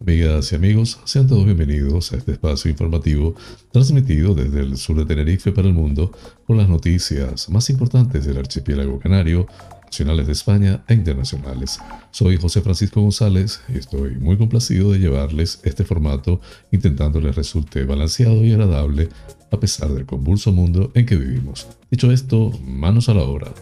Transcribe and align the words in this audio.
Amigas 0.00 0.50
y 0.50 0.54
amigos, 0.54 0.98
sean 1.04 1.26
todos 1.26 1.44
bienvenidos 1.44 2.12
a 2.12 2.16
este 2.16 2.32
espacio 2.32 2.70
informativo 2.70 3.34
transmitido 3.70 4.34
desde 4.34 4.60
el 4.60 4.78
sur 4.78 4.96
de 4.96 5.04
Tenerife 5.04 5.52
para 5.52 5.68
el 5.68 5.74
mundo 5.74 6.10
con 6.46 6.56
las 6.56 6.70
noticias 6.70 7.50
más 7.50 7.68
importantes 7.68 8.24
del 8.24 8.38
archipiélago 8.38 8.98
canario, 8.98 9.46
nacionales 9.84 10.26
de 10.26 10.32
España 10.32 10.82
e 10.88 10.94
internacionales. 10.94 11.80
Soy 12.12 12.38
José 12.38 12.62
Francisco 12.62 13.02
González 13.02 13.60
y 13.68 13.76
estoy 13.76 14.12
muy 14.12 14.38
complacido 14.38 14.90
de 14.92 15.00
llevarles 15.00 15.60
este 15.64 15.84
formato 15.84 16.40
intentando 16.72 17.20
les 17.20 17.36
resulte 17.36 17.84
balanceado 17.84 18.42
y 18.42 18.52
agradable 18.52 19.10
a 19.50 19.60
pesar 19.60 19.90
del 19.90 20.06
convulso 20.06 20.50
mundo 20.50 20.90
en 20.94 21.04
que 21.04 21.16
vivimos. 21.16 21.68
Dicho 21.90 22.10
esto, 22.10 22.52
manos 22.64 23.10
a 23.10 23.14
la 23.14 23.22
obra. 23.22 23.52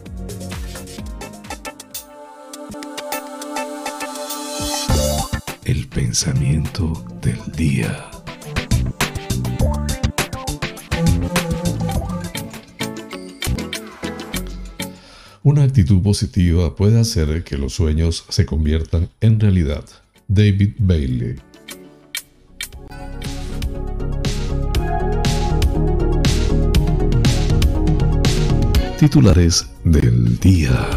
El 5.69 5.87
pensamiento 5.87 7.05
del 7.21 7.37
día. 7.55 8.09
Una 15.43 15.61
actitud 15.61 16.01
positiva 16.01 16.75
puede 16.75 16.99
hacer 16.99 17.43
que 17.43 17.55
los 17.59 17.73
sueños 17.73 18.25
se 18.29 18.47
conviertan 18.47 19.09
en 19.21 19.39
realidad. 19.39 19.85
David 20.27 20.71
Bailey. 20.79 21.35
Titulares 28.97 29.69
del 29.83 30.39
día. 30.39 30.89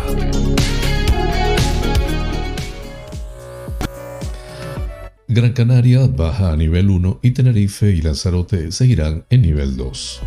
Gran 5.35 5.55
Canaria 5.55 6.07
baja 6.07 6.53
a 6.53 6.57
nivel 6.57 6.91
1 6.91 7.21
y 7.23 7.31
Tenerife 7.31 7.91
y 7.91 8.03
Lanzarote 8.03 8.71
seguirán 8.71 9.25
en 9.31 9.41
nivel 9.41 9.79
2. 9.79 10.21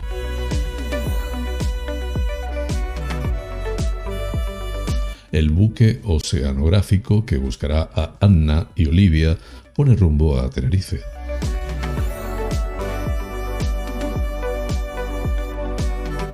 El 5.31 5.51
buque 5.51 6.01
oceanográfico 6.05 7.23
que 7.23 7.37
buscará 7.37 7.87
a 7.93 8.15
Anna 8.19 8.69
y 8.75 8.87
Olivia 8.87 9.37
pone 9.75 9.95
rumbo 9.95 10.39
a 10.39 10.49
Tenerife. 10.49 11.01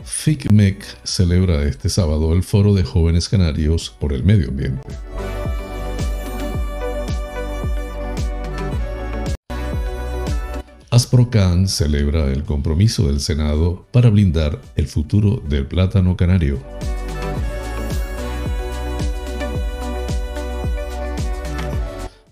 FICMEC 0.06 0.82
celebra 1.04 1.66
este 1.66 1.90
sábado 1.90 2.32
el 2.32 2.44
Foro 2.44 2.74
de 2.74 2.84
Jóvenes 2.84 3.28
Canarios 3.28 3.94
por 4.00 4.14
el 4.14 4.24
Medio 4.24 4.48
Ambiente. 4.48 4.88
Asprocan 11.12 11.68
celebra 11.68 12.32
el 12.32 12.46
compromiso 12.46 13.08
del 13.08 13.20
Senado 13.20 13.86
para 13.92 14.10
blindar 14.10 14.62
el 14.78 14.88
futuro 14.88 15.44
del 15.50 15.66
plátano 15.68 16.16
canario. 16.16 16.58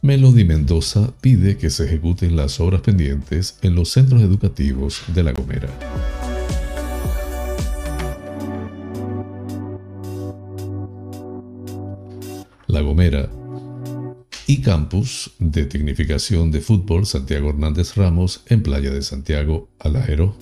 Melody 0.01 0.45
Mendoza 0.45 1.13
pide 1.19 1.57
que 1.57 1.69
se 1.69 1.87
ejecuten 1.87 2.37
las 2.37 2.61
obras 2.61 2.79
pendientes 2.79 3.59
en 3.63 3.75
los 3.75 3.89
centros 3.89 4.21
educativos 4.21 5.01
de 5.13 5.23
La 5.23 5.33
Gomera. 5.33 5.67
La 12.67 12.79
Gomera 12.79 13.29
y 14.49 14.61
campus 14.61 15.35
de 15.37 15.65
tecnificación 15.65 16.49
de 16.49 16.59
fútbol 16.59 17.05
Santiago 17.05 17.51
Hernández 17.51 17.95
Ramos 17.95 18.41
en 18.47 18.63
Playa 18.63 18.89
de 18.89 19.03
Santiago, 19.03 19.69
Alajero. 19.77 20.35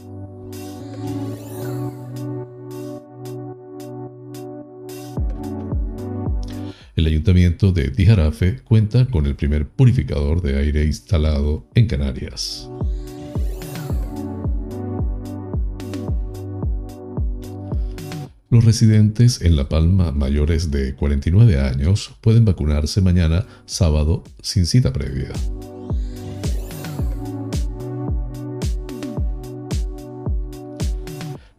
El 6.95 7.05
ayuntamiento 7.05 7.73
de 7.73 7.91
Tijarafe 7.91 8.61
cuenta 8.63 9.07
con 9.07 9.25
el 9.25 9.35
primer 9.35 9.67
purificador 9.67 10.41
de 10.41 10.57
aire 10.57 10.85
instalado 10.85 11.67
en 11.75 11.87
Canarias. 11.87 12.69
Los 18.49 18.63
residentes 18.63 19.41
en 19.41 19.57
La 19.57 19.67
Palma 19.67 20.13
mayores 20.13 20.71
de 20.71 20.95
49 20.95 21.59
años 21.59 22.15
pueden 22.21 22.45
vacunarse 22.45 23.01
mañana 23.01 23.45
sábado 23.65 24.23
sin 24.41 24.65
cita 24.65 24.93
previa. 24.93 25.33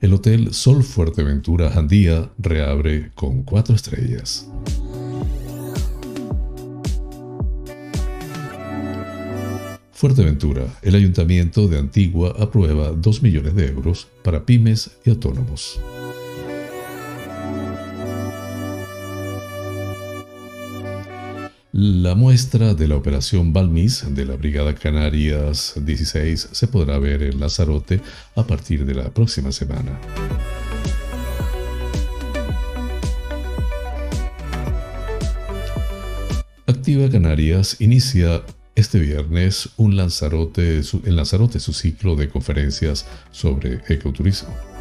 El 0.00 0.14
Hotel 0.14 0.54
Sol 0.54 0.82
Fuerteventura 0.82 1.70
Jandía 1.70 2.30
reabre 2.38 3.10
con 3.14 3.42
cuatro 3.42 3.74
estrellas. 3.74 4.48
Fuerteventura, 9.92 10.64
el 10.80 10.94
ayuntamiento 10.94 11.68
de 11.68 11.76
Antigua 11.76 12.34
aprueba 12.38 12.92
2 12.92 13.22
millones 13.22 13.54
de 13.56 13.66
euros 13.66 14.08
para 14.22 14.46
pymes 14.46 14.92
y 15.04 15.10
autónomos. 15.10 15.80
La 21.80 22.16
muestra 22.16 22.74
de 22.74 22.88
la 22.88 22.96
operación 22.96 23.52
Balmis 23.52 24.04
de 24.12 24.24
la 24.24 24.34
Brigada 24.34 24.74
Canarias 24.74 25.74
16 25.76 26.48
se 26.50 26.66
podrá 26.66 26.98
ver 26.98 27.22
en 27.22 27.38
Lazarote 27.38 28.00
a 28.34 28.44
partir 28.44 28.84
de 28.84 28.96
la 28.96 29.10
próxima 29.10 29.52
semana. 29.52 29.96
Activa 36.66 37.08
Canarias 37.10 37.76
inicia 37.78 38.42
este 38.74 38.98
viernes 38.98 39.68
un 39.76 39.96
Lanzarote, 39.96 40.80
en 41.04 41.14
Lanzarote 41.14 41.60
su 41.60 41.72
ciclo 41.72 42.16
de 42.16 42.28
conferencias 42.28 43.06
sobre 43.30 43.82
ecoturismo. 43.88 44.77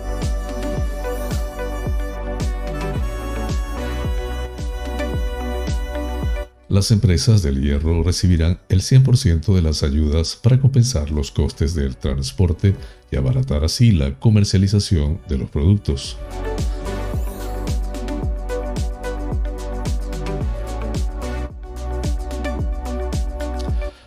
Las 6.70 6.92
empresas 6.92 7.42
del 7.42 7.62
hierro 7.62 8.04
recibirán 8.04 8.60
el 8.70 8.82
100% 8.82 9.56
de 9.56 9.62
las 9.62 9.84
ayudas 9.84 10.36
para 10.36 10.60
compensar 10.60 11.12
los 11.12 11.32
costes 11.32 11.74
del 11.76 11.96
transporte 11.96 12.76
y 13.10 13.16
abaratar 13.16 13.64
así 13.64 13.92
la 13.92 14.20
comercialización 14.20 15.22
de 15.30 15.38
los 15.38 15.50
productos. 15.50 16.18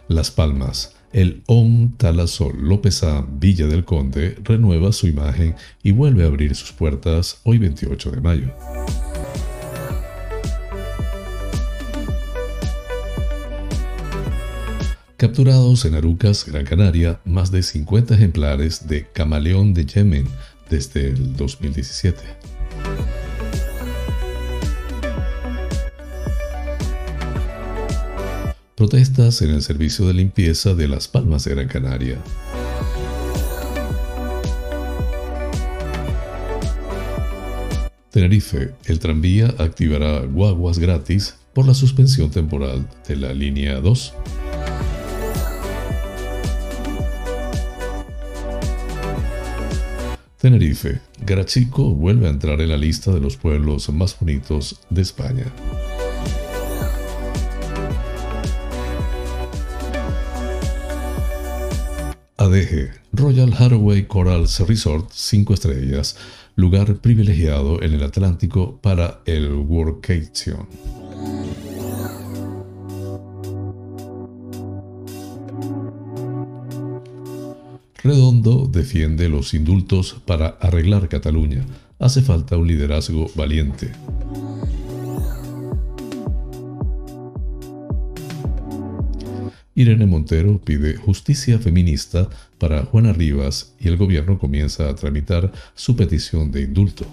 Las 0.08 0.30
Palmas. 0.30 0.96
El 1.12 1.42
OM 1.46 1.96
Talasol 1.96 2.56
Lópeza 2.56 3.26
Villa 3.28 3.66
del 3.66 3.84
Conde 3.84 4.36
renueva 4.44 4.92
su 4.92 5.08
imagen 5.08 5.56
y 5.82 5.90
vuelve 5.90 6.22
a 6.22 6.26
abrir 6.26 6.54
sus 6.54 6.72
puertas 6.72 7.40
hoy 7.42 7.58
28 7.58 8.10
de 8.12 8.20
mayo. 8.20 9.09
Capturados 15.20 15.84
en 15.84 15.94
Arucas, 15.94 16.46
Gran 16.46 16.64
Canaria, 16.64 17.20
más 17.26 17.50
de 17.50 17.62
50 17.62 18.14
ejemplares 18.14 18.88
de 18.88 19.06
camaleón 19.12 19.74
de 19.74 19.84
Yemen 19.84 20.26
desde 20.70 21.08
el 21.08 21.36
2017. 21.36 22.18
Protestas 28.74 29.42
en 29.42 29.50
el 29.50 29.60
servicio 29.60 30.06
de 30.06 30.14
limpieza 30.14 30.72
de 30.72 30.88
Las 30.88 31.06
Palmas 31.06 31.44
de 31.44 31.50
Gran 31.50 31.68
Canaria. 31.68 32.16
Tenerife, 38.10 38.70
el 38.86 38.98
tranvía 38.98 39.54
activará 39.58 40.20
guaguas 40.20 40.78
gratis 40.78 41.36
por 41.52 41.66
la 41.66 41.74
suspensión 41.74 42.30
temporal 42.30 42.88
de 43.06 43.16
la 43.16 43.34
línea 43.34 43.80
2. 43.80 44.14
Tenerife. 50.40 51.00
Garachico 51.26 51.94
vuelve 51.94 52.26
a 52.26 52.30
entrar 52.30 52.62
en 52.62 52.70
la 52.70 52.78
lista 52.78 53.12
de 53.12 53.20
los 53.20 53.36
pueblos 53.36 53.90
más 53.90 54.18
bonitos 54.18 54.80
de 54.88 55.02
España. 55.02 55.44
ADG, 62.38 62.88
Royal 63.12 63.52
Hathaway 63.52 64.06
Corals 64.06 64.60
Resort 64.60 65.10
5 65.12 65.52
estrellas, 65.52 66.16
lugar 66.56 66.96
privilegiado 67.02 67.82
en 67.82 67.92
el 67.92 68.02
Atlántico 68.02 68.80
para 68.80 69.20
el 69.26 69.52
workation. 69.52 70.66
Redondo 78.02 78.66
defiende 78.66 79.28
los 79.28 79.52
indultos 79.52 80.16
para 80.24 80.48
arreglar 80.60 81.08
Cataluña. 81.08 81.66
Hace 81.98 82.22
falta 82.22 82.56
un 82.56 82.66
liderazgo 82.66 83.30
valiente. 83.34 83.92
Irene 89.74 90.06
Montero 90.06 90.58
pide 90.58 90.96
justicia 90.96 91.58
feminista 91.58 92.28
para 92.56 92.84
Juana 92.84 93.12
Rivas 93.12 93.74
y 93.78 93.88
el 93.88 93.98
gobierno 93.98 94.38
comienza 94.38 94.88
a 94.88 94.94
tramitar 94.94 95.52
su 95.74 95.94
petición 95.94 96.50
de 96.50 96.62
indulto. 96.62 97.06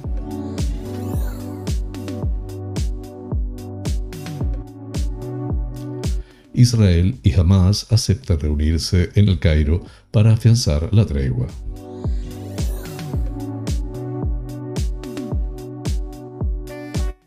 Israel 6.58 7.20
y 7.22 7.34
Hamas 7.34 7.86
aceptan 7.92 8.40
reunirse 8.40 9.12
en 9.14 9.30
el 9.30 9.38
Cairo 9.38 9.86
para 10.12 10.34
afianzar 10.34 10.90
la 10.92 11.06
tregua. 11.06 11.48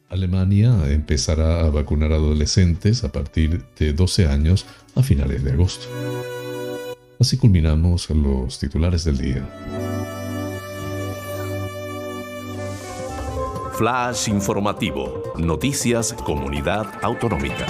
Alemania 0.09 0.75
empezará 0.91 1.61
a 1.61 1.71
vacunar 1.71 2.12
adolescentes 2.12 3.05
a 3.05 3.12
partir 3.12 3.65
de 3.79 3.93
12 3.93 4.27
años 4.27 4.67
a 4.97 5.03
finales 5.05 5.44
de 5.44 5.53
agosto. 5.53 5.87
Así 7.21 7.37
culminamos 7.37 8.11
los 8.11 8.59
titulares 8.59 9.05
del 9.05 9.19
día. 9.19 9.49
Flash 13.79 14.29
informativo. 14.29 15.23
Noticias 15.38 16.12
Comunidad 16.12 16.87
Autonómica. 17.03 17.67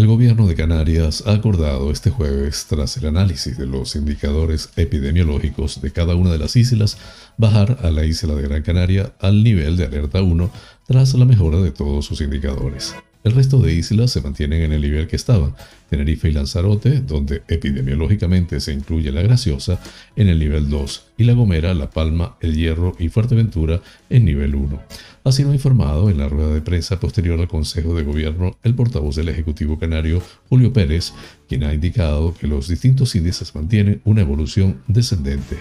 El 0.00 0.06
gobierno 0.06 0.46
de 0.46 0.54
Canarias 0.54 1.24
ha 1.26 1.32
acordado 1.32 1.90
este 1.90 2.08
jueves, 2.08 2.64
tras 2.70 2.96
el 2.96 3.04
análisis 3.04 3.58
de 3.58 3.66
los 3.66 3.94
indicadores 3.96 4.70
epidemiológicos 4.76 5.82
de 5.82 5.92
cada 5.92 6.14
una 6.14 6.32
de 6.32 6.38
las 6.38 6.56
islas, 6.56 6.96
bajar 7.36 7.76
a 7.82 7.90
la 7.90 8.06
isla 8.06 8.34
de 8.34 8.48
Gran 8.48 8.62
Canaria 8.62 9.12
al 9.20 9.44
nivel 9.44 9.76
de 9.76 9.84
alerta 9.84 10.22
1 10.22 10.50
tras 10.86 11.12
la 11.12 11.26
mejora 11.26 11.58
de 11.58 11.70
todos 11.70 12.06
sus 12.06 12.22
indicadores. 12.22 12.94
El 13.22 13.32
resto 13.32 13.58
de 13.58 13.74
islas 13.74 14.10
se 14.10 14.22
mantienen 14.22 14.62
en 14.62 14.72
el 14.72 14.80
nivel 14.80 15.06
que 15.06 15.16
estaban, 15.16 15.54
Tenerife 15.90 16.30
y 16.30 16.32
Lanzarote, 16.32 17.00
donde 17.00 17.42
epidemiológicamente 17.48 18.60
se 18.60 18.72
incluye 18.72 19.12
la 19.12 19.20
Graciosa, 19.20 19.78
en 20.16 20.28
el 20.28 20.38
nivel 20.38 20.70
2, 20.70 21.06
y 21.18 21.24
La 21.24 21.34
Gomera, 21.34 21.74
La 21.74 21.90
Palma, 21.90 22.36
El 22.40 22.56
Hierro 22.56 22.96
y 22.98 23.10
Fuerteventura 23.10 23.82
en 24.08 24.24
nivel 24.24 24.54
1. 24.54 24.80
Así 25.24 25.42
lo 25.42 25.50
ha 25.50 25.54
informado 25.54 26.08
en 26.08 26.16
la 26.16 26.30
rueda 26.30 26.54
de 26.54 26.62
prensa 26.62 26.98
posterior 26.98 27.38
al 27.38 27.48
Consejo 27.48 27.94
de 27.94 28.04
Gobierno 28.04 28.56
el 28.62 28.74
portavoz 28.74 29.16
del 29.16 29.28
Ejecutivo 29.28 29.78
Canario, 29.78 30.22
Julio 30.48 30.72
Pérez, 30.72 31.12
quien 31.46 31.64
ha 31.64 31.74
indicado 31.74 32.34
que 32.34 32.46
los 32.46 32.68
distintos 32.68 33.14
índices 33.14 33.54
mantienen 33.54 34.00
una 34.04 34.22
evolución 34.22 34.80
descendente. 34.88 35.58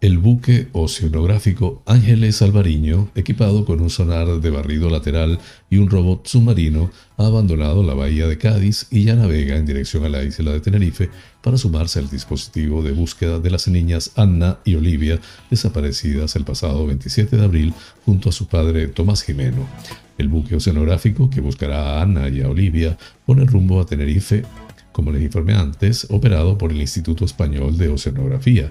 El 0.00 0.16
buque 0.16 0.68
oceanográfico 0.72 1.82
Ángeles 1.84 2.40
Alvariño, 2.40 3.10
equipado 3.14 3.66
con 3.66 3.82
un 3.82 3.90
sonar 3.90 4.40
de 4.40 4.48
barrido 4.48 4.88
lateral 4.88 5.38
y 5.68 5.76
un 5.76 5.90
robot 5.90 6.26
submarino, 6.26 6.90
ha 7.18 7.26
abandonado 7.26 7.82
la 7.82 7.92
bahía 7.92 8.26
de 8.26 8.38
Cádiz 8.38 8.86
y 8.90 9.04
ya 9.04 9.14
navega 9.14 9.58
en 9.58 9.66
dirección 9.66 10.06
a 10.06 10.08
la 10.08 10.22
isla 10.22 10.52
de 10.52 10.60
Tenerife 10.60 11.10
para 11.42 11.58
sumarse 11.58 11.98
al 11.98 12.08
dispositivo 12.08 12.82
de 12.82 12.92
búsqueda 12.92 13.40
de 13.40 13.50
las 13.50 13.68
niñas 13.68 14.12
Anna 14.16 14.60
y 14.64 14.74
Olivia, 14.76 15.20
desaparecidas 15.50 16.34
el 16.34 16.44
pasado 16.44 16.86
27 16.86 17.36
de 17.36 17.44
abril 17.44 17.74
junto 18.06 18.30
a 18.30 18.32
su 18.32 18.46
padre 18.46 18.88
Tomás 18.88 19.22
Jimeno. 19.22 19.68
El 20.16 20.28
buque 20.28 20.56
oceanográfico 20.56 21.28
que 21.28 21.42
buscará 21.42 21.98
a 21.98 22.02
Anna 22.02 22.30
y 22.30 22.40
a 22.40 22.48
Olivia 22.48 22.96
pone 23.26 23.44
rumbo 23.44 23.78
a 23.78 23.84
Tenerife 23.84 24.44
como 24.92 25.12
les 25.12 25.22
informé 25.22 25.54
antes, 25.54 26.06
operado 26.10 26.58
por 26.58 26.72
el 26.72 26.80
Instituto 26.80 27.24
Español 27.24 27.78
de 27.78 27.88
Oceanografía, 27.88 28.70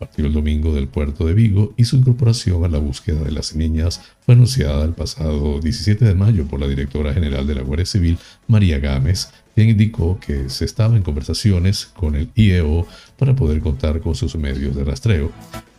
partió 0.00 0.24
el 0.24 0.32
domingo 0.32 0.74
del 0.74 0.88
puerto 0.88 1.26
de 1.26 1.34
Vigo 1.34 1.74
y 1.76 1.84
su 1.84 1.96
incorporación 1.96 2.64
a 2.64 2.68
la 2.68 2.78
búsqueda 2.78 3.22
de 3.22 3.32
las 3.32 3.54
niñas 3.54 4.00
fue 4.24 4.34
anunciada 4.34 4.82
el 4.86 4.94
pasado 4.94 5.60
17 5.60 6.06
de 6.06 6.14
mayo 6.14 6.46
por 6.46 6.58
la 6.58 6.66
directora 6.66 7.12
general 7.12 7.46
de 7.46 7.54
la 7.54 7.60
Guardia 7.60 7.84
Civil, 7.84 8.16
María 8.48 8.78
Gámez, 8.78 9.28
quien 9.54 9.68
indicó 9.68 10.18
que 10.18 10.48
se 10.48 10.64
estaba 10.64 10.96
en 10.96 11.02
conversaciones 11.02 11.84
con 11.84 12.14
el 12.16 12.30
IEO 12.34 12.86
para 13.18 13.36
poder 13.36 13.60
contar 13.60 14.00
con 14.00 14.14
sus 14.14 14.36
medios 14.36 14.74
de 14.74 14.84
rastreo. 14.84 15.30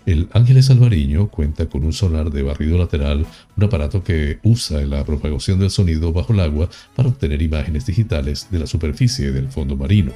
El 0.05 0.29
Ángeles 0.33 0.69
Alvariño 0.69 1.27
cuenta 1.29 1.65
con 1.65 1.83
un 1.83 1.93
sonar 1.93 2.29
de 2.29 2.43
barrido 2.43 2.77
lateral, 2.77 3.25
un 3.57 3.63
aparato 3.63 4.03
que 4.03 4.37
usa 4.43 4.81
la 4.81 5.03
propagación 5.03 5.59
del 5.59 5.71
sonido 5.71 6.13
bajo 6.13 6.33
el 6.33 6.41
agua 6.41 6.69
para 6.95 7.09
obtener 7.09 7.41
imágenes 7.41 7.87
digitales 7.87 8.47
de 8.51 8.59
la 8.59 8.67
superficie 8.67 9.31
del 9.31 9.47
fondo 9.47 9.75
marino. 9.75 10.11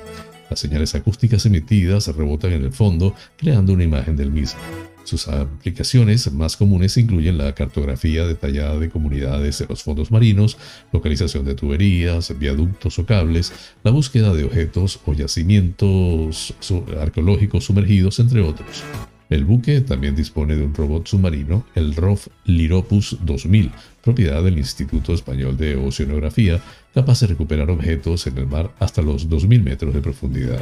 Las 0.55 0.61
señales 0.61 0.95
acústicas 0.95 1.45
emitidas 1.45 2.07
rebotan 2.15 2.53
en 2.53 2.63
el 2.63 2.71
fondo, 2.71 3.13
creando 3.35 3.73
una 3.73 3.83
imagen 3.83 4.15
del 4.15 4.31
mismo. 4.31 4.61
Sus 5.03 5.27
aplicaciones 5.27 6.31
más 6.31 6.55
comunes 6.55 6.95
incluyen 6.95 7.37
la 7.37 7.53
cartografía 7.53 8.25
detallada 8.25 8.79
de 8.79 8.89
comunidades 8.89 9.59
de 9.59 9.65
los 9.67 9.83
fondos 9.83 10.11
marinos, 10.11 10.57
localización 10.93 11.43
de 11.43 11.55
tuberías, 11.55 12.33
viaductos 12.39 12.97
o 12.99 13.05
cables, 13.05 13.51
la 13.83 13.91
búsqueda 13.91 14.33
de 14.33 14.45
objetos 14.45 15.01
o 15.05 15.11
yacimientos 15.11 16.53
arqueológicos 17.01 17.65
sumergidos, 17.65 18.19
entre 18.19 18.39
otros. 18.39 18.85
El 19.29 19.43
buque 19.43 19.81
también 19.81 20.15
dispone 20.15 20.55
de 20.55 20.63
un 20.63 20.73
robot 20.73 21.07
submarino, 21.07 21.65
el 21.75 21.95
ROF 21.95 22.27
Liropus 22.45 23.17
2000, 23.23 23.71
propiedad 24.03 24.41
del 24.41 24.57
Instituto 24.59 25.13
Español 25.13 25.57
de 25.57 25.75
Oceanografía, 25.75 26.61
capaz 26.95 27.19
de 27.19 27.27
recuperar 27.27 27.69
objetos 27.69 28.25
en 28.25 28.37
el 28.37 28.47
mar 28.47 28.71
hasta 28.79 29.01
los 29.01 29.29
2.000 29.29 29.61
metros 29.61 29.93
de 29.93 29.99
profundidad. 30.01 30.61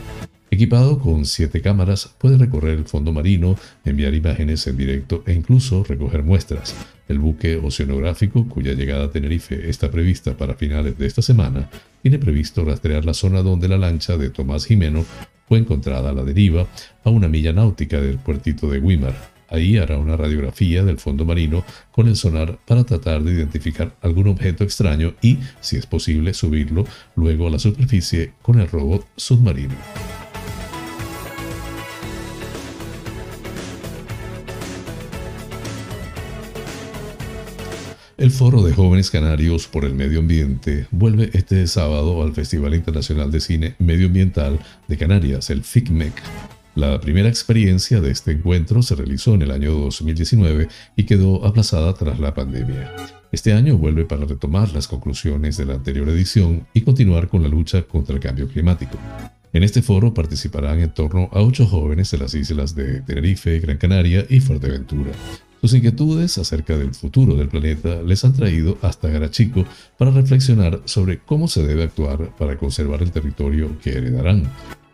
Equipado 0.49 0.99
con 0.99 1.25
siete 1.25 1.61
cámaras, 1.61 2.13
puede 2.17 2.37
recorrer 2.37 2.77
el 2.77 2.85
fondo 2.85 3.13
marino, 3.13 3.55
enviar 3.85 4.15
imágenes 4.15 4.65
en 4.65 4.75
directo 4.75 5.23
e 5.27 5.33
incluso 5.33 5.83
recoger 5.83 6.23
muestras. 6.23 6.75
El 7.07 7.19
buque 7.19 7.57
oceanográfico, 7.57 8.47
cuya 8.47 8.73
llegada 8.73 9.05
a 9.05 9.09
Tenerife 9.11 9.69
está 9.69 9.91
prevista 9.91 10.35
para 10.35 10.55
finales 10.55 10.97
de 10.97 11.05
esta 11.05 11.21
semana, 11.21 11.69
tiene 12.01 12.17
previsto 12.17 12.65
rastrear 12.65 13.05
la 13.05 13.13
zona 13.13 13.43
donde 13.43 13.67
la 13.67 13.77
lancha 13.77 14.17
de 14.17 14.29
Tomás 14.29 14.65
Jimeno 14.65 15.05
fue 15.47 15.59
encontrada 15.59 16.09
a 16.09 16.13
la 16.13 16.23
deriva 16.23 16.67
a 17.03 17.09
una 17.11 17.27
milla 17.27 17.53
náutica 17.53 18.01
del 18.01 18.17
puertito 18.17 18.69
de 18.69 18.79
Wimar. 18.79 19.32
Ahí 19.53 19.77
hará 19.77 20.00
una 20.00 20.17
radiografía 20.17 20.83
del 20.83 20.98
fondo 20.98 21.25
marino 21.25 21.63
con 21.91 22.07
el 22.07 22.15
sonar 22.15 22.57
para 22.65 22.86
tratar 22.86 23.22
de 23.22 23.33
identificar 23.33 23.95
algún 24.01 24.27
objeto 24.27 24.63
extraño 24.63 25.13
y, 25.22 25.38
si 25.62 25.77
es 25.77 25.86
posible, 25.86 26.33
subirlo 26.33 26.86
luego 27.15 27.45
a 27.45 27.51
la 27.51 27.60
superficie 27.60 28.33
con 28.41 28.60
el 28.60 28.67
robot 28.67 29.07
submarino. 29.15 29.75
El 38.17 38.31
Foro 38.31 38.63
de 38.63 38.74
Jóvenes 38.74 39.12
Canarios 39.12 39.67
por 39.67 39.86
el 39.86 39.93
Medio 39.93 40.17
Ambiente 40.17 40.88
vuelve 40.89 41.29
este 41.33 41.67
sábado 41.67 42.24
al 42.24 42.33
Festival 42.33 42.74
Internacional 42.74 43.29
de 43.29 43.39
Cine 43.39 43.75
Medioambiental 43.77 44.60
de 44.88 44.98
Canarias, 44.98 45.51
el 45.51 45.63
FICMEC. 45.63 46.13
La 46.75 47.00
primera 47.00 47.30
experiencia 47.30 48.01
de 48.01 48.10
este 48.10 48.32
encuentro 48.32 48.82
se 48.82 48.96
realizó 48.96 49.36
en 49.36 49.44
el 49.44 49.51
año 49.51 49.74
2019 49.74 50.68
y 50.96 51.03
quedó 51.03 51.46
aplazada 51.46 51.94
tras 51.94 52.20
la 52.20 52.34
pandemia. 52.34 52.96
Este 53.32 53.53
año 53.53 53.77
vuelve 53.77 54.06
para 54.06 54.25
retomar 54.25 54.74
las 54.74 54.88
conclusiones 54.88 55.56
de 55.58 55.65
la 55.65 55.75
anterior 55.75 56.10
edición 56.10 56.65
y 56.74 56.82
continuar 56.82 57.27
con 57.27 57.44
la 57.44 57.48
lucha 57.48 57.84
contra 57.84 58.15
el 58.15 58.22
cambio 58.22 58.48
climático. 58.48 58.98
En 59.53 59.62
este 59.62 59.84
foro 59.84 60.15
participarán 60.15 60.80
en 60.80 60.92
torno 60.92 61.30
a 61.32 61.42
ocho 61.42 61.68
jóvenes 61.68 62.10
de 62.10 62.18
las 62.18 62.34
islas 62.34 62.74
de 62.74 63.01
Tenerife, 63.01 63.60
Gran 63.60 63.77
Canaria 63.77 64.25
y 64.27 64.39
Fuerteventura. 64.39 65.12
Sus 65.62 65.75
inquietudes 65.75 66.39
acerca 66.39 66.75
del 66.75 66.96
futuro 66.96 67.36
del 67.36 67.50
planeta 67.50 68.01
les 68.01 68.25
han 68.25 68.34
traído 68.34 68.80
hasta 68.82 69.10
Garachico 69.10 69.63
para 69.98 70.10
reflexionar 70.10 70.82
sobre 70.86 71.20
cómo 71.20 71.48
se 71.48 71.63
debe 71.63 71.84
actuar 71.84 72.36
para 72.36 72.58
conservar 72.58 73.03
el 73.03 73.12
territorio 73.12 73.77
que 73.80 73.92
heredarán. 73.92 74.50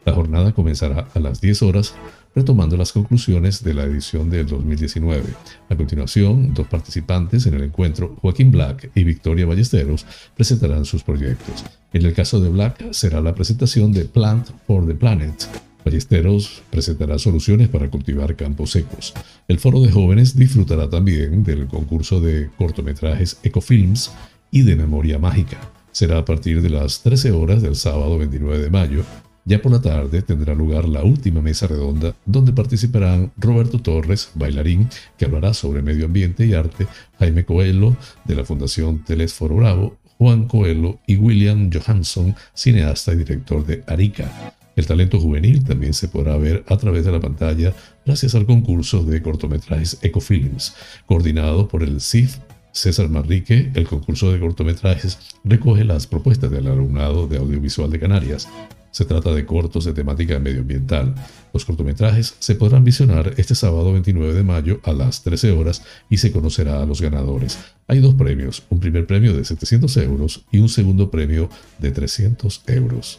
La 0.10 0.16
jornada 0.16 0.54
comenzará 0.54 1.08
a 1.14 1.20
las 1.20 1.40
10 1.40 1.62
horas 1.62 1.94
retomando 2.34 2.76
las 2.76 2.94
conclusiones 2.94 3.64
de 3.64 3.76
la 3.76 3.84
edición 3.84 4.28
del 4.32 4.48
2019. 4.48 5.24
A 5.70 5.76
continuación, 5.76 6.52
dos 6.56 6.66
participantes 6.66 7.46
en 7.46 7.54
el 7.54 7.62
encuentro, 7.62 8.16
Joaquín 8.20 8.50
Black 8.50 8.90
y 8.96 9.04
Victoria 9.04 9.46
Ballesteros, 9.46 10.08
presentarán 10.36 10.86
sus 10.86 11.04
proyectos. 11.04 11.64
En 11.94 12.08
el 12.08 12.16
caso 12.16 12.42
de 12.42 12.50
Black 12.50 12.92
será 12.92 13.22
la 13.22 13.36
presentación 13.36 13.94
de 13.94 14.06
Plant 14.06 14.50
for 14.66 14.88
the 14.88 14.96
Planet, 14.96 15.48
Ballesteros 15.86 16.64
presentará 16.72 17.20
soluciones 17.20 17.70
para 17.70 17.92
cultivar 17.92 18.36
campos 18.36 18.72
secos. 18.72 19.14
El 19.48 19.60
foro 19.60 19.80
de 19.80 19.92
jóvenes 19.92 20.36
disfrutará 20.36 20.90
también 20.90 21.44
del 21.44 21.68
concurso 21.68 22.20
de 22.20 22.50
cortometrajes 22.58 23.38
Ecofilms 23.44 24.12
y 24.50 24.64
de 24.64 24.76
Memoria 24.76 25.20
Mágica. 25.20 25.60
Será 25.92 26.18
a 26.18 26.26
partir 26.26 26.64
de 26.64 26.72
las 26.72 27.04
13 27.04 27.32
horas 27.32 27.62
del 27.62 27.76
sábado 27.76 28.18
29 28.18 28.58
de 28.58 28.70
mayo. 28.72 29.04
Ya 29.46 29.62
por 29.62 29.72
la 29.72 29.82
tarde 29.82 30.22
tendrá 30.22 30.54
lugar 30.54 30.88
la 30.88 31.04
última 31.04 31.42
mesa 31.42 31.68
redonda 31.68 32.16
donde 32.26 32.54
participarán 32.54 33.32
Roberto 33.38 33.80
Torres, 33.80 34.32
bailarín, 34.36 34.90
que 35.18 35.26
hablará 35.26 35.54
sobre 35.54 35.82
medio 35.82 36.06
ambiente 36.06 36.46
y 36.46 36.54
arte, 36.54 36.88
Jaime 37.18 37.46
Coelho, 37.46 37.96
de 38.26 38.36
la 38.36 38.46
Fundación 38.46 39.04
Telesforo 39.04 39.56
Bravo, 39.56 39.98
Juan 40.18 40.48
Coelho 40.48 41.00
y 41.08 41.16
William 41.16 41.70
Johansson, 41.72 42.36
cineasta 42.54 43.14
y 43.14 43.18
director 43.18 43.66
de 43.66 43.84
Arica. 43.88 44.54
El 44.76 44.86
talento 44.86 45.20
juvenil 45.20 45.64
también 45.64 45.94
se 45.94 46.08
podrá 46.08 46.38
ver 46.38 46.64
a 46.68 46.78
través 46.78 47.06
de 47.06 47.12
la 47.12 47.20
pantalla 47.20 47.74
gracias 48.06 48.36
al 48.36 48.46
concurso 48.46 49.04
de 49.04 49.22
cortometrajes 49.22 49.98
Ecofilms, 50.02 50.76
coordinado 51.06 51.68
por 51.68 51.84
el 51.84 52.02
CIF 52.02 52.38
César 52.72 53.10
Manrique, 53.10 53.72
el 53.74 53.88
concurso 53.88 54.32
de 54.32 54.40
cortometrajes 54.40 55.18
recoge 55.44 55.84
las 55.84 56.08
propuestas 56.08 56.52
del 56.52 56.68
alumnado 56.68 57.28
de 57.28 57.38
audiovisual 57.38 57.90
de 57.90 58.00
Canarias. 58.00 58.48
Se 58.92 59.06
trata 59.06 59.32
de 59.34 59.46
cortos 59.46 59.86
de 59.86 59.94
temática 59.94 60.40
medioambiental. 60.40 61.16
Los 61.54 61.66
cortometrajes 61.66 62.36
se 62.40 62.56
podrán 62.56 62.84
visionar 62.84 63.34
este 63.38 63.56
sábado 63.56 63.92
29 63.94 64.34
de 64.34 64.44
mayo 64.44 64.80
a 64.84 64.94
las 64.94 65.24
13 65.24 65.52
horas 65.52 65.84
y 66.10 66.18
se 66.18 66.32
conocerá 66.32 66.82
a 66.82 66.86
los 66.86 67.02
ganadores. 67.02 67.58
Hay 67.88 68.00
dos 68.00 68.16
premios, 68.16 68.64
un 68.70 68.80
primer 68.80 69.08
premio 69.08 69.36
de 69.36 69.46
700 69.46 69.98
euros 69.98 70.46
y 70.52 70.60
un 70.60 70.70
segundo 70.70 71.10
premio 71.10 71.50
de 71.80 71.92
300 71.92 72.64
euros. 72.68 73.18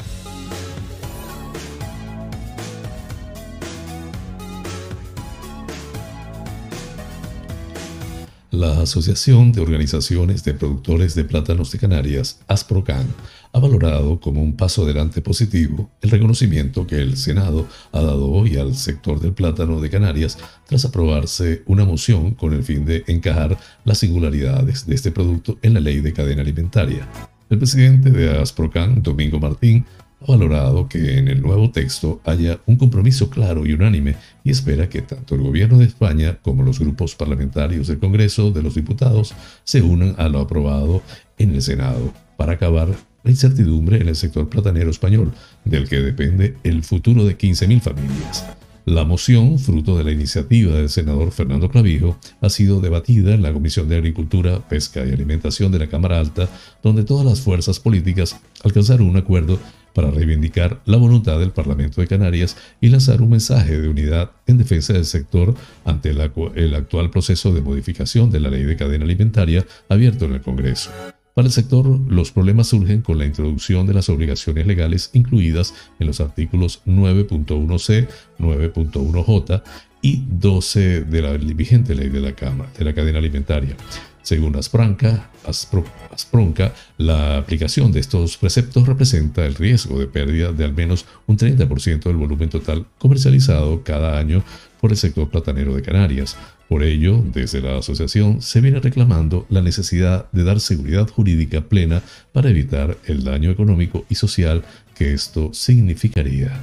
La 8.51 8.81
Asociación 8.81 9.53
de 9.53 9.61
Organizaciones 9.61 10.43
de 10.43 10.55
Productores 10.55 11.15
de 11.15 11.23
Plátanos 11.23 11.71
de 11.71 11.79
Canarias, 11.79 12.41
ASPROCAN, 12.49 13.07
ha 13.53 13.61
valorado 13.61 14.19
como 14.19 14.43
un 14.43 14.57
paso 14.57 14.83
adelante 14.83 15.23
positivo 15.23 15.89
el 16.01 16.11
reconocimiento 16.11 16.85
que 16.85 16.97
el 16.97 17.17
Senado 17.17 17.69
ha 17.93 18.01
dado 18.01 18.29
hoy 18.29 18.57
al 18.57 18.75
sector 18.75 19.21
del 19.21 19.35
plátano 19.35 19.81
de 19.81 19.89
Canarias 19.89 20.37
tras 20.67 20.85
aprobarse 20.85 21.63
una 21.67 21.85
moción 21.85 22.35
con 22.35 22.53
el 22.53 22.65
fin 22.65 22.85
de 22.85 23.05
encajar 23.07 23.57
las 23.85 23.99
singularidades 23.99 24.85
de 24.85 24.97
este 24.97 25.13
producto 25.13 25.57
en 25.63 25.75
la 25.75 25.81
ley 25.81 26.01
de 26.01 26.13
cadena 26.13 26.43
alimentaria. 26.43 27.09
El 27.51 27.59
presidente 27.59 28.11
de 28.11 28.37
ASPROCAN, 28.37 29.01
Domingo 29.01 29.39
Martín, 29.39 29.85
valorado 30.27 30.89
que 30.89 31.19
en 31.19 31.29
el 31.29 31.41
nuevo 31.41 31.71
texto 31.71 32.21
haya 32.25 32.61
un 32.67 32.77
compromiso 32.77 33.31
claro 33.31 33.67
y 33.67 33.73
unánime 33.73 34.17
y 34.45 34.51
espera 34.51 34.89
que 34.89 35.03
tanto 35.03 35.35
el 35.35 35.43
gobierno 35.43 35.79
de 35.79 35.87
España 35.87 36.39
como 36.43 36.63
los 36.63 36.79
grupos 36.79 37.15
parlamentarios 37.15 37.89
del 37.89 37.99
Congreso 37.99 38.51
de 38.51 38.63
los 38.63 38.75
Diputados 38.75 39.35
se 39.65 39.83
unan 39.83 40.15
a 40.19 40.29
lo 40.29 40.41
aprobado 40.41 41.03
en 41.39 41.55
el 41.55 41.63
Senado 41.63 42.13
para 42.37 42.53
acabar 42.53 42.89
la 43.23 43.31
incertidumbre 43.31 44.01
en 44.01 44.09
el 44.09 44.17
sector 44.17 44.49
platanero 44.49 44.91
español, 44.91 45.33
del 45.65 45.89
que 45.89 46.01
depende 46.01 46.57
el 46.65 46.83
futuro 46.83 47.25
de 47.25 47.37
15.000 47.37 47.81
familias. 47.81 48.47
La 48.87 49.05
moción, 49.05 49.59
fruto 49.59 49.97
de 49.99 50.05
la 50.05 50.11
iniciativa 50.11 50.75
del 50.75 50.89
senador 50.89 51.33
Fernando 51.33 51.69
Clavijo, 51.69 52.17
ha 52.41 52.49
sido 52.49 52.81
debatida 52.81 53.35
en 53.35 53.43
la 53.43 53.53
Comisión 53.53 53.89
de 53.89 53.97
Agricultura, 53.97 54.67
Pesca 54.69 55.05
y 55.05 55.13
Alimentación 55.13 55.71
de 55.71 55.81
la 55.81 55.89
Cámara 55.89 56.19
Alta, 56.19 56.49
donde 56.83 57.05
todas 57.05 57.27
las 57.27 57.41
fuerzas 57.41 57.79
políticas 57.79 58.41
alcanzaron 58.65 59.07
un 59.07 59.19
acuerdo 59.19 59.59
para 59.95 60.11
reivindicar 60.11 60.81
la 60.85 60.97
voluntad 60.97 61.39
del 61.39 61.51
Parlamento 61.51 62.01
de 62.01 62.07
Canarias 62.07 62.57
y 62.81 62.89
lanzar 62.89 63.23
un 63.23 63.31
mensaje 63.31 63.81
de 63.81 63.89
unidad 63.89 64.33
en 64.47 64.59
defensa 64.59 64.93
del 64.93 65.05
sector 65.05 65.55
ante 65.85 66.11
el 66.11 66.75
actual 66.75 67.11
proceso 67.11 67.53
de 67.53 67.61
modificación 67.61 68.31
de 68.31 68.41
la 68.41 68.51
ley 68.51 68.65
de 68.65 68.77
cadena 68.77 69.05
alimentaria 69.05 69.67
abierto 69.89 70.25
en 70.25 70.35
el 70.35 70.41
Congreso. 70.41 70.91
Para 71.35 71.47
el 71.47 71.53
sector, 71.53 71.87
los 71.87 72.33
problemas 72.33 72.69
surgen 72.69 73.03
con 73.03 73.19
la 73.19 73.25
introducción 73.25 73.87
de 73.87 73.95
las 73.95 74.09
obligaciones 74.09 74.67
legales 74.67 75.11
incluidas 75.15 75.75
en 75.99 76.09
los 76.09 76.21
artículos 76.21 76.83
9.1c, 76.87 78.09
9.1j 78.39 79.63
y 80.03 80.25
12 80.29 81.05
de 81.05 81.23
la 81.23 81.33
vigente 81.37 81.95
ley 81.95 82.09
de 82.09 82.21
de 82.21 82.85
la 82.85 82.95
cadena 82.95 83.19
alimentaria. 83.19 83.77
Según 84.23 84.57
Aspranca, 84.57 85.31
Aspronca, 85.45 86.75
la 86.99 87.39
aplicación 87.39 87.91
de 87.91 88.01
estos 88.01 88.37
preceptos 88.37 88.87
representa 88.87 89.47
el 89.47 89.55
riesgo 89.55 89.99
de 89.99 90.07
pérdida 90.07 90.53
de 90.53 90.65
al 90.65 90.75
menos 90.75 91.07
un 91.27 91.39
30% 91.39 92.05
del 92.05 92.17
volumen 92.17 92.51
total 92.51 92.87
comercializado 92.99 93.83
cada 93.83 94.19
año 94.19 94.45
por 94.81 94.91
el 94.91 94.97
sector 94.97 95.29
platanero 95.31 95.75
de 95.75 95.83
Canarias. 95.83 96.37
Por 96.69 96.83
ello, 96.83 97.25
desde 97.33 97.61
la 97.61 97.79
asociación 97.79 98.43
se 98.43 98.61
viene 98.61 98.79
reclamando 98.79 99.47
la 99.49 99.63
necesidad 99.63 100.31
de 100.33 100.45
dar 100.45 100.61
seguridad 100.61 101.09
jurídica 101.09 101.63
plena 101.63 102.03
para 102.33 102.51
evitar 102.51 102.97
el 103.07 103.25
daño 103.25 103.51
económico 103.51 104.05
y 104.09 104.15
social 104.15 104.63
que 104.95 105.13
esto 105.13 105.53
significaría. 105.53 106.61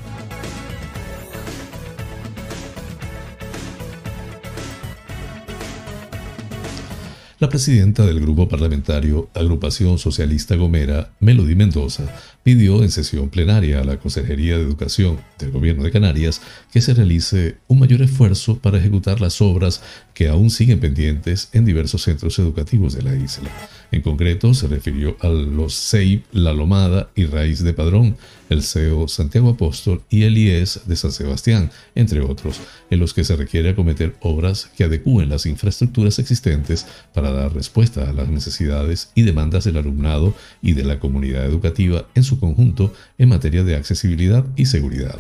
La 7.40 7.50
presidenta 7.50 8.04
del 8.04 8.20
grupo 8.20 8.50
parlamentario 8.50 9.30
Agrupación 9.36 10.00
Socialista 10.00 10.56
Gomera, 10.56 11.12
Melody 11.20 11.54
Mendoza, 11.54 12.04
pidió 12.48 12.82
en 12.82 12.92
sesión 12.92 13.28
plenaria 13.28 13.82
a 13.82 13.84
la 13.84 14.00
Consejería 14.00 14.56
de 14.56 14.64
Educación 14.64 15.20
del 15.38 15.52
Gobierno 15.52 15.84
de 15.84 15.92
Canarias 15.92 16.42
que 16.72 16.80
se 16.80 16.94
realice 16.94 17.58
un 17.68 17.78
mayor 17.78 18.02
esfuerzo 18.02 18.58
para 18.60 18.78
ejecutar 18.78 19.20
las 19.20 19.42
obras 19.42 19.84
que 20.14 20.30
aún 20.30 20.50
siguen 20.50 20.80
pendientes 20.80 21.50
en 21.52 21.66
diversos 21.66 22.04
centros 22.04 22.40
educativos 22.40 22.94
de 22.94 23.02
la 23.02 23.16
isla. 23.16 23.50
En 23.92 24.02
concreto, 24.02 24.54
se 24.54 24.68
refirió 24.68 25.18
a 25.20 25.28
los 25.28 25.76
CEIP 25.90 26.26
La 26.32 26.54
Lomada 26.54 27.10
y 27.16 27.26
Raíz 27.26 27.64
de 27.64 27.74
Padrón, 27.74 28.16
el 28.50 28.64
CEO 28.64 29.08
Santiago 29.08 29.50
Apóstol 29.50 30.02
y 30.10 30.24
el 30.24 30.38
IES 30.38 30.82
de 30.86 30.96
San 30.96 31.12
Sebastián, 31.12 31.70
entre 31.96 32.22
otros, 32.22 32.62
en 32.90 33.00
los 33.00 33.14
que 33.14 33.24
se 33.24 33.36
requiere 33.36 33.70
acometer 33.70 34.16
obras 34.22 34.70
que 34.78 34.86
adecúen 34.86 35.30
las 35.30 35.46
infraestructuras 35.46 36.18
existentes 36.20 36.86
para 37.14 37.32
dar 37.32 37.54
respuesta 37.54 38.10
a 38.10 38.14
las 38.14 38.30
necesidades 38.30 39.12
y 39.16 39.24
demandas 39.24 39.66
del 39.66 39.78
alumnado 39.78 40.34
y 40.62 40.74
de 40.74 40.84
la 40.84 41.00
comunidad 41.00 41.46
educativa 41.46 42.08
en 42.16 42.24
su 42.24 42.37
conjunto 42.40 42.94
en 43.18 43.30
materia 43.30 43.64
de 43.64 43.76
accesibilidad 43.76 44.46
y 44.56 44.66
seguridad. 44.66 45.18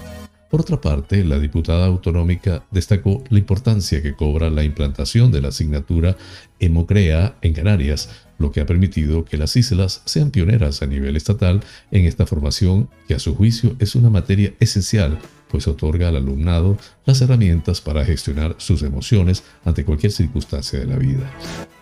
Por 0.50 0.62
otra 0.62 0.80
parte, 0.80 1.26
la 1.26 1.40
diputada 1.40 1.88
autonómica 1.88 2.64
destacó 2.72 3.22
la 3.30 3.40
importancia 3.40 4.02
que 4.02 4.16
cobra 4.16 4.50
la 4.50 4.64
implantación 4.64 5.30
de 5.32 5.42
la 5.42 5.50
asignatura 5.50 6.16
Hemocrea 6.60 7.36
en 7.42 7.54
Canarias, 7.54 8.10
lo 8.40 8.52
que 8.52 8.62
ha 8.62 8.66
permitido 8.66 9.26
que 9.26 9.38
las 9.38 9.58
islas 9.58 10.02
sean 10.06 10.32
pioneras 10.32 10.82
a 10.82 10.86
nivel 10.86 11.18
estatal 11.18 11.62
en 11.92 12.06
esta 12.06 12.26
formación 12.26 12.90
que 13.08 13.16
a 13.16 13.20
su 13.20 13.36
juicio 13.36 13.76
es 13.80 13.96
una 13.96 14.10
materia 14.10 14.54
esencial, 14.62 15.20
pues 15.50 15.68
otorga 15.68 16.08
al 16.08 16.16
alumnado 16.16 16.78
las 17.06 17.22
herramientas 17.22 17.82
para 17.82 18.06
gestionar 18.06 18.56
sus 18.58 18.84
emociones 18.84 19.44
ante 19.66 19.84
cualquier 19.84 20.14
circunstancia 20.14 20.80
de 20.80 20.86
la 20.86 20.98
vida. 20.98 21.30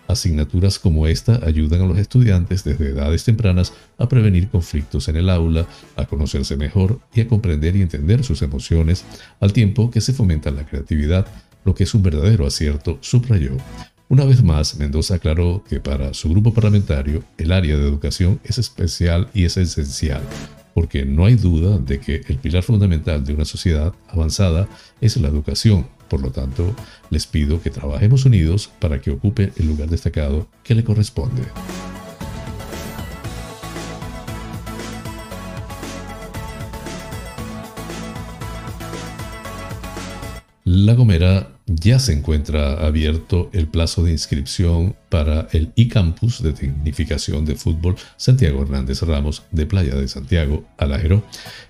Asignaturas 0.08 0.78
como 0.78 1.08
esta 1.08 1.40
ayudan 1.46 1.82
a 1.82 1.86
los 1.86 1.98
estudiantes 1.98 2.64
desde 2.64 2.90
edades 2.90 3.24
tempranas 3.24 3.74
a 3.98 4.08
prevenir 4.08 4.50
conflictos 4.50 5.08
en 5.08 5.16
el 5.16 5.30
aula, 5.30 5.68
a 5.96 6.06
conocerse 6.06 6.58
mejor 6.58 7.00
y 7.14 7.22
a 7.22 7.28
comprender 7.28 7.76
y 7.76 7.82
entender 7.82 8.24
sus 8.24 8.42
emociones, 8.42 9.04
al 9.40 9.52
tiempo 9.52 9.90
que 9.90 10.02
se 10.02 10.14
fomenta 10.14 10.52
la 10.52 10.66
creatividad, 10.66 11.28
lo 11.64 11.74
que 11.74 11.86
es 11.86 11.94
un 11.96 12.04
verdadero 12.04 12.46
acierto, 12.46 13.00
subrayó. 13.02 13.58
Una 14.08 14.24
vez 14.24 14.44
más, 14.44 14.78
Mendoza 14.78 15.16
aclaró 15.16 15.64
que 15.68 15.80
para 15.80 16.14
su 16.14 16.30
grupo 16.30 16.54
parlamentario 16.54 17.24
el 17.40 17.52
área 17.52 17.76
de 17.76 17.88
educación 17.88 18.40
es 18.44 18.60
especial 18.60 19.30
y 19.34 19.46
es 19.46 19.58
esencial, 19.58 20.22
porque 20.76 21.06
no 21.06 21.26
hay 21.26 21.34
duda 21.34 21.80
de 21.80 22.00
que 22.00 22.22
el 22.28 22.38
pilar 22.38 22.62
fundamental 22.62 23.26
de 23.26 23.34
una 23.34 23.46
sociedad 23.46 23.94
avanzada 24.08 24.68
es 25.02 25.18
la 25.18 25.30
educación, 25.30 25.88
por 26.10 26.22
lo 26.22 26.32
tanto, 26.32 26.76
les 27.10 27.28
pido 27.28 27.62
que 27.62 27.70
trabajemos 27.70 28.26
unidos 28.26 28.70
para 28.80 29.02
que 29.02 29.12
ocupe 29.12 29.52
el 29.58 29.68
lugar 29.68 29.90
destacado 29.90 30.48
que 30.64 30.76
le 30.76 30.84
corresponde. 30.84 31.44
La 40.64 40.94
Gomera 40.94 41.52
ya 41.68 42.00
se 42.00 42.12
encuentra 42.12 42.86
abierto 42.86 43.50
el 43.54 43.68
plazo 43.68 44.04
de 44.04 44.12
inscripción 44.12 44.96
para 45.16 45.48
el 45.54 45.72
e-campus 45.78 46.44
de 46.44 46.52
tecnificación 46.52 47.46
de 47.46 47.56
fútbol 47.56 47.96
Santiago 48.18 48.64
Hernández 48.64 49.02
Ramos 49.02 49.44
de 49.50 49.66
Playa 49.66 49.96
de 49.96 50.10
Santiago, 50.10 50.66
Alajero, 50.78 51.24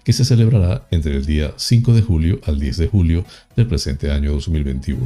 que 0.03 0.13
se 0.13 0.25
celebrará 0.25 0.87
entre 0.89 1.15
el 1.15 1.27
día 1.27 1.53
5 1.55 1.93
de 1.93 2.01
julio 2.01 2.41
al 2.47 2.59
10 2.59 2.77
de 2.77 2.87
julio 2.87 3.23
del 3.55 3.67
presente 3.67 4.09
año 4.09 4.31
2021. 4.31 4.99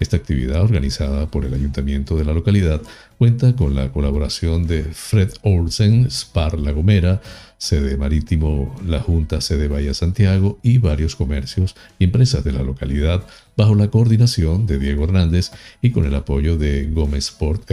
Esta 0.00 0.18
actividad 0.18 0.60
organizada 0.60 1.30
por 1.30 1.46
el 1.46 1.54
ayuntamiento 1.54 2.14
de 2.14 2.26
la 2.26 2.34
localidad 2.34 2.82
cuenta 3.16 3.56
con 3.56 3.74
la 3.74 3.90
colaboración 3.90 4.66
de 4.66 4.84
Fred 4.84 5.30
Olsen, 5.42 6.10
Spar 6.10 6.58
La 6.58 6.72
Gomera, 6.72 7.22
sede 7.58 7.96
marítimo 7.96 8.76
La 8.86 9.00
Junta, 9.00 9.40
sede 9.40 9.66
Bahía 9.66 9.92
Santiago 9.92 10.58
y 10.62 10.78
varios 10.78 11.16
comercios 11.16 11.74
y 11.98 12.04
empresas 12.04 12.44
de 12.44 12.52
la 12.52 12.62
localidad 12.62 13.26
bajo 13.56 13.74
la 13.74 13.88
coordinación 13.88 14.66
de 14.66 14.78
Diego 14.78 15.02
Hernández 15.02 15.50
y 15.82 15.90
con 15.90 16.04
el 16.06 16.14
apoyo 16.14 16.56
de 16.56 16.84
Gómez 16.86 17.30
Sport 17.30 17.68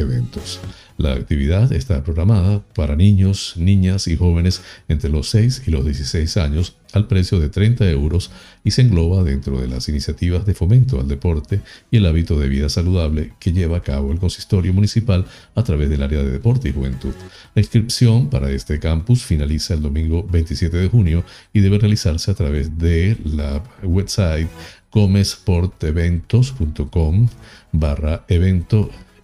La 0.98 1.14
actividad 1.14 1.72
está 1.74 2.04
programada 2.04 2.64
para 2.74 2.96
niños, 2.96 3.56
niñas 3.58 4.08
y 4.08 4.16
jóvenes 4.16 4.62
entre 4.88 5.10
los 5.10 5.28
6 5.30 5.64
y 5.68 5.72
los 5.72 5.84
16 5.86 6.38
años 6.38 6.78
al 6.94 7.08
precio 7.08 7.40
de 7.40 7.50
30 7.50 7.90
euros 7.90 8.32
y 8.64 8.72
se 8.72 8.82
engloba 8.82 9.22
dentro 9.24 9.60
de 9.60 9.68
las 9.68 9.90
iniciativas 9.90 10.46
de 10.46 10.54
fomento 10.54 10.98
al 11.00 11.10
deporte 11.10 11.60
y 11.92 11.98
el 11.98 12.06
hábito 12.06 12.40
de 12.40 12.48
vida 12.48 12.70
saludable 12.70 13.34
que 13.40 13.52
lleva 13.52 13.76
a 13.78 13.82
cabo 13.82 14.14
el 14.14 14.20
consistorio 14.20 14.72
municipal 14.74 15.26
a 15.56 15.64
través 15.64 15.90
del 15.90 16.04
área 16.04 16.24
de 16.24 16.32
deporte 16.32 16.70
y 16.70 16.74
juventud. 16.74 17.14
La 17.54 17.62
inscripción 17.62 18.30
para 18.30 18.50
este 18.52 18.80
campus 18.80 19.24
finaliza 19.24 19.74
el 19.74 19.82
domingo 19.82 20.24
27 20.24 20.78
de 20.78 20.88
junio 20.88 21.26
y 21.52 21.60
debe 21.60 21.80
realizarse 21.80 22.32
a 22.32 22.36
través 22.36 22.78
de 22.78 23.18
la 23.26 23.62
website 23.84 24.48
gomesporteventos.com 24.92 27.28
barra 27.74 28.26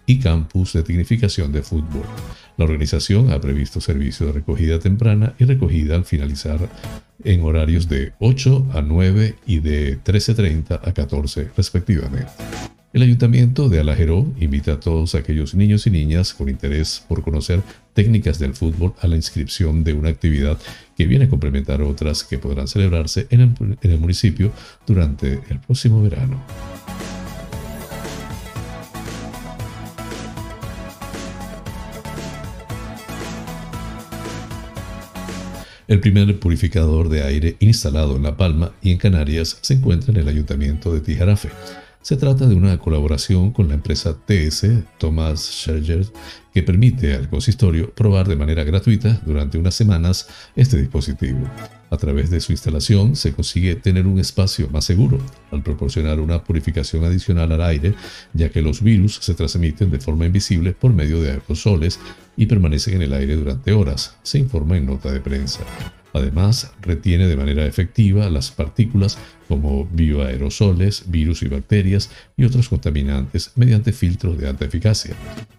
y 0.06 0.18
campus 0.18 0.72
de 0.72 0.82
tecnificación 0.82 1.52
de 1.52 1.62
fútbol. 1.62 2.04
La 2.56 2.64
organización 2.64 3.30
ha 3.30 3.40
previsto 3.40 3.80
servicio 3.80 4.26
de 4.26 4.32
recogida 4.32 4.78
temprana 4.78 5.34
y 5.38 5.44
recogida 5.44 5.94
al 5.94 6.04
finalizar 6.04 6.68
en 7.24 7.42
horarios 7.42 7.88
de 7.88 8.12
8 8.18 8.70
a 8.74 8.82
9 8.82 9.36
y 9.46 9.60
de 9.60 10.02
13.30 10.02 10.80
a 10.82 10.92
14 10.92 11.50
respectivamente. 11.56 12.30
El 12.92 13.00
Ayuntamiento 13.00 13.70
de 13.70 13.80
Alajeró 13.80 14.26
invita 14.38 14.72
a 14.72 14.80
todos 14.80 15.14
aquellos 15.14 15.54
niños 15.54 15.86
y 15.86 15.90
niñas 15.90 16.34
con 16.34 16.50
interés 16.50 17.02
por 17.08 17.22
conocer 17.22 17.62
técnicas 17.94 18.38
del 18.38 18.52
fútbol 18.52 18.92
a 19.00 19.06
la 19.06 19.16
inscripción 19.16 19.82
de 19.82 19.94
una 19.94 20.10
actividad 20.10 20.58
que 20.94 21.06
viene 21.06 21.24
a 21.24 21.30
complementar 21.30 21.80
otras 21.80 22.22
que 22.22 22.36
podrán 22.36 22.68
celebrarse 22.68 23.26
en 23.30 23.40
el, 23.40 23.78
en 23.80 23.90
el 23.90 23.98
municipio 23.98 24.52
durante 24.86 25.40
el 25.48 25.58
próximo 25.60 26.02
verano. 26.02 26.38
El 35.92 36.00
primer 36.00 36.40
purificador 36.40 37.10
de 37.10 37.22
aire 37.22 37.56
instalado 37.60 38.16
en 38.16 38.22
La 38.22 38.34
Palma 38.34 38.72
y 38.80 38.92
en 38.92 38.96
Canarias 38.96 39.58
se 39.60 39.74
encuentra 39.74 40.10
en 40.10 40.20
el 40.20 40.28
Ayuntamiento 40.28 40.90
de 40.90 41.02
Tijarafe. 41.02 41.50
Se 42.00 42.16
trata 42.16 42.46
de 42.46 42.54
una 42.54 42.78
colaboración 42.78 43.52
con 43.52 43.68
la 43.68 43.74
empresa 43.74 44.16
TS 44.16 44.68
Thomas 44.96 45.40
Scherger 45.40 46.06
que 46.54 46.62
permite 46.62 47.14
al 47.14 47.28
consistorio 47.28 47.90
probar 47.94 48.26
de 48.26 48.36
manera 48.36 48.64
gratuita 48.64 49.20
durante 49.26 49.58
unas 49.58 49.74
semanas 49.74 50.28
este 50.56 50.78
dispositivo. 50.78 51.46
A 51.90 51.98
través 51.98 52.30
de 52.30 52.40
su 52.40 52.52
instalación 52.52 53.14
se 53.14 53.34
consigue 53.34 53.74
tener 53.74 54.06
un 54.06 54.18
espacio 54.18 54.70
más 54.70 54.86
seguro 54.86 55.18
al 55.50 55.62
proporcionar 55.62 56.20
una 56.20 56.42
purificación 56.42 57.04
adicional 57.04 57.52
al 57.52 57.62
aire, 57.62 57.94
ya 58.32 58.48
que 58.48 58.62
los 58.62 58.82
virus 58.82 59.18
se 59.20 59.34
transmiten 59.34 59.90
de 59.90 60.00
forma 60.00 60.24
invisible 60.24 60.72
por 60.72 60.94
medio 60.94 61.20
de 61.20 61.32
aerosoles 61.32 62.00
y 62.36 62.46
permanecen 62.46 62.94
en 62.94 63.02
el 63.02 63.12
aire 63.12 63.36
durante 63.36 63.72
horas, 63.72 64.16
se 64.22 64.38
informa 64.38 64.76
en 64.76 64.86
nota 64.86 65.12
de 65.12 65.20
prensa. 65.20 65.60
Además, 66.14 66.72
retiene 66.82 67.26
de 67.26 67.36
manera 67.36 67.64
efectiva 67.64 68.28
las 68.28 68.50
partículas 68.50 69.16
como 69.48 69.86
bioaerosoles, 69.86 71.04
virus 71.10 71.42
y 71.42 71.48
bacterias 71.48 72.10
y 72.36 72.44
otros 72.44 72.68
contaminantes 72.68 73.52
mediante 73.56 73.92
filtros 73.92 74.38
de 74.38 74.48
alta 74.48 74.64
eficacia. 74.64 75.14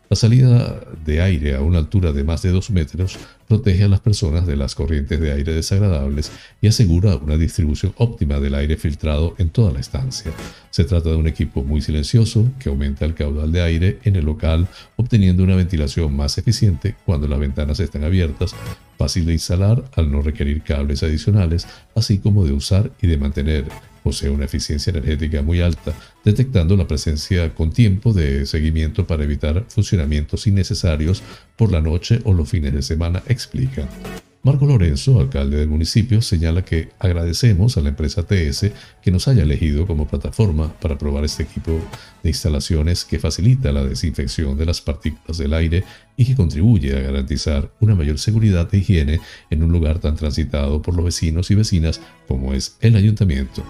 La 0.09 0.15
salida 0.15 0.79
de 1.03 1.21
aire 1.21 1.55
a 1.55 1.61
una 1.61 1.79
altura 1.79 2.11
de 2.11 2.23
más 2.23 2.43
de 2.43 2.51
2 2.51 2.69
metros 2.69 3.17
protege 3.47 3.83
a 3.83 3.87
las 3.87 3.99
personas 3.99 4.45
de 4.45 4.55
las 4.55 4.75
corrientes 4.75 5.19
de 5.19 5.31
aire 5.31 5.53
desagradables 5.53 6.31
y 6.61 6.67
asegura 6.67 7.15
una 7.15 7.37
distribución 7.37 7.93
óptima 7.97 8.39
del 8.39 8.55
aire 8.55 8.77
filtrado 8.77 9.35
en 9.39 9.49
toda 9.49 9.71
la 9.71 9.79
estancia. 9.79 10.31
Se 10.69 10.83
trata 10.83 11.09
de 11.09 11.15
un 11.15 11.27
equipo 11.27 11.63
muy 11.63 11.81
silencioso 11.81 12.51
que 12.59 12.69
aumenta 12.69 13.05
el 13.05 13.15
caudal 13.15 13.51
de 13.51 13.61
aire 13.61 13.99
en 14.03 14.15
el 14.15 14.25
local, 14.25 14.67
obteniendo 14.97 15.43
una 15.43 15.55
ventilación 15.55 16.15
más 16.15 16.37
eficiente 16.37 16.62
cuando 17.05 17.27
las 17.27 17.39
ventanas 17.39 17.79
están 17.79 18.03
abiertas, 18.03 18.55
fácil 18.97 19.25
de 19.25 19.33
instalar 19.33 19.83
al 19.95 20.11
no 20.11 20.21
requerir 20.21 20.61
cables 20.61 21.03
adicionales, 21.03 21.67
así 21.95 22.19
como 22.19 22.45
de 22.45 22.53
usar 22.53 22.91
y 23.01 23.07
de 23.07 23.17
mantener 23.17 23.65
posee 24.03 24.29
una 24.29 24.45
eficiencia 24.45 24.91
energética 24.91 25.41
muy 25.41 25.61
alta, 25.61 25.93
detectando 26.25 26.75
la 26.75 26.87
presencia 26.87 27.55
con 27.55 27.71
tiempo 27.71 28.13
de 28.13 28.45
seguimiento 28.45 29.07
para 29.07 29.23
evitar 29.23 29.65
funcionamientos 29.69 30.45
innecesarios 30.45 31.23
por 31.55 31.71
la 31.71 31.81
noche 31.81 32.19
o 32.25 32.33
los 32.33 32.49
fines 32.49 32.73
de 32.73 32.81
semana, 32.81 33.23
explica. 33.27 33.87
Marco 34.45 34.65
Lorenzo, 34.65 35.21
alcalde 35.21 35.55
del 35.55 35.69
municipio, 35.69 36.21
señala 36.21 36.65
que 36.65 36.89
agradecemos 36.99 37.77
a 37.77 37.81
la 37.81 37.87
empresa 37.87 38.23
TS 38.23 38.71
que 39.01 39.09
nos 39.09 39.29
haya 39.29 39.43
elegido 39.43 39.87
como 39.87 40.05
plataforma 40.05 40.73
para 40.81 40.97
probar 40.97 41.23
este 41.23 41.43
equipo 41.43 41.79
de 42.21 42.29
instalaciones 42.29 43.05
que 43.05 43.19
facilita 43.19 43.71
la 43.71 43.85
desinfección 43.85 44.57
de 44.57 44.65
las 44.65 44.81
partículas 44.81 45.37
del 45.37 45.53
aire 45.53 45.85
y 46.17 46.25
que 46.25 46.35
contribuye 46.35 46.93
a 46.93 46.99
garantizar 46.99 47.71
una 47.79 47.95
mayor 47.95 48.19
seguridad 48.19 48.69
de 48.69 48.79
higiene 48.79 49.21
en 49.49 49.63
un 49.63 49.71
lugar 49.71 49.99
tan 49.99 50.17
transitado 50.17 50.81
por 50.81 50.93
los 50.93 51.05
vecinos 51.05 51.49
y 51.49 51.55
vecinas 51.55 52.01
como 52.27 52.53
es 52.53 52.75
el 52.81 52.97
ayuntamiento. 52.97 53.63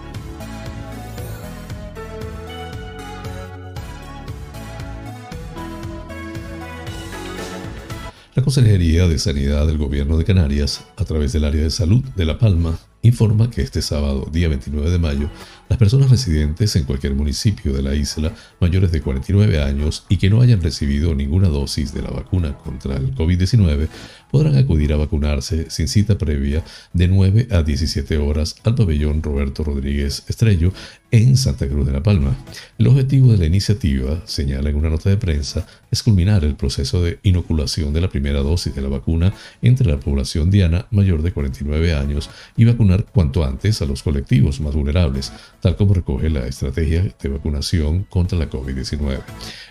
La 8.34 8.42
Consejería 8.42 9.06
de 9.06 9.20
Sanidad 9.20 9.64
del 9.64 9.78
Gobierno 9.78 10.16
de 10.18 10.24
Canarias, 10.24 10.84
a 10.96 11.04
través 11.04 11.32
del 11.32 11.44
área 11.44 11.62
de 11.62 11.70
salud 11.70 12.02
de 12.16 12.24
La 12.24 12.36
Palma, 12.36 12.76
informa 13.02 13.48
que 13.48 13.62
este 13.62 13.80
sábado, 13.80 14.28
día 14.32 14.48
29 14.48 14.90
de 14.90 14.98
mayo, 14.98 15.30
las 15.68 15.78
personas 15.78 16.10
residentes 16.10 16.74
en 16.74 16.82
cualquier 16.82 17.14
municipio 17.14 17.72
de 17.72 17.82
la 17.82 17.94
isla 17.94 18.32
mayores 18.58 18.90
de 18.90 19.02
49 19.02 19.62
años 19.62 20.04
y 20.08 20.16
que 20.16 20.30
no 20.30 20.40
hayan 20.40 20.62
recibido 20.62 21.14
ninguna 21.14 21.46
dosis 21.46 21.94
de 21.94 22.02
la 22.02 22.10
vacuna 22.10 22.58
contra 22.58 22.96
el 22.96 23.14
COVID-19 23.14 23.88
podrán 24.34 24.56
acudir 24.56 24.92
a 24.92 24.96
vacunarse 24.96 25.70
sin 25.70 25.86
cita 25.86 26.18
previa 26.18 26.64
de 26.92 27.06
9 27.06 27.46
a 27.52 27.62
17 27.62 28.18
horas 28.18 28.56
al 28.64 28.74
pabellón 28.74 29.22
Roberto 29.22 29.62
Rodríguez 29.62 30.24
Estrello 30.26 30.72
en 31.12 31.36
Santa 31.36 31.68
Cruz 31.68 31.86
de 31.86 31.92
la 31.92 32.02
Palma. 32.02 32.36
El 32.76 32.88
objetivo 32.88 33.30
de 33.30 33.38
la 33.38 33.46
iniciativa, 33.46 34.20
señala 34.24 34.70
en 34.70 34.74
una 34.74 34.90
nota 34.90 35.08
de 35.08 35.16
prensa, 35.16 35.64
es 35.88 36.02
culminar 36.02 36.44
el 36.44 36.56
proceso 36.56 37.00
de 37.00 37.20
inoculación 37.22 37.92
de 37.92 38.00
la 38.00 38.08
primera 38.08 38.40
dosis 38.40 38.74
de 38.74 38.82
la 38.82 38.88
vacuna 38.88 39.32
entre 39.62 39.88
la 39.88 40.00
población 40.00 40.50
diana 40.50 40.88
mayor 40.90 41.22
de 41.22 41.30
49 41.30 41.94
años 41.94 42.28
y 42.56 42.64
vacunar 42.64 43.04
cuanto 43.04 43.44
antes 43.44 43.80
a 43.80 43.86
los 43.86 44.02
colectivos 44.02 44.60
más 44.60 44.74
vulnerables, 44.74 45.32
tal 45.60 45.76
como 45.76 45.94
recoge 45.94 46.28
la 46.28 46.48
estrategia 46.48 47.14
de 47.22 47.28
vacunación 47.28 48.02
contra 48.10 48.36
la 48.36 48.50
COVID-19. 48.50 49.20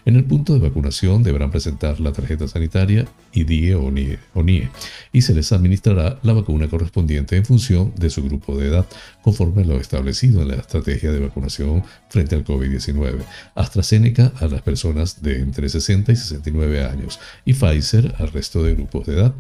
En 0.06 0.16
el 0.16 0.24
punto 0.24 0.54
de 0.54 0.60
vacunación 0.60 1.24
deberán 1.24 1.52
presentar 1.52 2.00
la 2.00 2.14
tarjeta 2.14 2.48
sanitaria 2.48 3.06
y 3.34 3.44
DIE 3.44 3.76
o 3.76 3.92
NIE, 3.92 4.20
NIE 4.54 4.70
y 5.12 5.22
se 5.22 5.34
les 5.34 5.52
administrará 5.52 6.20
la 6.24 6.34
vacuna 6.34 6.68
correspondiente 6.68 7.36
en 7.36 7.46
función 7.46 7.94
de 7.96 8.10
su 8.10 8.24
grupo 8.24 8.58
de 8.58 8.68
edad, 8.68 8.86
conforme 9.22 9.66
lo 9.66 9.80
establecido 9.80 10.42
en 10.42 10.50
la 10.50 10.56
estrategia 10.56 11.12
de 11.12 11.20
vacunación 11.20 11.84
frente 12.10 12.36
al 12.36 12.46
COVID-19. 12.46 13.20
AstraZeneca 13.56 14.32
a 14.40 14.48
las 14.48 14.62
personas 14.62 15.22
de 15.22 15.40
entre 15.40 15.70
60 15.70 16.12
y 16.12 16.16
69 16.16 16.84
años 16.84 17.20
y 17.46 17.54
Pfizer 17.54 18.16
al 18.18 18.32
resto 18.32 18.64
de 18.64 18.76
grupos 18.76 19.08
de 19.08 19.14
edad. 19.14 19.34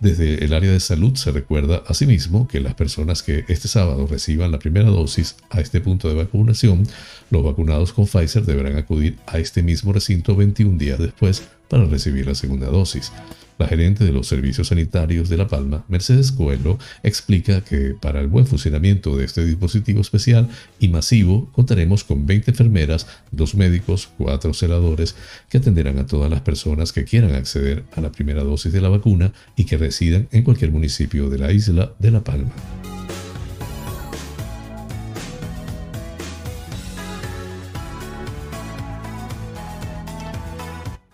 Desde 0.00 0.42
el 0.42 0.54
área 0.54 0.72
de 0.72 0.80
salud 0.80 1.14
se 1.16 1.30
recuerda 1.30 1.82
asimismo 1.86 2.48
que 2.48 2.60
las 2.60 2.74
personas 2.74 3.22
que 3.22 3.44
este 3.48 3.68
sábado 3.68 4.06
reciban 4.06 4.50
la 4.50 4.58
primera 4.58 4.88
dosis 4.88 5.36
a 5.50 5.60
este 5.60 5.82
punto 5.82 6.08
de 6.08 6.14
vacunación, 6.14 6.86
los 7.28 7.44
vacunados 7.44 7.92
con 7.92 8.06
Pfizer 8.06 8.44
deberán 8.44 8.78
acudir 8.78 9.18
a 9.26 9.38
este 9.38 9.62
mismo 9.62 9.92
recinto 9.92 10.34
21 10.34 10.78
días 10.78 10.98
después 10.98 11.42
para 11.68 11.84
recibir 11.84 12.26
la 12.26 12.34
segunda 12.34 12.68
dosis. 12.68 13.12
La 13.60 13.68
gerente 13.68 14.04
de 14.04 14.12
los 14.12 14.26
servicios 14.26 14.68
sanitarios 14.68 15.28
de 15.28 15.36
La 15.36 15.46
Palma, 15.46 15.84
Mercedes 15.86 16.32
Coelho, 16.32 16.78
explica 17.02 17.60
que 17.60 17.94
para 18.00 18.22
el 18.22 18.26
buen 18.26 18.46
funcionamiento 18.46 19.18
de 19.18 19.26
este 19.26 19.44
dispositivo 19.44 20.00
especial 20.00 20.48
y 20.78 20.88
masivo 20.88 21.50
contaremos 21.52 22.02
con 22.02 22.24
20 22.24 22.52
enfermeras, 22.52 23.06
dos 23.30 23.54
médicos, 23.54 24.08
cuatro 24.16 24.54
celadores 24.54 25.14
que 25.50 25.58
atenderán 25.58 25.98
a 25.98 26.06
todas 26.06 26.30
las 26.30 26.40
personas 26.40 26.94
que 26.94 27.04
quieran 27.04 27.34
acceder 27.34 27.84
a 27.94 28.00
la 28.00 28.10
primera 28.10 28.42
dosis 28.44 28.72
de 28.72 28.80
la 28.80 28.88
vacuna 28.88 29.34
y 29.56 29.64
que 29.64 29.76
residan 29.76 30.26
en 30.32 30.42
cualquier 30.42 30.70
municipio 30.70 31.28
de 31.28 31.36
la 31.36 31.52
isla 31.52 31.92
de 31.98 32.10
La 32.12 32.24
Palma. 32.24 32.52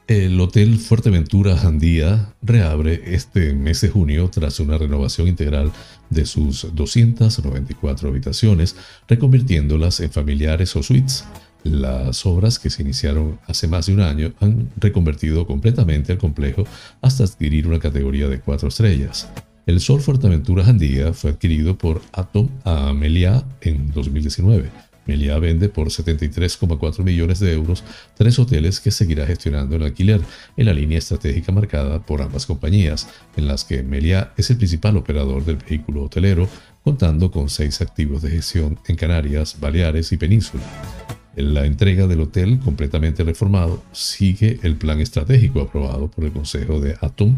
El 0.07 0.41
Hotel 0.41 0.79
Fuerteventura 0.79 1.57
Jandía 1.57 2.33
reabre 2.41 3.03
este 3.17 3.53
mes 3.55 3.81
de 3.81 3.89
junio 3.89 4.31
tras 4.31 4.61
una 4.61 4.79
renovación 4.79 5.27
integral 5.27 5.73
de 6.11 6.27
sus 6.27 6.73
294 6.77 8.09
habitaciones, 8.09 8.77
reconvirtiéndolas 9.09 9.99
en 9.99 10.13
familiares 10.13 10.77
o 10.77 10.85
suites. 10.85 11.25
Las 11.65 12.25
obras 12.25 12.61
que 12.61 12.71
se 12.71 12.83
iniciaron 12.83 13.41
hace 13.49 13.67
más 13.67 13.87
de 13.87 13.95
un 13.95 14.01
año 14.01 14.33
han 14.39 14.71
reconvertido 14.77 15.45
completamente 15.45 16.13
el 16.13 16.19
complejo 16.19 16.63
hasta 17.03 17.25
adquirir 17.25 17.67
una 17.67 17.81
categoría 17.81 18.29
de 18.29 18.39
cuatro 18.39 18.69
estrellas. 18.69 19.29
El 19.67 19.81
Sol 19.81 20.01
Fuerteventura 20.01 20.63
Jandía 20.63 21.13
fue 21.15 21.33
adquirido 21.33 21.77
por 21.77 22.01
Atom 22.13 22.49
a 22.63 22.93
Meliá 22.93 23.45
en 23.61 23.91
2019 23.91 24.86
Meliá 25.07 25.39
vende 25.39 25.69
por 25.69 25.89
73,4 25.89 27.03
millones 27.03 27.41
de 27.41 27.53
euros 27.53 27.85
tres 28.17 28.39
hoteles 28.39 28.81
que 28.81 28.91
seguirá 28.91 29.27
gestionando 29.27 29.77
el 29.77 29.83
alquiler 29.83 30.21
en 30.57 30.67
la 30.67 30.73
línea 30.73 30.99
estratégica 30.99 31.53
marcada 31.53 32.01
por 32.01 32.23
ambas 32.23 32.47
compañías, 32.47 33.09
en 33.37 33.47
las 33.47 33.65
que 33.65 33.83
Meliá 33.83 34.33
es 34.37 34.51
el 34.51 34.57
principal 34.57 34.97
operador 34.97 35.45
del 35.45 35.57
vehículo 35.57 36.05
hotelero, 36.05 36.49
contando 36.83 37.31
con 37.31 37.49
seis 37.49 37.81
activos 37.81 38.23
de 38.23 38.31
gestión 38.31 38.79
en 38.87 38.97
Canarias, 38.97 39.57
Baleares 39.59 40.13
y 40.13 40.17
Península. 40.17 41.16
La 41.37 41.67
entrega 41.67 42.07
del 42.07 42.23
hotel 42.23 42.59
completamente 42.61 43.23
reformado 43.23 43.83
sigue 43.93 44.59
el 44.63 44.77
plan 44.77 45.01
estratégico 45.03 45.61
aprobado 45.61 46.09
por 46.09 46.25
el 46.25 46.33
Consejo 46.33 46.81
de 46.81 46.97
Atom 47.03 47.37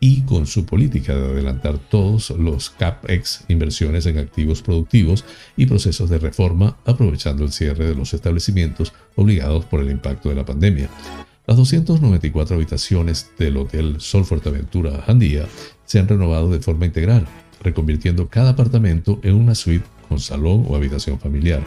y 0.00 0.20
con 0.22 0.46
su 0.46 0.66
política 0.66 1.16
de 1.16 1.28
adelantar 1.28 1.78
todos 1.78 2.28
los 2.28 2.68
CAPEX, 2.68 3.46
inversiones 3.48 4.04
en 4.04 4.18
activos 4.18 4.60
productivos 4.60 5.24
y 5.56 5.64
procesos 5.64 6.10
de 6.10 6.18
reforma, 6.18 6.76
aprovechando 6.84 7.42
el 7.42 7.50
cierre 7.50 7.86
de 7.86 7.94
los 7.94 8.12
establecimientos 8.12 8.92
obligados 9.16 9.64
por 9.64 9.80
el 9.80 9.90
impacto 9.90 10.28
de 10.28 10.34
la 10.34 10.44
pandemia. 10.44 10.90
Las 11.46 11.56
294 11.56 12.54
habitaciones 12.54 13.30
del 13.38 13.56
Hotel 13.56 13.96
Sol 13.98 14.26
Fuerteventura 14.26 15.02
Jandía 15.06 15.46
se 15.86 15.98
han 15.98 16.06
renovado 16.06 16.50
de 16.50 16.60
forma 16.60 16.84
integral, 16.84 17.26
reconvirtiendo 17.62 18.28
cada 18.28 18.50
apartamento 18.50 19.20
en 19.22 19.36
una 19.36 19.54
suite 19.54 19.86
con 20.06 20.20
salón 20.20 20.66
o 20.68 20.76
habitación 20.76 21.18
familiar. 21.18 21.62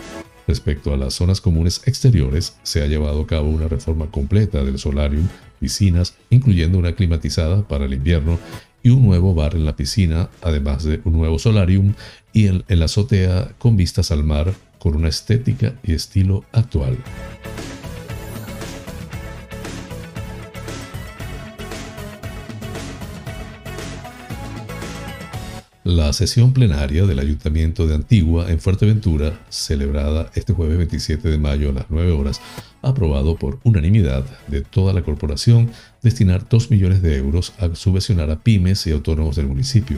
Respecto 0.51 0.93
a 0.93 0.97
las 0.97 1.13
zonas 1.13 1.39
comunes 1.39 1.81
exteriores, 1.85 2.57
se 2.63 2.83
ha 2.83 2.85
llevado 2.85 3.21
a 3.21 3.25
cabo 3.25 3.47
una 3.47 3.69
reforma 3.69 4.07
completa 4.11 4.65
del 4.65 4.79
solarium, 4.79 5.25
piscinas, 5.61 6.15
incluyendo 6.29 6.77
una 6.77 6.93
climatizada 6.93 7.65
para 7.65 7.85
el 7.85 7.93
invierno 7.93 8.37
y 8.83 8.89
un 8.89 9.01
nuevo 9.01 9.33
bar 9.33 9.55
en 9.55 9.63
la 9.63 9.77
piscina, 9.77 10.27
además 10.41 10.83
de 10.83 10.99
un 11.05 11.13
nuevo 11.13 11.39
solarium 11.39 11.93
y 12.33 12.47
en, 12.47 12.65
la 12.67 12.83
azotea 12.83 13.53
con 13.59 13.77
vistas 13.77 14.11
al 14.11 14.25
mar 14.25 14.53
con 14.77 14.97
una 14.97 15.07
estética 15.07 15.75
y 15.83 15.93
estilo 15.93 16.43
actual. 16.51 16.97
La 25.83 26.13
sesión 26.13 26.53
plenaria 26.53 27.07
del 27.07 27.17
Ayuntamiento 27.17 27.87
de 27.87 27.95
Antigua 27.95 28.51
en 28.51 28.59
Fuerteventura, 28.59 29.39
celebrada 29.49 30.29
este 30.35 30.53
jueves 30.53 30.77
27 30.77 31.27
de 31.27 31.39
mayo 31.39 31.71
a 31.71 31.73
las 31.73 31.85
9 31.89 32.11
horas, 32.11 32.39
ha 32.83 32.89
aprobado 32.89 33.35
por 33.35 33.57
unanimidad 33.63 34.23
de 34.47 34.61
toda 34.61 34.93
la 34.93 35.01
corporación 35.01 35.71
destinar 36.03 36.47
2 36.47 36.69
millones 36.69 37.01
de 37.01 37.17
euros 37.17 37.53
a 37.57 37.73
subvencionar 37.73 38.29
a 38.29 38.43
pymes 38.43 38.85
y 38.85 38.91
autónomos 38.91 39.37
del 39.37 39.47
municipio. 39.47 39.97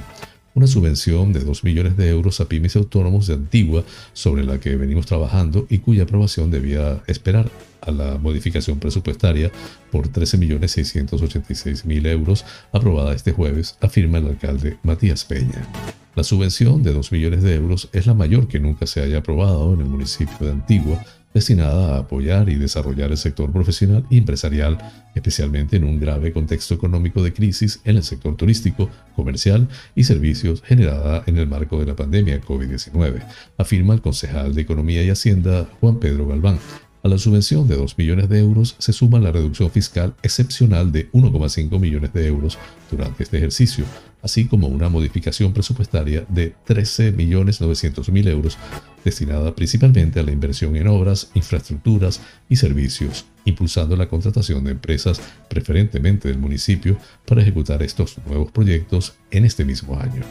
Una 0.54 0.68
subvención 0.68 1.34
de 1.34 1.42
2 1.42 1.66
millones 1.66 1.98
de 1.98 2.08
euros 2.08 2.40
a 2.40 2.48
pymes 2.48 2.78
y 2.78 2.80
autónomos 2.80 3.28
de 3.28 3.34
Antigua 3.34 3.84
sobre 4.14 4.46
la 4.46 4.62
que 4.62 4.78
venimos 4.78 5.06
trabajando 5.06 5.68
y 5.70 5.80
cuya 5.80 6.04
aprobación 6.04 6.50
debía 6.50 7.04
esperar 7.08 7.52
a 7.86 7.92
la 7.92 8.18
modificación 8.18 8.80
presupuestaria 8.80 9.52
por 9.92 10.10
13.686.000 10.10 12.08
euros 12.08 12.46
aprobada 12.72 13.14
este 13.14 13.32
jueves, 13.32 13.78
afirma 13.82 14.18
el 14.18 14.28
alcalde 14.28 14.78
Matías 14.84 15.26
Peña. 15.26 15.68
La 16.16 16.24
subvención 16.24 16.84
de 16.84 16.94
2 16.94 17.12
millones 17.12 17.42
de 17.42 17.56
euros 17.56 17.90
es 17.92 18.06
la 18.06 18.14
mayor 18.14 18.48
que 18.48 18.60
nunca 18.60 18.86
se 18.86 19.02
haya 19.02 19.18
aprobado 19.18 19.74
en 19.74 19.82
el 19.82 19.88
municipio 19.88 20.38
de 20.46 20.52
Antigua, 20.52 21.04
destinada 21.34 21.96
a 21.96 22.00
apoyar 22.00 22.50
y 22.50 22.56
desarrollar 22.56 23.12
el 23.12 23.18
sector 23.18 23.52
profesional 23.52 24.06
y 24.10 24.20
empresarial, 24.20 24.78
especialmente 25.16 25.78
en 25.78 25.84
un 25.84 26.00
grave 26.00 26.32
contexto 26.32 26.76
económico 26.76 27.24
de 27.24 27.34
crisis 27.34 27.82
en 27.86 27.98
el 27.98 28.04
sector 28.04 28.36
turístico, 28.36 28.90
comercial 29.16 29.68
y 29.96 30.04
servicios 30.04 30.62
generada 30.62 31.24
en 31.26 31.38
el 31.38 31.48
marco 31.48 31.80
de 31.80 31.88
la 31.88 31.96
pandemia 31.96 32.40
COVID-19, 32.42 33.26
afirma 33.58 33.96
el 33.96 34.02
concejal 34.02 34.54
de 34.54 34.62
Economía 34.62 35.04
y 35.04 35.10
Hacienda 35.10 35.68
Juan 35.80 36.00
Pedro 36.00 36.28
Galván, 36.28 36.60
a 37.04 37.10
la 37.10 37.18
subvención 37.18 37.68
de 37.68 37.76
2 37.76 37.98
millones 37.98 38.30
de 38.30 38.40
euros 38.40 38.76
se 38.80 38.94
suma 38.94 39.20
la 39.20 39.32
reducción 39.32 39.70
fiscal 39.70 40.16
excepcional 40.24 40.92
de 40.92 41.12
1,5 41.12 41.80
millones 41.80 42.14
de 42.14 42.26
euros 42.28 42.58
durante 42.90 43.24
este 43.24 43.38
ejercicio, 43.38 43.86
así 44.24 44.46
como 44.46 44.68
una 44.68 44.90
modificación 44.90 45.54
presupuestaria 45.54 46.26
de 46.30 46.56
13.900.000 46.66 48.28
euros 48.30 48.58
destinada 49.04 49.54
principalmente 49.54 50.20
a 50.20 50.24
la 50.24 50.32
inversión 50.32 50.76
en 50.76 50.88
obras, 50.88 51.30
infraestructuras 51.34 52.22
y 52.50 52.56
servicios, 52.56 53.26
impulsando 53.46 53.96
la 53.96 54.08
contratación 54.08 54.64
de 54.64 54.72
empresas 54.72 55.22
preferentemente 55.50 56.30
del 56.30 56.38
municipio 56.38 56.98
para 57.26 57.42
ejecutar 57.42 57.84
estos 57.84 58.18
nuevos 58.26 58.52
proyectos 58.52 59.16
en 59.32 59.46
este 59.46 59.66
mismo 59.66 60.00
año. 60.00 60.24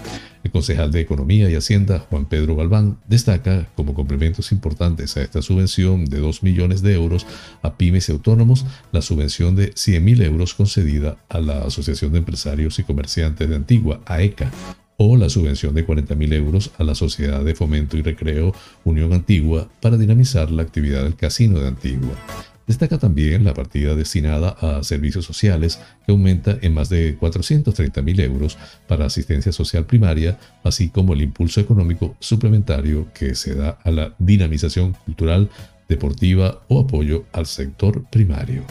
El 0.42 0.50
concejal 0.50 0.90
de 0.90 1.00
Economía 1.00 1.48
y 1.48 1.54
Hacienda, 1.54 2.00
Juan 2.00 2.24
Pedro 2.26 2.56
Galván, 2.56 2.98
destaca 3.06 3.68
como 3.76 3.94
complementos 3.94 4.50
importantes 4.50 5.16
a 5.16 5.22
esta 5.22 5.42
subvención 5.42 6.04
de 6.06 6.18
2 6.18 6.42
millones 6.42 6.82
de 6.82 6.94
euros 6.94 7.26
a 7.62 7.76
pymes 7.76 8.08
y 8.08 8.12
autónomos 8.12 8.64
la 8.90 9.02
subvención 9.02 9.54
de 9.54 9.72
100.000 9.72 10.22
euros 10.24 10.54
concedida 10.54 11.16
a 11.28 11.40
la 11.40 11.62
Asociación 11.62 12.12
de 12.12 12.18
Empresarios 12.18 12.78
y 12.78 12.82
Comerciantes 12.82 13.48
de 13.48 13.54
Antigua, 13.54 13.81
AECA, 14.06 14.50
o 14.96 15.16
la 15.16 15.28
subvención 15.28 15.74
de 15.74 15.86
40.000 15.86 16.32
euros 16.34 16.70
a 16.78 16.84
la 16.84 16.94
Sociedad 16.94 17.44
de 17.44 17.54
Fomento 17.54 17.96
y 17.96 18.02
Recreo 18.02 18.54
Unión 18.84 19.12
Antigua 19.12 19.68
para 19.80 19.96
dinamizar 19.96 20.50
la 20.50 20.62
actividad 20.62 21.02
del 21.02 21.16
Casino 21.16 21.58
de 21.58 21.68
Antigua. 21.68 22.14
Destaca 22.66 22.98
también 22.98 23.44
la 23.44 23.54
partida 23.54 23.96
destinada 23.96 24.50
a 24.50 24.84
servicios 24.84 25.24
sociales, 25.24 25.80
que 26.06 26.12
aumenta 26.12 26.56
en 26.62 26.74
más 26.74 26.88
de 26.88 27.18
430.000 27.18 28.20
euros 28.20 28.56
para 28.86 29.06
asistencia 29.06 29.50
social 29.50 29.84
primaria, 29.84 30.38
así 30.62 30.88
como 30.88 31.14
el 31.14 31.22
impulso 31.22 31.60
económico 31.60 32.16
suplementario 32.20 33.08
que 33.12 33.34
se 33.34 33.56
da 33.56 33.78
a 33.82 33.90
la 33.90 34.14
dinamización 34.18 34.92
cultural, 35.04 35.50
deportiva 35.88 36.62
o 36.68 36.80
apoyo 36.80 37.24
al 37.32 37.46
sector 37.46 38.04
primario. 38.10 38.62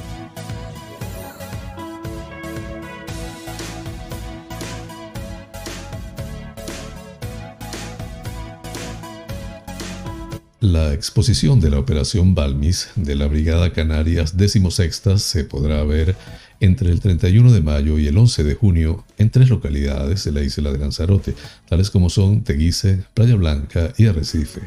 La 10.62 10.94
exposición 10.94 11.60
de 11.60 11.72
la 11.72 11.80
Operación 11.80 12.36
Balmis 12.36 12.92
de 12.96 13.16
la 13.16 13.26
Brigada 13.26 13.74
Canarias 13.74 14.38
16 14.38 15.02
se 15.16 15.44
podrá 15.44 15.84
ver 15.84 16.16
entre 16.60 16.92
el 16.92 17.00
31 17.00 17.52
de 17.52 17.62
mayo 17.62 17.98
y 17.98 18.06
el 18.06 18.16
11 18.16 18.44
de 18.44 18.54
junio 18.54 19.04
en 19.18 19.32
tres 19.32 19.50
localidades 19.50 20.24
de 20.24 20.32
la 20.32 20.44
isla 20.44 20.72
de 20.72 20.78
Lanzarote, 20.78 21.34
tales 21.68 21.90
como 21.90 22.12
son 22.12 22.44
Teguise, 22.44 23.04
Playa 23.16 23.38
Blanca 23.38 23.92
y 23.98 24.06
Arrecife. 24.06 24.62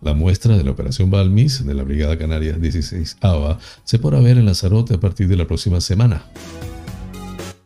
La 0.00 0.14
muestra 0.14 0.56
de 0.56 0.64
la 0.64 0.70
Operación 0.70 1.10
Balmis 1.10 1.66
de 1.66 1.74
la 1.74 1.82
Brigada 1.82 2.16
Canarias 2.16 2.58
16 2.58 3.18
AVA 3.20 3.58
se 3.84 3.98
podrá 3.98 4.20
ver 4.20 4.38
en 4.38 4.46
Lanzarote 4.46 4.94
a 4.94 5.00
partir 5.00 5.28
de 5.28 5.36
la 5.36 5.46
próxima 5.46 5.82
semana. 5.82 6.24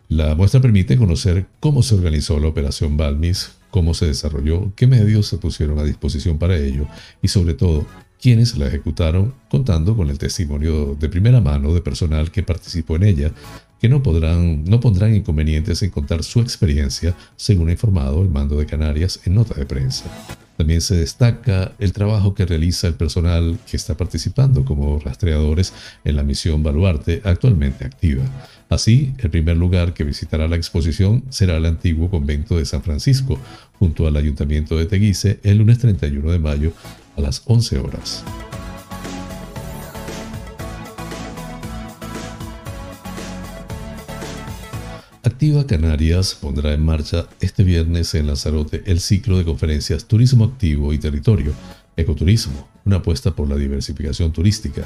La 0.08 0.34
muestra 0.34 0.60
permite 0.60 0.96
conocer 0.96 1.46
cómo 1.60 1.84
se 1.84 1.94
organizó 1.94 2.40
la 2.40 2.48
Operación 2.48 2.96
Balmis, 2.96 3.52
cómo 3.70 3.94
se 3.94 4.06
desarrolló, 4.06 4.72
qué 4.76 4.86
medios 4.86 5.26
se 5.26 5.38
pusieron 5.38 5.78
a 5.78 5.84
disposición 5.84 6.38
para 6.38 6.56
ello 6.56 6.86
y 7.22 7.28
sobre 7.28 7.54
todo 7.54 7.86
quiénes 8.20 8.56
la 8.56 8.66
ejecutaron, 8.66 9.34
contando 9.48 9.96
con 9.96 10.10
el 10.10 10.18
testimonio 10.18 10.96
de 10.98 11.08
primera 11.08 11.40
mano 11.40 11.72
de 11.72 11.80
personal 11.80 12.30
que 12.30 12.42
participó 12.42 12.96
en 12.96 13.04
ella, 13.04 13.32
que 13.80 13.88
no, 13.88 14.02
podrán, 14.02 14.64
no 14.64 14.80
pondrán 14.80 15.14
inconvenientes 15.14 15.82
en 15.82 15.90
contar 15.90 16.24
su 16.24 16.40
experiencia, 16.40 17.14
según 17.36 17.68
ha 17.68 17.72
informado 17.72 18.22
el 18.22 18.28
mando 18.28 18.56
de 18.56 18.66
Canarias 18.66 19.20
en 19.24 19.34
nota 19.34 19.54
de 19.54 19.66
prensa. 19.66 20.47
También 20.58 20.80
se 20.80 20.96
destaca 20.96 21.70
el 21.78 21.92
trabajo 21.92 22.34
que 22.34 22.44
realiza 22.44 22.88
el 22.88 22.94
personal 22.94 23.60
que 23.70 23.76
está 23.76 23.96
participando 23.96 24.64
como 24.64 24.98
rastreadores 24.98 25.72
en 26.04 26.16
la 26.16 26.24
misión 26.24 26.64
Baluarte 26.64 27.22
actualmente 27.24 27.84
activa. 27.84 28.24
Así, 28.68 29.14
el 29.18 29.30
primer 29.30 29.56
lugar 29.56 29.94
que 29.94 30.02
visitará 30.02 30.48
la 30.48 30.56
exposición 30.56 31.22
será 31.30 31.56
el 31.56 31.64
antiguo 31.64 32.10
convento 32.10 32.58
de 32.58 32.64
San 32.64 32.82
Francisco, 32.82 33.38
junto 33.78 34.08
al 34.08 34.16
Ayuntamiento 34.16 34.76
de 34.76 34.86
Teguise, 34.86 35.38
el 35.44 35.58
lunes 35.58 35.78
31 35.78 36.32
de 36.32 36.38
mayo 36.40 36.72
a 37.16 37.20
las 37.20 37.40
11 37.46 37.78
horas. 37.78 38.24
Activa 45.38 45.64
Canarias 45.68 46.34
pondrá 46.34 46.72
en 46.72 46.84
marcha 46.84 47.28
este 47.40 47.62
viernes 47.62 48.12
en 48.16 48.26
Lanzarote 48.26 48.82
el 48.86 48.98
ciclo 48.98 49.38
de 49.38 49.44
conferencias 49.44 50.06
Turismo 50.06 50.46
Activo 50.46 50.92
y 50.92 50.98
Territorio, 50.98 51.52
Ecoturismo, 51.96 52.68
una 52.84 52.96
apuesta 52.96 53.36
por 53.36 53.48
la 53.48 53.54
diversificación 53.54 54.32
turística, 54.32 54.82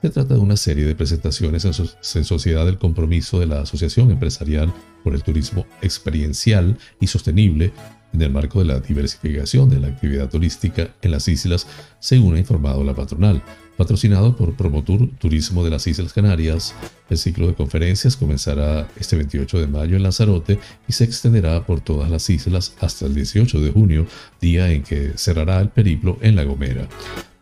Se 0.00 0.10
trata 0.10 0.34
de 0.34 0.38
una 0.38 0.56
serie 0.56 0.84
de 0.84 0.94
presentaciones 0.94 1.64
en, 1.64 2.24
sociedad 2.24 2.64
del 2.66 2.78
compromiso 2.78 3.40
de 3.40 3.46
la 3.46 3.62
Asociación 3.62 4.12
Empresarial 4.12 4.72
por 5.02 5.12
el 5.12 5.24
Turismo 5.24 5.66
Experiencial 5.82 6.78
y 7.00 7.08
Sostenible 7.08 7.72
en 8.12 8.22
el 8.22 8.30
marco 8.30 8.60
de 8.60 8.66
la 8.66 8.78
diversificación 8.78 9.68
de 9.68 9.80
la 9.80 9.88
actividad 9.88 10.30
turística 10.30 10.94
en 11.02 11.10
las 11.10 11.26
islas, 11.26 11.66
según 11.98 12.36
ha 12.36 12.38
informado 12.38 12.84
la 12.84 12.94
patronal. 12.94 13.42
Patrocinado 13.76 14.34
por 14.34 14.54
Promotur 14.54 15.10
Turismo 15.18 15.62
de 15.62 15.68
las 15.68 15.86
Islas 15.86 16.14
Canarias, 16.14 16.74
el 17.10 17.18
ciclo 17.18 17.46
de 17.46 17.54
conferencias 17.54 18.16
comenzará 18.16 18.88
este 18.98 19.16
28 19.16 19.60
de 19.60 19.66
mayo 19.66 19.96
en 19.96 20.02
Lanzarote 20.02 20.58
y 20.88 20.92
se 20.92 21.04
extenderá 21.04 21.66
por 21.66 21.80
todas 21.80 22.10
las 22.10 22.30
islas 22.30 22.72
hasta 22.80 23.04
el 23.04 23.14
18 23.14 23.60
de 23.60 23.70
junio, 23.70 24.06
día 24.40 24.72
en 24.72 24.82
que 24.82 25.12
cerrará 25.16 25.60
el 25.60 25.68
periplo 25.68 26.16
en 26.22 26.36
La 26.36 26.44
Gomera. 26.44 26.88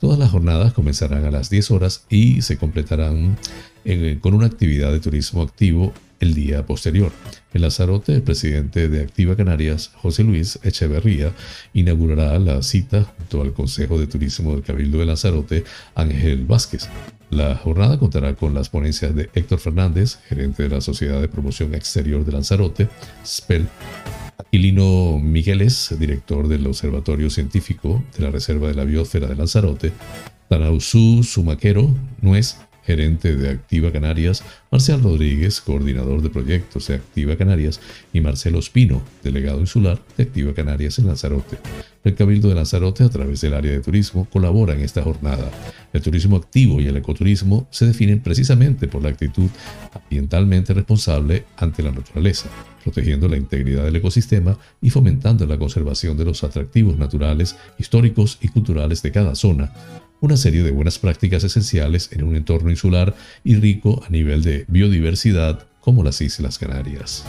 Todas 0.01 0.19
las 0.19 0.33
jornadas 0.33 0.73
comenzarán 0.73 1.25
a 1.25 1.31
las 1.31 1.51
10 1.51 1.71
horas 1.71 2.05
y 2.11 2.43
se 2.43 2.59
completarán 2.59 3.39
con 4.21 4.35
una 4.35 4.47
actividad 4.47 4.91
de 4.91 5.01
turismo 5.01 5.43
activo 5.43 5.93
el 6.21 6.35
día 6.35 6.67
posterior. 6.67 7.13
En 7.53 7.63
Lanzarote, 7.63 8.15
el 8.15 8.23
presidente 8.23 8.89
de 8.89 9.03
Activa 9.03 9.37
Canarias, 9.37 9.93
José 9.95 10.25
Luis 10.25 10.59
Echeverría, 10.63 11.33
inaugurará 11.73 12.39
la 12.39 12.63
cita 12.63 13.05
junto 13.05 13.43
al 13.43 13.53
Consejo 13.53 13.99
de 13.99 14.07
Turismo 14.07 14.53
del 14.53 14.63
Cabildo 14.63 14.99
de 14.99 15.07
Lanzarote, 15.07 15.65
Ángel 15.95 16.45
Vázquez. 16.45 16.89
La 17.31 17.57
jornada 17.57 17.99
contará 17.99 18.35
con 18.35 18.55
las 18.55 18.69
ponencias 18.69 19.15
de 19.15 19.29
Héctor 19.35 19.59
Fernández, 19.59 20.19
gerente 20.29 20.63
de 20.63 20.69
la 20.69 20.81
Sociedad 20.81 21.21
de 21.21 21.29
Promoción 21.29 21.75
Exterior 21.75 22.25
de 22.25 22.33
Lanzarote, 22.33 22.89
SPEL, 23.25 23.69
Aquilino 24.39 25.19
Migueles, 25.19 25.95
director 25.99 26.49
del 26.49 26.67
Observatorio 26.67 27.31
Científico 27.31 28.05
de 28.17 28.25
la 28.25 28.31
Reserva 28.31 28.69
de 28.69 28.75
la 28.75 28.85
Biosfera 28.85 29.27
de 29.27 29.37
Lanzarote, 29.37 29.93
Tanausú 30.49 31.23
Sumaquero, 31.25 31.95
Nuez, 32.21 32.57
gerente 32.87 33.35
de 33.37 33.51
Activa 33.51 33.91
Canarias, 33.93 34.45
Marcial 34.71 35.03
Rodríguez, 35.03 35.61
coordinador 35.61 36.23
de 36.23 36.31
proyectos 36.31 36.89
de 36.89 36.97
Activa 36.97 37.37
Canarias, 37.37 37.81
y 38.13 38.21
Marcelo 38.21 38.59
Espino, 38.59 39.03
delegado 39.23 39.61
insular 39.61 40.01
de 40.17 40.25
Activa 40.25 40.55
Canarias 40.55 40.99
en 40.99 41.07
Lanzarote. 41.07 41.59
El 42.05 42.15
Cabildo 42.15 42.49
de 42.49 42.55
Lanzarote, 42.55 43.03
a 43.03 43.09
través 43.09 43.41
del 43.41 43.55
área 43.55 43.73
de 43.73 43.81
turismo, 43.81 44.27
colabora 44.31 44.75
en 44.75 44.81
esta 44.81 45.03
jornada. 45.03 45.51
El 45.93 46.03
turismo 46.03 46.37
activo 46.37 46.81
y 46.81 46.87
el 46.87 46.97
ecoturismo 46.99 47.67
se 47.71 47.87
definen 47.87 48.21
precisamente 48.21 48.89
por 48.89 49.03
la 49.03 49.09
actitud 49.09 49.49
ambientalmente 49.95 50.75
responsable 50.75 51.45
ante 51.57 51.83
la 51.83 51.93
naturaleza, 51.93 52.51
protegiendo 52.83 53.27
la 53.27 53.39
integridad 53.39 53.85
del 53.85 53.97
ecosistema 53.97 54.59
y 54.83 54.91
fomentando 54.91 55.47
la 55.47 55.57
conservación 55.57 56.19
de 56.19 56.27
los 56.27 56.45
atractivos 56.45 56.99
naturales, 56.99 57.57
históricos 57.79 58.39
y 58.43 58.49
culturales 58.49 59.01
de 59.03 59.11
cada 59.11 59.35
zona, 59.35 59.73
una 60.25 60.39
serie 60.39 60.63
de 60.63 60.71
buenas 60.71 60.99
prácticas 60.99 61.45
esenciales 61.45 62.09
en 62.13 62.25
un 62.25 62.35
entorno 62.35 62.71
insular 62.71 63.15
y 63.45 63.57
rico 63.57 64.03
a 64.07 64.11
nivel 64.11 64.43
de 64.43 64.65
biodiversidad 64.69 65.67
como 65.83 66.03
las 66.03 66.23
Islas 66.23 66.59
Canarias. 66.59 67.27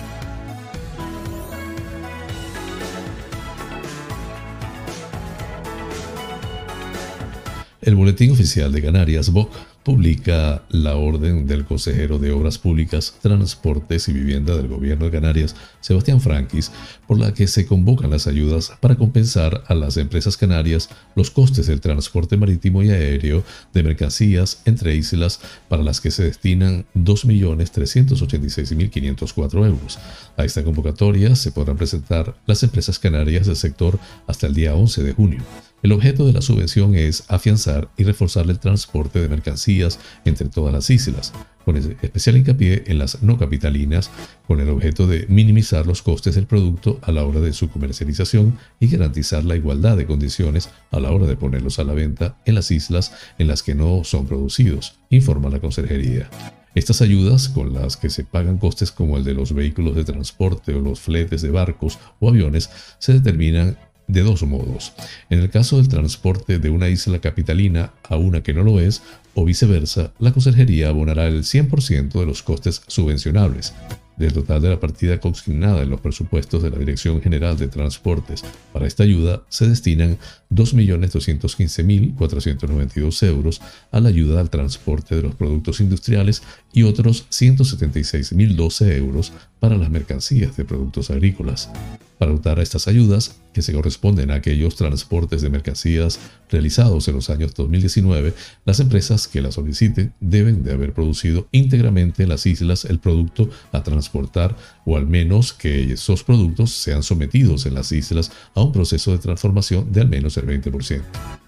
El 7.81 7.95
Boletín 7.95 8.31
Oficial 8.31 8.71
de 8.71 8.81
Canarias, 8.81 9.29
BOC, 9.29 9.51
publica 9.85 10.63
la 10.69 10.95
orden 10.95 11.45
del 11.45 11.63
consejero 11.63 12.17
de 12.17 12.31
Obras 12.31 12.57
Públicas, 12.57 13.13
Transportes 13.21 14.09
y 14.09 14.13
Vivienda 14.13 14.57
del 14.57 14.67
Gobierno 14.67 15.05
de 15.05 15.11
Canarias, 15.11 15.55
Sebastián 15.79 16.19
Franquis, 16.19 16.71
por 17.07 17.19
la 17.19 17.35
que 17.35 17.45
se 17.45 17.67
convocan 17.67 18.09
las 18.09 18.25
ayudas 18.25 18.73
para 18.79 18.95
compensar 18.95 19.63
a 19.67 19.75
las 19.75 19.97
empresas 19.97 20.37
canarias 20.37 20.89
los 21.15 21.29
costes 21.29 21.67
del 21.67 21.81
transporte 21.81 22.35
marítimo 22.35 22.81
y 22.81 22.89
aéreo 22.89 23.43
de 23.73 23.83
mercancías 23.83 24.63
entre 24.65 24.95
islas 24.95 25.39
para 25.69 25.83
las 25.83 26.01
que 26.01 26.09
se 26.09 26.23
destinan 26.23 26.87
2.386.504 26.95 29.67
euros. 29.67 29.99
A 30.35 30.45
esta 30.45 30.63
convocatoria 30.63 31.35
se 31.35 31.51
podrán 31.51 31.77
presentar 31.77 32.35
las 32.47 32.63
empresas 32.63 32.97
canarias 32.97 33.45
del 33.45 33.55
sector 33.55 33.99
hasta 34.25 34.47
el 34.47 34.55
día 34.55 34.73
11 34.73 35.03
de 35.03 35.13
junio. 35.13 35.43
El 35.85 35.91
objeto 35.91 36.25
de 36.25 36.33
la 36.33 36.41
subvención 36.41 36.95
es 36.95 37.25
afianzar 37.27 37.89
y 37.95 38.05
reforzar 38.05 38.49
el 38.49 38.57
transporte 38.57 39.21
de 39.21 39.29
mercancías 39.29 39.99
entre 40.25 40.49
todas 40.49 40.73
las 40.73 40.89
islas, 40.89 41.31
con 41.63 41.77
especial 41.77 42.37
hincapié 42.37 42.85
en 42.87 42.97
las 42.97 43.21
no 43.21 43.37
capitalinas, 43.37 44.09
con 44.47 44.59
el 44.61 44.69
objeto 44.69 45.05
de 45.05 45.27
minimizar 45.29 45.85
los 45.85 46.01
costes 46.01 46.33
del 46.33 46.47
producto 46.47 46.97
a 47.03 47.11
la 47.11 47.23
hora 47.23 47.39
de 47.39 47.53
su 47.53 47.69
comercialización 47.69 48.57
y 48.79 48.87
garantizar 48.87 49.43
la 49.43 49.57
igualdad 49.57 49.95
de 49.95 50.07
condiciones 50.07 50.71
a 50.89 50.99
la 50.99 51.11
hora 51.11 51.27
de 51.27 51.37
ponerlos 51.37 51.77
a 51.77 51.83
la 51.83 51.93
venta 51.93 52.35
en 52.45 52.55
las 52.55 52.71
islas 52.71 53.13
en 53.37 53.47
las 53.47 53.61
que 53.61 53.75
no 53.75 54.03
son 54.03 54.25
producidos, 54.25 54.95
informa 55.11 55.51
la 55.51 55.59
Consejería. 55.59 56.31
Estas 56.73 57.03
ayudas, 57.03 57.47
con 57.47 57.75
las 57.75 57.95
que 57.95 58.09
se 58.09 58.23
pagan 58.23 58.57
costes 58.57 58.91
como 58.91 59.17
el 59.17 59.23
de 59.23 59.35
los 59.35 59.53
vehículos 59.53 59.95
de 59.95 60.03
transporte 60.03 60.73
o 60.73 60.81
los 60.81 60.99
fletes 60.99 61.43
de 61.43 61.51
barcos 61.51 61.99
o 62.19 62.29
aviones, 62.29 62.71
se 62.97 63.13
determinan 63.13 63.77
de 64.07 64.21
dos 64.21 64.43
modos. 64.43 64.93
En 65.29 65.39
el 65.39 65.49
caso 65.49 65.77
del 65.77 65.87
transporte 65.87 66.59
de 66.59 66.69
una 66.69 66.89
isla 66.89 67.19
capitalina 67.19 67.93
a 68.03 68.17
una 68.17 68.43
que 68.43 68.53
no 68.53 68.63
lo 68.63 68.79
es, 68.79 69.01
o 69.35 69.45
viceversa, 69.45 70.11
la 70.17 70.31
Conserjería 70.31 70.89
abonará 70.89 71.27
el 71.27 71.43
100% 71.43 72.19
de 72.19 72.25
los 72.25 72.41
costes 72.41 72.81
subvencionables. 72.87 73.75
Del 74.15 74.31
total 74.31 74.61
de 74.61 74.69
la 74.69 74.79
partida 74.79 75.19
consignada 75.19 75.81
en 75.81 75.89
los 75.89 75.99
presupuestos 75.99 76.63
de 76.63 76.69
la 76.69 76.77
Dirección 76.77 77.21
General 77.21 77.57
de 77.57 77.67
Transportes 77.67 78.45
para 78.71 78.87
esta 78.87 79.03
ayuda, 79.03 79.43
se 79.49 79.67
destinan 79.67 80.17
2.215.492 80.51 83.27
euros 83.27 83.61
a 83.91 83.99
la 83.99 84.07
ayuda 84.07 84.39
al 84.39 84.49
transporte 84.49 85.15
de 85.15 85.23
los 85.23 85.35
productos 85.35 85.81
industriales 85.81 86.43
y 86.71 86.83
otros 86.83 87.25
176.012 87.29 88.95
euros 88.95 89.33
para 89.59 89.75
las 89.75 89.89
mercancías 89.89 90.55
de 90.55 90.63
productos 90.63 91.11
agrícolas. 91.11 91.69
Para 92.17 92.31
optar 92.31 92.59
a 92.59 92.63
estas 92.63 92.87
ayudas, 92.87 93.41
que 93.53 93.61
se 93.61 93.73
corresponden 93.73 94.31
a 94.31 94.35
aquellos 94.35 94.75
transportes 94.75 95.41
de 95.41 95.49
mercancías 95.49 96.19
realizados 96.49 97.07
en 97.07 97.15
los 97.15 97.29
años 97.29 97.53
2019, 97.53 98.33
las 98.63 98.79
empresas 98.79 99.27
que 99.27 99.41
la 99.41 99.51
soliciten 99.51 100.13
deben 100.19 100.63
de 100.63 100.73
haber 100.73 100.93
producido 100.93 101.47
íntegramente 101.51 102.23
en 102.23 102.29
las 102.29 102.45
islas 102.45 102.85
el 102.85 102.99
producto 102.99 103.49
a 103.71 103.83
transportar 103.83 104.55
o 104.85 104.95
al 104.95 105.07
menos 105.07 105.53
que 105.53 105.93
esos 105.93 106.23
productos 106.23 106.71
sean 106.71 107.03
sometidos 107.03 107.65
en 107.65 107.73
las 107.73 107.91
islas 107.91 108.31
a 108.53 108.61
un 108.61 108.71
proceso 108.71 109.11
de 109.11 109.17
transformación 109.17 109.91
de 109.91 110.01
al 110.01 110.09
menos 110.09 110.37
el 110.37 110.45
20%. 110.47 111.01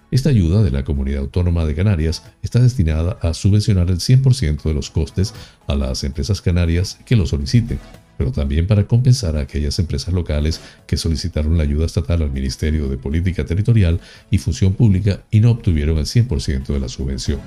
Esta 0.10 0.30
ayuda 0.30 0.64
de 0.64 0.72
la 0.72 0.86
Comunidad 0.86 1.20
Autónoma 1.20 1.66
de 1.66 1.76
Canarias 1.76 2.24
está 2.42 2.60
destinada 2.60 3.18
a 3.22 3.34
subvencionar 3.34 3.90
el 3.90 3.98
100% 3.98 4.64
de 4.64 4.74
los 4.74 4.90
costes 4.90 5.34
a 5.68 5.76
las 5.76 6.06
empresas 6.06 6.42
canarias 6.42 6.98
que 7.06 7.18
lo 7.18 7.26
soliciten, 7.26 7.80
pero 8.18 8.32
también 8.32 8.68
para 8.68 8.88
compensar 8.88 9.38
a 9.38 9.42
aquellas 9.42 9.80
empresas 9.80 10.14
locales 10.14 10.62
que 10.86 10.98
solicitaron 10.98 11.58
la 11.58 11.64
ayuda 11.64 11.86
estatal 11.86 12.22
al 12.22 12.32
Ministerio 12.32 12.88
de 12.88 12.98
Política 12.98 13.46
Territorial 13.46 14.00
y 14.32 14.38
Función 14.38 14.74
Pública 14.74 15.22
y 15.32 15.40
no 15.40 15.52
obtuvieron 15.52 15.98
el 15.98 16.06
100% 16.06 16.68
de 16.68 16.80
la 16.80 16.90
subvención. 16.90 17.40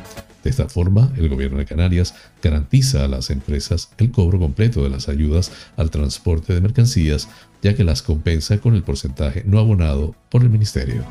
De 0.43 0.51
esta 0.51 0.69
forma, 0.69 1.13
el 1.17 1.29
Gobierno 1.29 1.59
de 1.59 1.67
Canarias 1.67 2.15
garantiza 2.43 3.05
a 3.05 3.09
las 3.09 3.31
empresas 3.31 3.91
el 3.99 4.11
cobro 4.11 4.39
completo 4.39 4.83
de 4.83 4.91
las 4.91 5.09
ayudas 5.09 5.53
al 5.77 5.91
transporte 5.91 6.55
de 6.55 6.61
mercancías, 6.61 7.29
ya 7.63 7.75
que 7.75 7.85
las 7.85 8.03
compensa 8.03 8.59
con 8.59 8.75
el 8.75 8.83
porcentaje 8.83 9.43
no 9.45 9.59
abonado 9.59 10.15
por 10.31 10.43
el 10.43 10.51
Ministerio. 10.51 11.05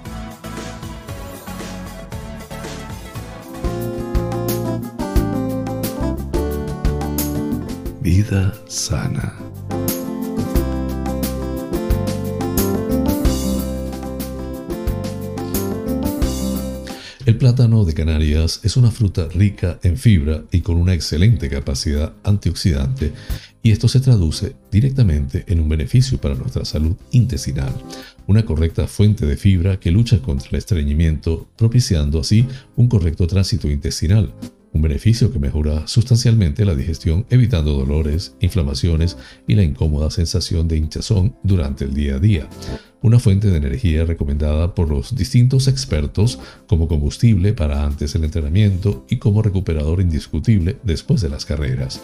Vida 8.09 8.51
sana. 8.67 9.35
El 17.27 17.37
plátano 17.37 17.85
de 17.85 17.93
Canarias 17.93 18.61
es 18.63 18.77
una 18.77 18.89
fruta 18.89 19.27
rica 19.27 19.77
en 19.83 19.95
fibra 19.95 20.43
y 20.51 20.61
con 20.61 20.77
una 20.77 20.95
excelente 20.95 21.49
capacidad 21.49 22.13
antioxidante 22.23 23.13
y 23.61 23.69
esto 23.69 23.87
se 23.87 23.99
traduce 23.99 24.55
directamente 24.71 25.43
en 25.47 25.59
un 25.59 25.69
beneficio 25.69 26.17
para 26.17 26.33
nuestra 26.33 26.65
salud 26.65 26.95
intestinal, 27.11 27.75
una 28.25 28.43
correcta 28.43 28.87
fuente 28.87 29.27
de 29.27 29.37
fibra 29.37 29.79
que 29.79 29.91
lucha 29.91 30.19
contra 30.19 30.49
el 30.49 30.55
estreñimiento, 30.55 31.47
propiciando 31.55 32.21
así 32.21 32.47
un 32.75 32.87
correcto 32.87 33.27
tránsito 33.27 33.69
intestinal, 33.69 34.33
un 34.73 34.82
beneficio 34.82 35.32
que 35.32 35.39
mejora 35.39 35.88
sustancialmente 35.88 36.65
la 36.65 36.75
digestión 36.75 37.25
evitando 37.29 37.73
dolores, 37.73 38.36
inflamaciones 38.39 39.17
y 39.47 39.55
la 39.55 39.63
incómoda 39.63 40.12
sensación 40.12 40.67
de 40.67 40.77
hinchazón 40.77 41.36
durante 41.43 41.86
el 41.86 41.93
día 41.93 42.15
a 42.15 42.19
día 42.19 42.49
una 43.01 43.19
fuente 43.19 43.49
de 43.49 43.58
energía 43.58 44.05
recomendada 44.05 44.75
por 44.75 44.89
los 44.89 45.15
distintos 45.15 45.67
expertos 45.67 46.39
como 46.67 46.88
combustible 46.88 47.53
para 47.53 47.86
antes 47.86 48.13
del 48.13 48.25
entrenamiento 48.25 49.05
y 49.10 49.17
como 49.17 49.41
recuperador 49.41 50.01
indiscutible 50.01 50.77
después 50.84 51.21
de 51.21 51.29
las 51.29 51.45
carreras. 51.45 52.01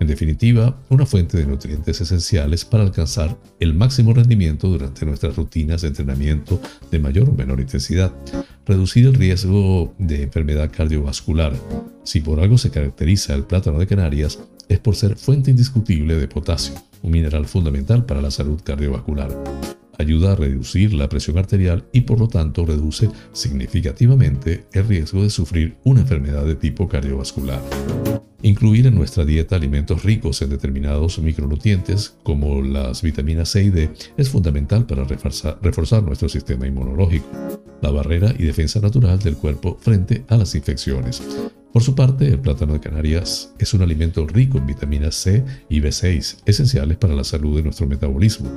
En 0.00 0.06
definitiva, 0.06 0.78
una 0.88 1.06
fuente 1.06 1.38
de 1.38 1.46
nutrientes 1.46 2.00
esenciales 2.00 2.64
para 2.64 2.82
alcanzar 2.82 3.38
el 3.60 3.74
máximo 3.74 4.12
rendimiento 4.12 4.68
durante 4.68 5.06
nuestras 5.06 5.36
rutinas 5.36 5.82
de 5.82 5.88
entrenamiento 5.88 6.60
de 6.90 6.98
mayor 6.98 7.30
o 7.30 7.32
menor 7.32 7.60
intensidad. 7.60 8.12
Reducir 8.66 9.06
el 9.06 9.14
riesgo 9.14 9.94
de 9.98 10.22
enfermedad 10.22 10.70
cardiovascular. 10.70 11.52
Si 12.02 12.20
por 12.20 12.40
algo 12.40 12.58
se 12.58 12.70
caracteriza 12.70 13.34
el 13.34 13.44
plátano 13.44 13.78
de 13.78 13.86
Canarias, 13.86 14.38
es 14.68 14.78
por 14.78 14.96
ser 14.96 15.16
fuente 15.16 15.50
indiscutible 15.50 16.16
de 16.16 16.28
potasio, 16.28 16.74
un 17.02 17.12
mineral 17.12 17.46
fundamental 17.46 18.04
para 18.04 18.22
la 18.22 18.30
salud 18.30 18.60
cardiovascular 18.62 19.30
ayuda 19.98 20.32
a 20.32 20.36
reducir 20.36 20.92
la 20.92 21.08
presión 21.08 21.38
arterial 21.38 21.84
y 21.92 22.02
por 22.02 22.18
lo 22.18 22.28
tanto 22.28 22.66
reduce 22.66 23.08
significativamente 23.32 24.66
el 24.72 24.86
riesgo 24.88 25.22
de 25.22 25.30
sufrir 25.30 25.76
una 25.84 26.00
enfermedad 26.00 26.44
de 26.44 26.56
tipo 26.56 26.88
cardiovascular. 26.88 27.60
Incluir 28.44 28.86
en 28.86 28.94
nuestra 28.94 29.24
dieta 29.24 29.56
alimentos 29.56 30.04
ricos 30.04 30.42
en 30.42 30.50
determinados 30.50 31.18
micronutrientes 31.18 32.14
como 32.22 32.60
las 32.60 33.00
vitaminas 33.00 33.48
C 33.48 33.64
y 33.64 33.70
D 33.70 33.90
es 34.18 34.28
fundamental 34.28 34.84
para 34.84 35.04
reforzar, 35.04 36.02
nuestro 36.02 36.28
sistema 36.28 36.66
inmunológico, 36.66 37.26
la 37.80 37.90
barrera 37.90 38.34
y 38.38 38.42
defensa 38.42 38.80
natural 38.80 39.18
del 39.18 39.38
cuerpo 39.38 39.78
frente 39.80 40.26
a 40.28 40.36
las 40.36 40.54
infecciones. 40.54 41.22
Por 41.74 41.82
su 41.82 41.96
parte, 41.96 42.28
el 42.28 42.38
plátano 42.38 42.74
de 42.74 42.78
Canarias 42.78 43.52
es 43.58 43.74
un 43.74 43.82
alimento 43.82 44.24
rico 44.28 44.58
en 44.58 44.66
vitaminas 44.68 45.16
C 45.16 45.44
y 45.68 45.80
B6, 45.80 46.36
esenciales 46.46 46.96
para 46.98 47.16
la 47.16 47.24
salud 47.24 47.56
de 47.56 47.64
nuestro 47.64 47.88
metabolismo. 47.88 48.48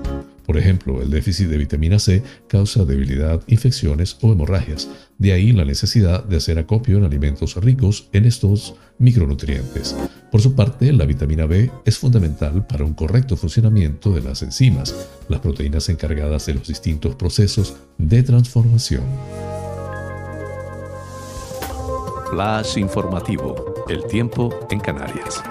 Por 0.46 0.56
ejemplo, 0.56 1.02
el 1.02 1.10
déficit 1.10 1.48
de 1.48 1.58
vitamina 1.58 1.98
C 1.98 2.22
causa 2.48 2.86
debilidad, 2.86 3.42
infecciones 3.48 4.18
o 4.22 4.32
hemorragias. 4.32 4.88
De 5.18 5.34
ahí 5.34 5.52
la 5.52 5.66
necesidad 5.66 6.26
de 6.26 6.38
hacer 6.38 6.60
acopio 6.60 7.00
en 7.00 7.06
alimentos 7.06 7.56
ricos 7.56 8.08
en 8.14 8.26
estos 8.26 8.76
micronutrientes. 9.00 9.96
Por 10.32 10.40
su 10.40 10.54
parte, 10.54 10.94
la 10.94 11.08
vitamina 11.08 11.48
B 11.48 11.72
es 11.86 11.98
fundamental 11.98 12.68
para 12.68 12.86
un 12.86 12.94
correcto 12.94 13.36
funcionamiento 13.36 14.12
de 14.12 14.22
las 14.22 14.44
enzimas, 14.44 14.94
las 15.28 15.40
proteínas 15.40 15.90
encargadas 15.90 16.46
de 16.46 16.54
los 16.54 16.68
distintos 16.68 17.16
procesos 17.16 17.78
de 17.98 18.22
transformación. 18.22 19.57
Flash 22.30 22.78
informativo. 22.78 23.86
El 23.88 24.06
tiempo 24.06 24.54
en 24.70 24.80
Canarias. 24.82 25.42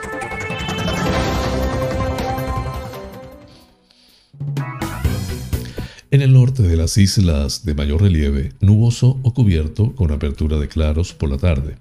En 6.10 6.22
el 6.22 6.32
norte 6.34 6.62
de 6.62 6.76
las 6.76 6.98
islas 6.98 7.64
de 7.64 7.74
mayor 7.74 8.02
relieve, 8.02 8.52
nuboso 8.60 9.18
o 9.22 9.32
cubierto 9.32 9.94
con 9.94 10.12
apertura 10.12 10.58
de 10.58 10.68
claros 10.68 11.14
por 11.14 11.30
la 11.30 11.38
tarde. 11.38 11.76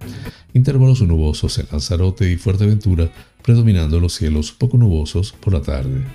Intervalos 0.53 1.01
nubosos 1.01 1.57
en 1.59 1.67
Lanzarote 1.71 2.31
y 2.31 2.37
Fuerteventura, 2.37 3.11
predominando 3.43 3.99
los 3.99 4.13
cielos 4.13 4.53
poco 4.53 4.77
nubosos 4.77 5.33
por 5.33 5.53
la 5.53 5.61
tarde. 5.61 6.05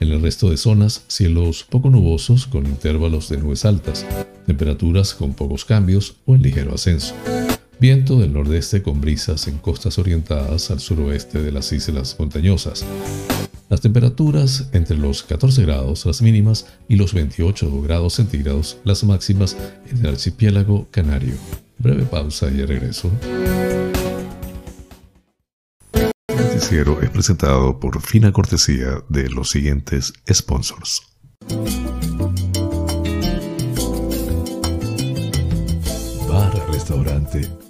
En 0.00 0.08
el 0.08 0.22
resto 0.22 0.48
de 0.50 0.56
zonas, 0.56 1.04
cielos 1.08 1.66
poco 1.68 1.90
nubosos 1.90 2.46
con 2.46 2.66
intervalos 2.66 3.28
de 3.28 3.36
nubes 3.36 3.66
altas, 3.66 4.06
temperaturas 4.46 5.14
con 5.14 5.34
pocos 5.34 5.66
cambios 5.66 6.16
o 6.24 6.34
en 6.34 6.42
ligero 6.42 6.74
ascenso. 6.74 7.14
Viento 7.80 8.18
del 8.18 8.34
nordeste 8.34 8.82
con 8.82 9.00
brisas 9.00 9.48
en 9.48 9.56
costas 9.56 9.98
orientadas 9.98 10.70
al 10.70 10.80
suroeste 10.80 11.40
de 11.40 11.50
las 11.50 11.72
islas 11.72 12.14
montañosas. 12.18 12.84
Las 13.70 13.80
temperaturas 13.80 14.68
entre 14.72 14.98
los 14.98 15.22
14 15.22 15.62
grados 15.62 16.04
las 16.04 16.20
mínimas 16.20 16.66
y 16.88 16.96
los 16.96 17.14
28 17.14 17.80
grados 17.80 18.14
centígrados 18.14 18.76
las 18.84 19.02
máximas 19.04 19.56
en 19.90 20.00
el 20.00 20.08
archipiélago 20.08 20.88
canario. 20.90 21.36
Breve 21.78 22.04
pausa 22.04 22.50
y 22.50 22.62
regreso. 22.66 23.10
El 25.94 26.36
noticiero 26.36 27.00
es 27.00 27.08
presentado 27.08 27.80
por 27.80 28.02
fina 28.02 28.30
cortesía 28.30 29.02
de 29.08 29.30
los 29.30 29.48
siguientes 29.48 30.12
sponsors. 30.30 31.00
Bar 36.28 36.70
Restaurante 36.70 37.69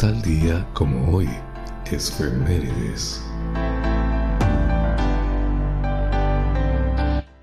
Tal 0.00 0.22
día 0.22 0.66
como 0.72 1.14
hoy, 1.14 1.28
es 1.92 2.10
Femérides. 2.10 3.22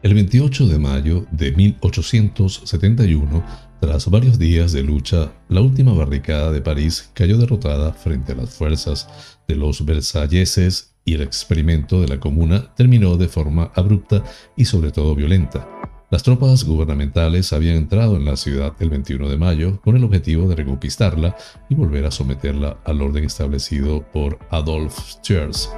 El 0.01 0.15
28 0.15 0.65
de 0.65 0.79
mayo 0.79 1.27
de 1.29 1.51
1871, 1.51 3.43
tras 3.79 4.09
varios 4.09 4.39
días 4.39 4.71
de 4.71 4.81
lucha, 4.81 5.33
la 5.49 5.61
última 5.61 5.93
barricada 5.93 6.51
de 6.51 6.61
París 6.61 7.11
cayó 7.13 7.37
derrotada 7.37 7.93
frente 7.93 8.31
a 8.31 8.35
las 8.35 8.55
fuerzas 8.55 9.07
de 9.47 9.55
los 9.55 9.85
versalleses 9.85 10.95
y 11.05 11.13
el 11.13 11.21
experimento 11.21 12.01
de 12.01 12.07
la 12.07 12.19
Comuna 12.19 12.73
terminó 12.73 13.17
de 13.17 13.27
forma 13.27 13.71
abrupta 13.75 14.23
y 14.55 14.65
sobre 14.65 14.91
todo 14.91 15.13
violenta. 15.13 15.76
Las 16.09 16.23
tropas 16.23 16.63
gubernamentales 16.63 17.51
habían 17.51 17.75
entrado 17.75 18.15
en 18.15 18.23
la 18.23 18.37
ciudad 18.37 18.73
el 18.79 18.89
21 18.89 19.27
de 19.27 19.35
mayo 19.35 19.81
con 19.81 19.97
el 19.97 20.05
objetivo 20.05 20.47
de 20.47 20.55
reconquistarla 20.55 21.35
y 21.67 21.75
volver 21.75 22.05
a 22.05 22.11
someterla 22.11 22.77
al 22.85 23.01
orden 23.01 23.25
establecido 23.25 24.05
por 24.13 24.39
Adolf 24.49 24.97
Schurz. 25.21 25.69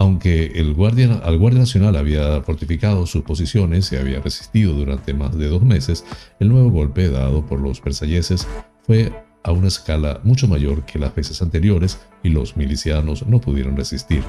Aunque 0.00 0.46
el 0.56 0.74
guardia, 0.74 1.20
al 1.24 1.38
Guardia 1.38 1.60
Nacional 1.60 1.94
había 1.94 2.42
fortificado 2.42 3.06
sus 3.06 3.22
posiciones 3.22 3.92
y 3.92 3.96
había 3.96 4.20
resistido 4.20 4.72
durante 4.72 5.14
más 5.14 5.38
de 5.38 5.46
dos 5.46 5.62
meses, 5.62 6.04
el 6.40 6.48
nuevo 6.48 6.70
golpe 6.70 7.08
dado 7.08 7.46
por 7.46 7.60
los 7.60 7.80
versalleses 7.80 8.48
fue 8.82 9.12
a 9.44 9.52
una 9.52 9.68
escala 9.68 10.20
mucho 10.24 10.48
mayor 10.48 10.84
que 10.86 10.98
las 10.98 11.14
veces 11.14 11.40
anteriores 11.40 12.00
y 12.24 12.30
los 12.30 12.56
milicianos 12.56 13.28
no 13.28 13.40
pudieron 13.40 13.76
resistir. 13.76 14.24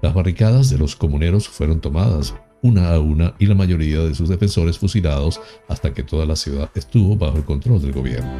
Las 0.00 0.14
barricadas 0.14 0.70
de 0.70 0.78
los 0.78 0.94
comuneros 0.94 1.48
fueron 1.48 1.80
tomadas 1.80 2.34
una 2.62 2.94
a 2.94 3.00
una 3.00 3.34
y 3.38 3.46
la 3.46 3.54
mayoría 3.54 4.00
de 4.00 4.14
sus 4.14 4.28
defensores 4.28 4.78
fusilados 4.78 5.40
hasta 5.68 5.92
que 5.92 6.02
toda 6.02 6.24
la 6.24 6.36
ciudad 6.36 6.70
estuvo 6.74 7.16
bajo 7.16 7.36
el 7.36 7.44
control 7.44 7.82
del 7.82 7.92
gobierno. 7.92 8.30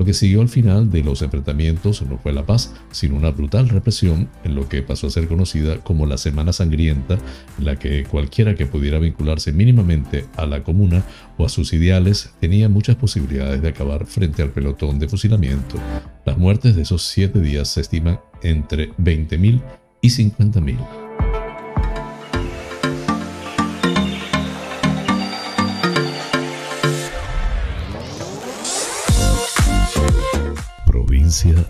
Lo 0.00 0.06
que 0.06 0.14
siguió 0.14 0.40
al 0.40 0.48
final 0.48 0.90
de 0.90 1.04
los 1.04 1.20
enfrentamientos 1.20 2.00
no 2.00 2.16
fue 2.16 2.32
la 2.32 2.46
paz, 2.46 2.72
sino 2.90 3.16
una 3.16 3.32
brutal 3.32 3.68
represión 3.68 4.30
en 4.44 4.54
lo 4.54 4.66
que 4.66 4.80
pasó 4.80 5.08
a 5.08 5.10
ser 5.10 5.28
conocida 5.28 5.76
como 5.76 6.06
la 6.06 6.16
Semana 6.16 6.54
Sangrienta, 6.54 7.18
en 7.58 7.66
la 7.66 7.78
que 7.78 8.04
cualquiera 8.04 8.54
que 8.54 8.64
pudiera 8.64 8.98
vincularse 8.98 9.52
mínimamente 9.52 10.24
a 10.38 10.46
la 10.46 10.62
comuna 10.62 11.04
o 11.36 11.44
a 11.44 11.50
sus 11.50 11.74
ideales 11.74 12.32
tenía 12.40 12.70
muchas 12.70 12.96
posibilidades 12.96 13.60
de 13.60 13.68
acabar 13.68 14.06
frente 14.06 14.40
al 14.40 14.52
pelotón 14.52 14.98
de 14.98 15.06
fusilamiento. 15.06 15.76
Las 16.24 16.38
muertes 16.38 16.76
de 16.76 16.82
esos 16.82 17.02
siete 17.02 17.38
días 17.38 17.68
se 17.68 17.82
estiman 17.82 18.20
entre 18.42 18.92
20.000 18.94 19.60
y 20.00 20.08
50.000. 20.08 20.99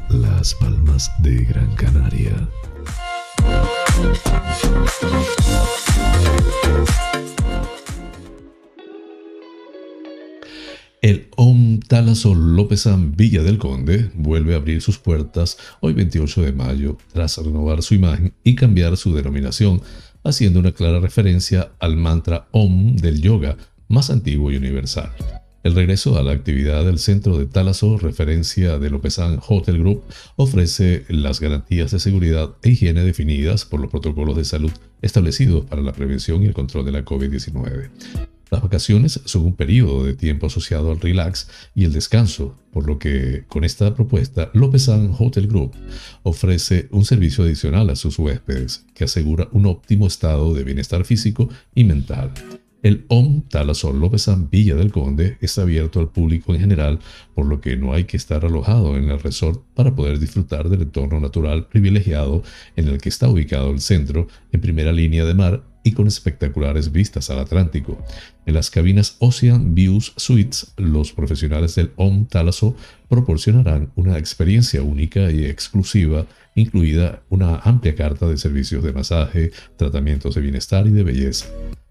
Las 0.09 0.55
Palmas 0.55 1.13
de 1.19 1.45
Gran 1.45 1.75
Canaria. 1.75 2.49
El 11.03 11.29
OM 11.37 11.81
Talasol 11.81 12.57
Lópezán 12.57 13.15
Villa 13.15 13.43
del 13.43 13.59
Conde 13.59 14.11
vuelve 14.15 14.55
a 14.55 14.57
abrir 14.57 14.81
sus 14.81 14.97
puertas 14.99 15.59
hoy 15.81 15.93
28 15.93 16.41
de 16.41 16.53
mayo 16.53 16.97
tras 17.13 17.37
renovar 17.37 17.83
su 17.83 17.93
imagen 17.93 18.33
y 18.43 18.55
cambiar 18.55 18.97
su 18.97 19.15
denominación, 19.15 19.83
haciendo 20.25 20.59
una 20.59 20.73
clara 20.73 21.01
referencia 21.01 21.73
al 21.81 21.99
mantra 21.99 22.49
OM 22.53 22.97
del 22.97 23.21
yoga 23.21 23.59
más 23.89 24.09
antiguo 24.09 24.51
y 24.51 24.57
universal. 24.57 25.11
El 25.63 25.75
regreso 25.75 26.17
a 26.19 26.23
la 26.23 26.33
actividad 26.33 26.87
del 26.87 26.99
centro 26.99 27.37
de 27.37 27.45
Talaso, 27.45 27.99
referencia 27.99 28.79
de 28.79 28.89
Lopezán 28.89 29.41
Hotel 29.47 29.79
Group, 29.79 30.05
ofrece 30.37 31.05
las 31.09 31.39
garantías 31.39 31.91
de 31.91 32.01
seguridad 32.01 32.55
e 32.63 32.71
higiene 32.71 33.05
definidas 33.05 33.67
por 33.67 33.79
los 33.81 33.91
protocolos 33.91 34.37
de 34.37 34.47
salud 34.47 34.73
establecidos 35.03 35.67
para 35.67 35.83
la 35.83 35.93
prevención 35.93 36.43
y 36.43 36.47
el 36.47 36.55
control 36.55 36.87
de 36.87 36.93
la 36.93 37.05
COVID-19. 37.05 37.91
Las 38.51 38.63
vacaciones 38.63 39.21
son 39.27 39.45
un 39.45 39.55
periodo 39.55 40.05
de 40.05 40.15
tiempo 40.15 40.47
asociado 40.47 40.91
al 40.91 41.01
relax 41.01 41.49
y 41.75 41.85
el 41.85 41.93
descanso, 41.93 42.57
por 42.73 42.87
lo 42.87 42.99
que 42.99 43.45
con 43.47 43.63
esta 43.63 43.95
propuesta 43.95 44.51
Lopezán 44.55 45.15
Hotel 45.17 45.47
Group 45.47 45.73
ofrece 46.23 46.89
un 46.91 47.05
servicio 47.05 47.45
adicional 47.45 47.91
a 47.91 47.97
sus 47.97 48.19
huéspedes 48.19 48.87
que 48.95 49.05
asegura 49.05 49.49
un 49.53 49.67
óptimo 49.67 50.07
estado 50.07 50.55
de 50.55 50.65
bienestar 50.65 51.05
físico 51.05 51.49
y 51.75 51.85
mental. 51.85 52.33
El 52.83 53.05
OM 53.09 53.43
Talasol 53.43 54.01
Lópezán 54.01 54.49
Villa 54.49 54.74
del 54.74 54.91
Conde 54.91 55.37
está 55.43 55.62
abierto 55.62 56.01
al 56.01 56.09
público 56.09 56.55
en 56.55 56.61
general, 56.61 56.99
por 57.35 57.45
lo 57.45 57.61
que 57.61 57.76
no 57.76 57.93
hay 57.93 58.05
que 58.05 58.16
estar 58.16 58.43
alojado 58.45 58.97
en 58.97 59.11
el 59.11 59.20
resort 59.20 59.62
para 59.74 59.95
poder 59.95 60.18
disfrutar 60.18 60.70
del 60.70 60.83
entorno 60.83 61.20
natural 61.20 61.66
privilegiado 61.66 62.43
en 62.76 62.89
el 62.89 62.99
que 62.99 63.11
está 63.11 63.28
ubicado 63.28 63.70
el 63.70 63.81
centro, 63.81 64.28
en 64.53 64.62
primera 64.62 64.93
línea 64.93 65.26
de 65.26 65.35
mar 65.35 65.62
y 65.83 65.93
con 65.93 66.07
espectaculares 66.07 66.91
vistas 66.91 67.28
al 67.28 67.39
Atlántico. 67.39 68.03
En 68.47 68.55
las 68.55 68.70
cabinas 68.70 69.16
Ocean 69.18 69.74
Views 69.74 70.14
Suites, 70.16 70.72
los 70.78 71.12
profesionales 71.12 71.74
del 71.74 71.93
OM 71.97 72.26
Talaso 72.26 72.76
proporcionarán 73.09 73.93
una 73.95 74.16
experiencia 74.16 74.83
única 74.83 75.31
y 75.31 75.45
exclusiva, 75.45 76.26
incluida 76.55 77.22
una 77.28 77.57
amplia 77.57 77.95
carta 77.95 78.26
de 78.26 78.39
servicios 78.39 78.83
de 78.83 78.93
masaje, 78.93 79.53
tratamientos 79.76 80.35
de 80.35 80.41
bienestar 80.41 80.87
y 80.87 80.91
de 80.91 81.03
belleza. 81.03 81.47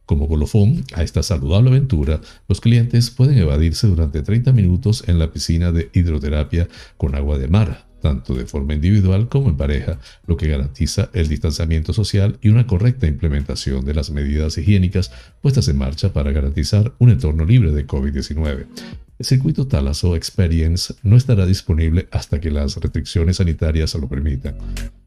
Como 0.09 0.27
colofón 0.27 0.83
a 0.95 1.03
esta 1.03 1.21
saludable 1.21 1.69
aventura, 1.69 2.19
los 2.47 2.61
clientes 2.61 3.11
pueden 3.11 3.37
evadirse 3.37 3.85
durante 3.85 4.23
30 4.23 4.51
minutos 4.53 5.03
en 5.05 5.19
la 5.19 5.31
piscina 5.31 5.71
de 5.71 5.91
hidroterapia 5.93 6.67
con 6.97 7.13
agua 7.13 7.37
de 7.37 7.47
mar, 7.47 7.85
tanto 8.01 8.33
de 8.33 8.47
forma 8.47 8.73
individual 8.73 9.29
como 9.29 9.49
en 9.49 9.57
pareja, 9.57 9.99
lo 10.25 10.35
que 10.35 10.47
garantiza 10.47 11.11
el 11.13 11.27
distanciamiento 11.27 11.93
social 11.93 12.39
y 12.41 12.49
una 12.49 12.65
correcta 12.65 13.05
implementación 13.05 13.85
de 13.85 13.93
las 13.93 14.09
medidas 14.09 14.57
higiénicas 14.57 15.11
puestas 15.43 15.67
en 15.67 15.77
marcha 15.77 16.11
para 16.11 16.31
garantizar 16.31 16.91
un 16.97 17.11
entorno 17.11 17.45
libre 17.45 17.69
de 17.69 17.85
COVID-19. 17.85 18.65
El 19.19 19.25
circuito 19.27 19.67
Talaso 19.67 20.15
Experience 20.15 20.95
no 21.03 21.17
estará 21.17 21.45
disponible 21.45 22.07
hasta 22.09 22.41
que 22.41 22.49
las 22.49 22.77
restricciones 22.77 23.37
sanitarias 23.37 23.93
lo 23.93 24.09
permitan. 24.09 24.55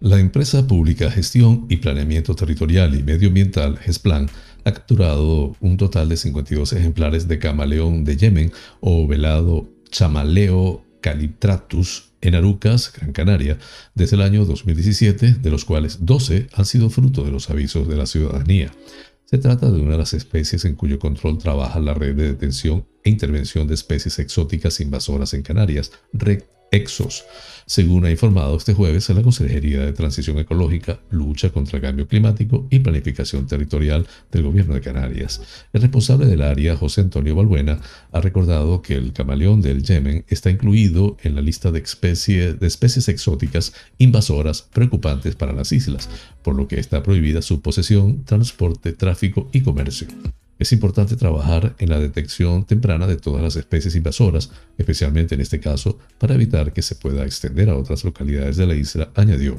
La 0.00 0.18
empresa 0.18 0.66
pública 0.66 1.10
Gestión 1.10 1.66
y 1.68 1.76
Planeamiento 1.76 2.34
Territorial 2.34 2.98
y 2.98 3.02
Medioambiental, 3.02 3.76
GESPLAN, 3.76 4.30
ha 4.64 4.72
capturado 4.72 5.54
un 5.60 5.76
total 5.76 6.08
de 6.08 6.16
52 6.16 6.72
ejemplares 6.72 7.28
de 7.28 7.38
camaleón 7.38 8.02
de 8.04 8.16
Yemen 8.16 8.50
o 8.80 9.06
velado 9.06 9.68
chamaleo 9.90 10.82
caliptratus 11.02 12.12
en 12.22 12.34
Arucas, 12.34 12.90
Gran 12.94 13.12
Canaria, 13.12 13.58
desde 13.94 14.16
el 14.16 14.22
año 14.22 14.46
2017, 14.46 15.34
de 15.34 15.50
los 15.50 15.66
cuales 15.66 15.98
12 16.06 16.46
han 16.54 16.64
sido 16.64 16.88
fruto 16.88 17.22
de 17.22 17.32
los 17.32 17.50
avisos 17.50 17.86
de 17.86 17.96
la 17.96 18.06
ciudadanía. 18.06 18.72
Se 19.26 19.36
trata 19.36 19.70
de 19.70 19.82
una 19.82 19.92
de 19.92 19.98
las 19.98 20.14
especies 20.14 20.64
en 20.64 20.76
cuyo 20.76 20.98
control 20.98 21.36
trabaja 21.36 21.78
la 21.78 21.92
red 21.92 22.16
de 22.16 22.28
detención 22.28 22.86
e 23.04 23.10
intervención 23.10 23.68
de 23.68 23.74
especies 23.74 24.18
exóticas 24.18 24.80
invasoras 24.80 25.34
en 25.34 25.42
Canarias, 25.42 25.92
REC 26.14 26.48
Exos. 26.70 27.24
Según 27.70 28.04
ha 28.04 28.10
informado 28.10 28.56
este 28.56 28.74
jueves 28.74 29.08
la 29.10 29.22
Consejería 29.22 29.80
de 29.80 29.92
Transición 29.92 30.38
Ecológica, 30.38 30.98
Lucha 31.10 31.50
contra 31.50 31.76
el 31.76 31.82
Cambio 31.82 32.08
Climático 32.08 32.66
y 32.68 32.80
Planificación 32.80 33.46
Territorial 33.46 34.08
del 34.32 34.42
Gobierno 34.42 34.74
de 34.74 34.80
Canarias. 34.80 35.40
El 35.72 35.82
responsable 35.82 36.26
del 36.26 36.42
área, 36.42 36.76
José 36.76 37.02
Antonio 37.02 37.36
Balbuena, 37.36 37.80
ha 38.10 38.20
recordado 38.20 38.82
que 38.82 38.94
el 38.94 39.12
camaleón 39.12 39.62
del 39.62 39.84
Yemen 39.84 40.24
está 40.28 40.50
incluido 40.50 41.16
en 41.22 41.36
la 41.36 41.42
lista 41.42 41.70
de, 41.70 41.80
de 41.80 42.66
especies 42.66 43.08
exóticas 43.08 43.72
invasoras 43.98 44.62
preocupantes 44.62 45.36
para 45.36 45.52
las 45.52 45.70
islas, 45.70 46.08
por 46.42 46.56
lo 46.56 46.66
que 46.66 46.80
está 46.80 47.04
prohibida 47.04 47.40
su 47.40 47.60
posesión, 47.60 48.24
transporte, 48.24 48.92
tráfico 48.94 49.48
y 49.52 49.60
comercio. 49.60 50.08
Es 50.60 50.72
importante 50.72 51.16
trabajar 51.16 51.74
en 51.78 51.88
la 51.88 51.98
detección 51.98 52.64
temprana 52.66 53.06
de 53.06 53.16
todas 53.16 53.42
las 53.42 53.56
especies 53.56 53.96
invasoras, 53.96 54.50
especialmente 54.76 55.34
en 55.34 55.40
este 55.40 55.58
caso, 55.58 55.98
para 56.18 56.34
evitar 56.34 56.74
que 56.74 56.82
se 56.82 56.96
pueda 56.96 57.24
extender 57.24 57.70
a 57.70 57.76
otras 57.78 58.04
localidades 58.04 58.58
de 58.58 58.66
la 58.66 58.74
isla, 58.74 59.10
añadió. 59.14 59.58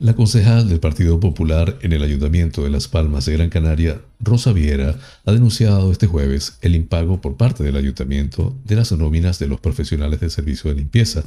La 0.04 0.12
concejal 0.12 0.68
del 0.68 0.80
Partido 0.80 1.18
Popular 1.18 1.78
en 1.80 1.94
el 1.94 2.02
Ayuntamiento 2.02 2.62
de 2.62 2.68
Las 2.68 2.88
Palmas 2.88 3.24
de 3.24 3.32
Gran 3.32 3.48
Canaria, 3.48 4.02
Rosa 4.20 4.52
Viera 4.52 4.98
ha 5.24 5.32
denunciado 5.32 5.90
este 5.90 6.06
jueves 6.06 6.58
el 6.60 6.74
impago 6.74 7.22
por 7.22 7.38
parte 7.38 7.64
del 7.64 7.74
ayuntamiento 7.74 8.54
de 8.66 8.76
las 8.76 8.92
nóminas 8.92 9.38
de 9.38 9.46
los 9.46 9.60
profesionales 9.60 10.20
del 10.20 10.30
servicio 10.30 10.68
de 10.68 10.76
limpieza, 10.76 11.22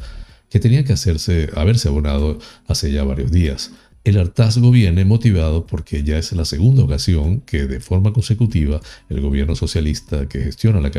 que 0.52 0.60
tenían 0.60 0.84
que 0.84 0.94
hacerse, 0.94 1.50
haberse 1.56 1.88
abonado 1.88 2.38
hace 2.68 2.92
ya 2.92 3.04
varios 3.04 3.32
días. 3.32 3.72
El 4.08 4.18
hartazgo 4.18 4.72
viene 4.72 5.04
motivado 5.04 5.68
porque 5.68 6.02
ya 6.02 6.18
es 6.18 6.32
la 6.32 6.46
segunda 6.46 6.82
ocasión 6.82 7.42
que 7.42 7.68
de 7.68 7.82
forma 7.82 8.14
consecutiva 8.14 8.80
el 9.10 9.20
gobierno 9.20 9.54
socialista 9.54 10.30
que 10.30 10.44
gestiona 10.44 10.80
la, 10.80 10.92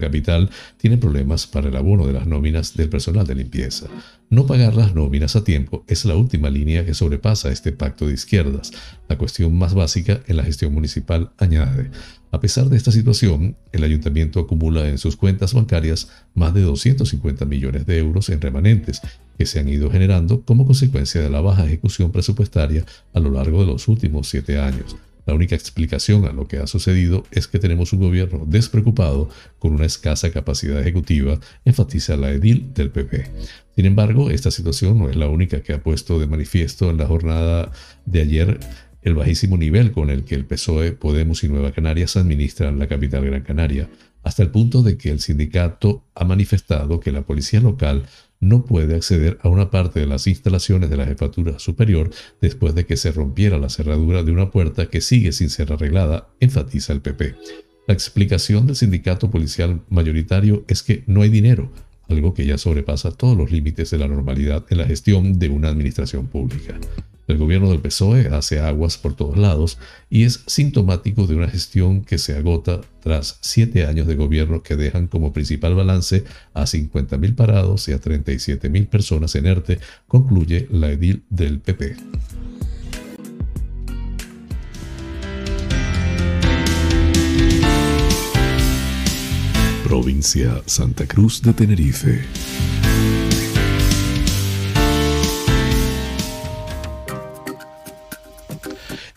capital 0.00 0.50
tiene 0.76 0.96
problemas 0.96 1.46
para 1.46 1.68
el 1.68 1.76
abono 1.76 2.08
de 2.08 2.12
las 2.12 2.26
nóminas 2.26 2.76
del 2.76 2.88
personal 2.88 3.24
de 3.24 3.36
limpieza. 3.36 3.86
No 4.30 4.46
pagar 4.46 4.74
las 4.74 4.96
nóminas 4.96 5.36
a 5.36 5.44
tiempo 5.44 5.84
es 5.86 6.04
la 6.04 6.16
última 6.16 6.50
línea 6.50 6.84
que 6.84 6.92
sobrepasa 6.92 7.52
este 7.52 7.70
pacto 7.70 8.08
de 8.08 8.14
izquierdas, 8.14 8.72
la 9.08 9.16
cuestión 9.16 9.56
más 9.56 9.72
básica 9.74 10.20
en 10.26 10.36
la 10.36 10.42
gestión 10.42 10.74
municipal, 10.74 11.30
añade. 11.38 11.92
A 12.32 12.40
pesar 12.40 12.68
de 12.68 12.76
esta 12.76 12.90
situación, 12.90 13.56
el 13.70 13.84
ayuntamiento 13.84 14.40
acumula 14.40 14.88
en 14.88 14.98
sus 14.98 15.14
cuentas 15.14 15.54
bancarias 15.54 16.10
más 16.34 16.52
de 16.52 16.62
250 16.62 17.44
millones 17.44 17.86
de 17.86 17.98
euros 17.98 18.28
en 18.28 18.40
remanentes 18.40 19.02
que 19.40 19.46
se 19.46 19.58
han 19.58 19.70
ido 19.70 19.90
generando 19.90 20.42
como 20.42 20.66
consecuencia 20.66 21.18
de 21.22 21.30
la 21.30 21.40
baja 21.40 21.64
ejecución 21.64 22.12
presupuestaria 22.12 22.84
a 23.14 23.20
lo 23.20 23.30
largo 23.30 23.60
de 23.60 23.68
los 23.68 23.88
últimos 23.88 24.28
siete 24.28 24.58
años. 24.58 24.98
La 25.24 25.32
única 25.32 25.54
explicación 25.54 26.26
a 26.26 26.32
lo 26.34 26.46
que 26.46 26.58
ha 26.58 26.66
sucedido 26.66 27.24
es 27.30 27.48
que 27.48 27.58
tenemos 27.58 27.94
un 27.94 28.00
gobierno 28.00 28.44
despreocupado 28.46 29.30
con 29.58 29.72
una 29.72 29.86
escasa 29.86 30.30
capacidad 30.30 30.78
ejecutiva, 30.78 31.40
enfatiza 31.64 32.18
la 32.18 32.30
edil 32.32 32.74
del 32.74 32.90
PP. 32.90 33.30
Sin 33.74 33.86
embargo, 33.86 34.28
esta 34.28 34.50
situación 34.50 34.98
no 34.98 35.08
es 35.08 35.16
la 35.16 35.28
única 35.28 35.62
que 35.62 35.72
ha 35.72 35.82
puesto 35.82 36.18
de 36.18 36.26
manifiesto 36.26 36.90
en 36.90 36.98
la 36.98 37.06
jornada 37.06 37.72
de 38.04 38.20
ayer 38.20 38.60
el 39.00 39.14
bajísimo 39.14 39.56
nivel 39.56 39.92
con 39.92 40.10
el 40.10 40.24
que 40.24 40.34
el 40.34 40.44
PSOE, 40.44 40.92
Podemos 40.92 41.44
y 41.44 41.48
Nueva 41.48 41.72
Canarias 41.72 42.18
administran 42.18 42.78
la 42.78 42.88
capital 42.88 43.24
Gran 43.24 43.40
Canaria, 43.40 43.88
hasta 44.22 44.42
el 44.42 44.50
punto 44.50 44.82
de 44.82 44.98
que 44.98 45.10
el 45.10 45.20
sindicato 45.20 46.04
ha 46.14 46.26
manifestado 46.26 47.00
que 47.00 47.10
la 47.10 47.22
policía 47.22 47.60
local 47.60 48.04
no 48.40 48.64
puede 48.64 48.96
acceder 48.96 49.38
a 49.42 49.48
una 49.48 49.70
parte 49.70 50.00
de 50.00 50.06
las 50.06 50.26
instalaciones 50.26 50.90
de 50.90 50.96
la 50.96 51.06
jefatura 51.06 51.58
superior 51.58 52.10
después 52.40 52.74
de 52.74 52.86
que 52.86 52.96
se 52.96 53.12
rompiera 53.12 53.58
la 53.58 53.68
cerradura 53.68 54.22
de 54.22 54.32
una 54.32 54.50
puerta 54.50 54.86
que 54.86 55.02
sigue 55.02 55.32
sin 55.32 55.50
ser 55.50 55.72
arreglada, 55.72 56.28
enfatiza 56.40 56.92
el 56.92 57.02
PP. 57.02 57.36
La 57.86 57.94
explicación 57.94 58.66
del 58.66 58.76
sindicato 58.76 59.30
policial 59.30 59.82
mayoritario 59.90 60.64
es 60.68 60.82
que 60.82 61.04
no 61.06 61.22
hay 61.22 61.28
dinero, 61.28 61.70
algo 62.10 62.34
que 62.34 62.46
ya 62.46 62.58
sobrepasa 62.58 63.12
todos 63.12 63.36
los 63.36 63.50
límites 63.50 63.90
de 63.90 63.98
la 63.98 64.08
normalidad 64.08 64.64
en 64.70 64.78
la 64.78 64.86
gestión 64.86 65.38
de 65.38 65.48
una 65.48 65.68
administración 65.68 66.26
pública. 66.26 66.78
El 67.30 67.38
gobierno 67.38 67.70
del 67.70 67.78
PSOE 67.78 68.28
hace 68.28 68.58
aguas 68.58 68.98
por 68.98 69.14
todos 69.14 69.38
lados 69.38 69.78
y 70.10 70.24
es 70.24 70.42
sintomático 70.46 71.28
de 71.28 71.36
una 71.36 71.48
gestión 71.48 72.02
que 72.02 72.18
se 72.18 72.36
agota 72.36 72.80
tras 73.02 73.38
siete 73.40 73.86
años 73.86 74.08
de 74.08 74.16
gobierno 74.16 74.64
que 74.64 74.74
dejan 74.74 75.06
como 75.06 75.32
principal 75.32 75.76
balance 75.76 76.24
a 76.54 76.62
50.000 76.62 77.36
parados 77.36 77.88
y 77.88 77.92
a 77.92 78.00
37.000 78.00 78.88
personas 78.88 79.36
en 79.36 79.46
ERTE, 79.46 79.78
concluye 80.08 80.66
la 80.72 80.90
edil 80.90 81.22
del 81.30 81.60
PP. 81.60 81.96
Provincia 89.84 90.62
Santa 90.66 91.06
Cruz 91.06 91.42
de 91.42 91.52
Tenerife. 91.52 92.24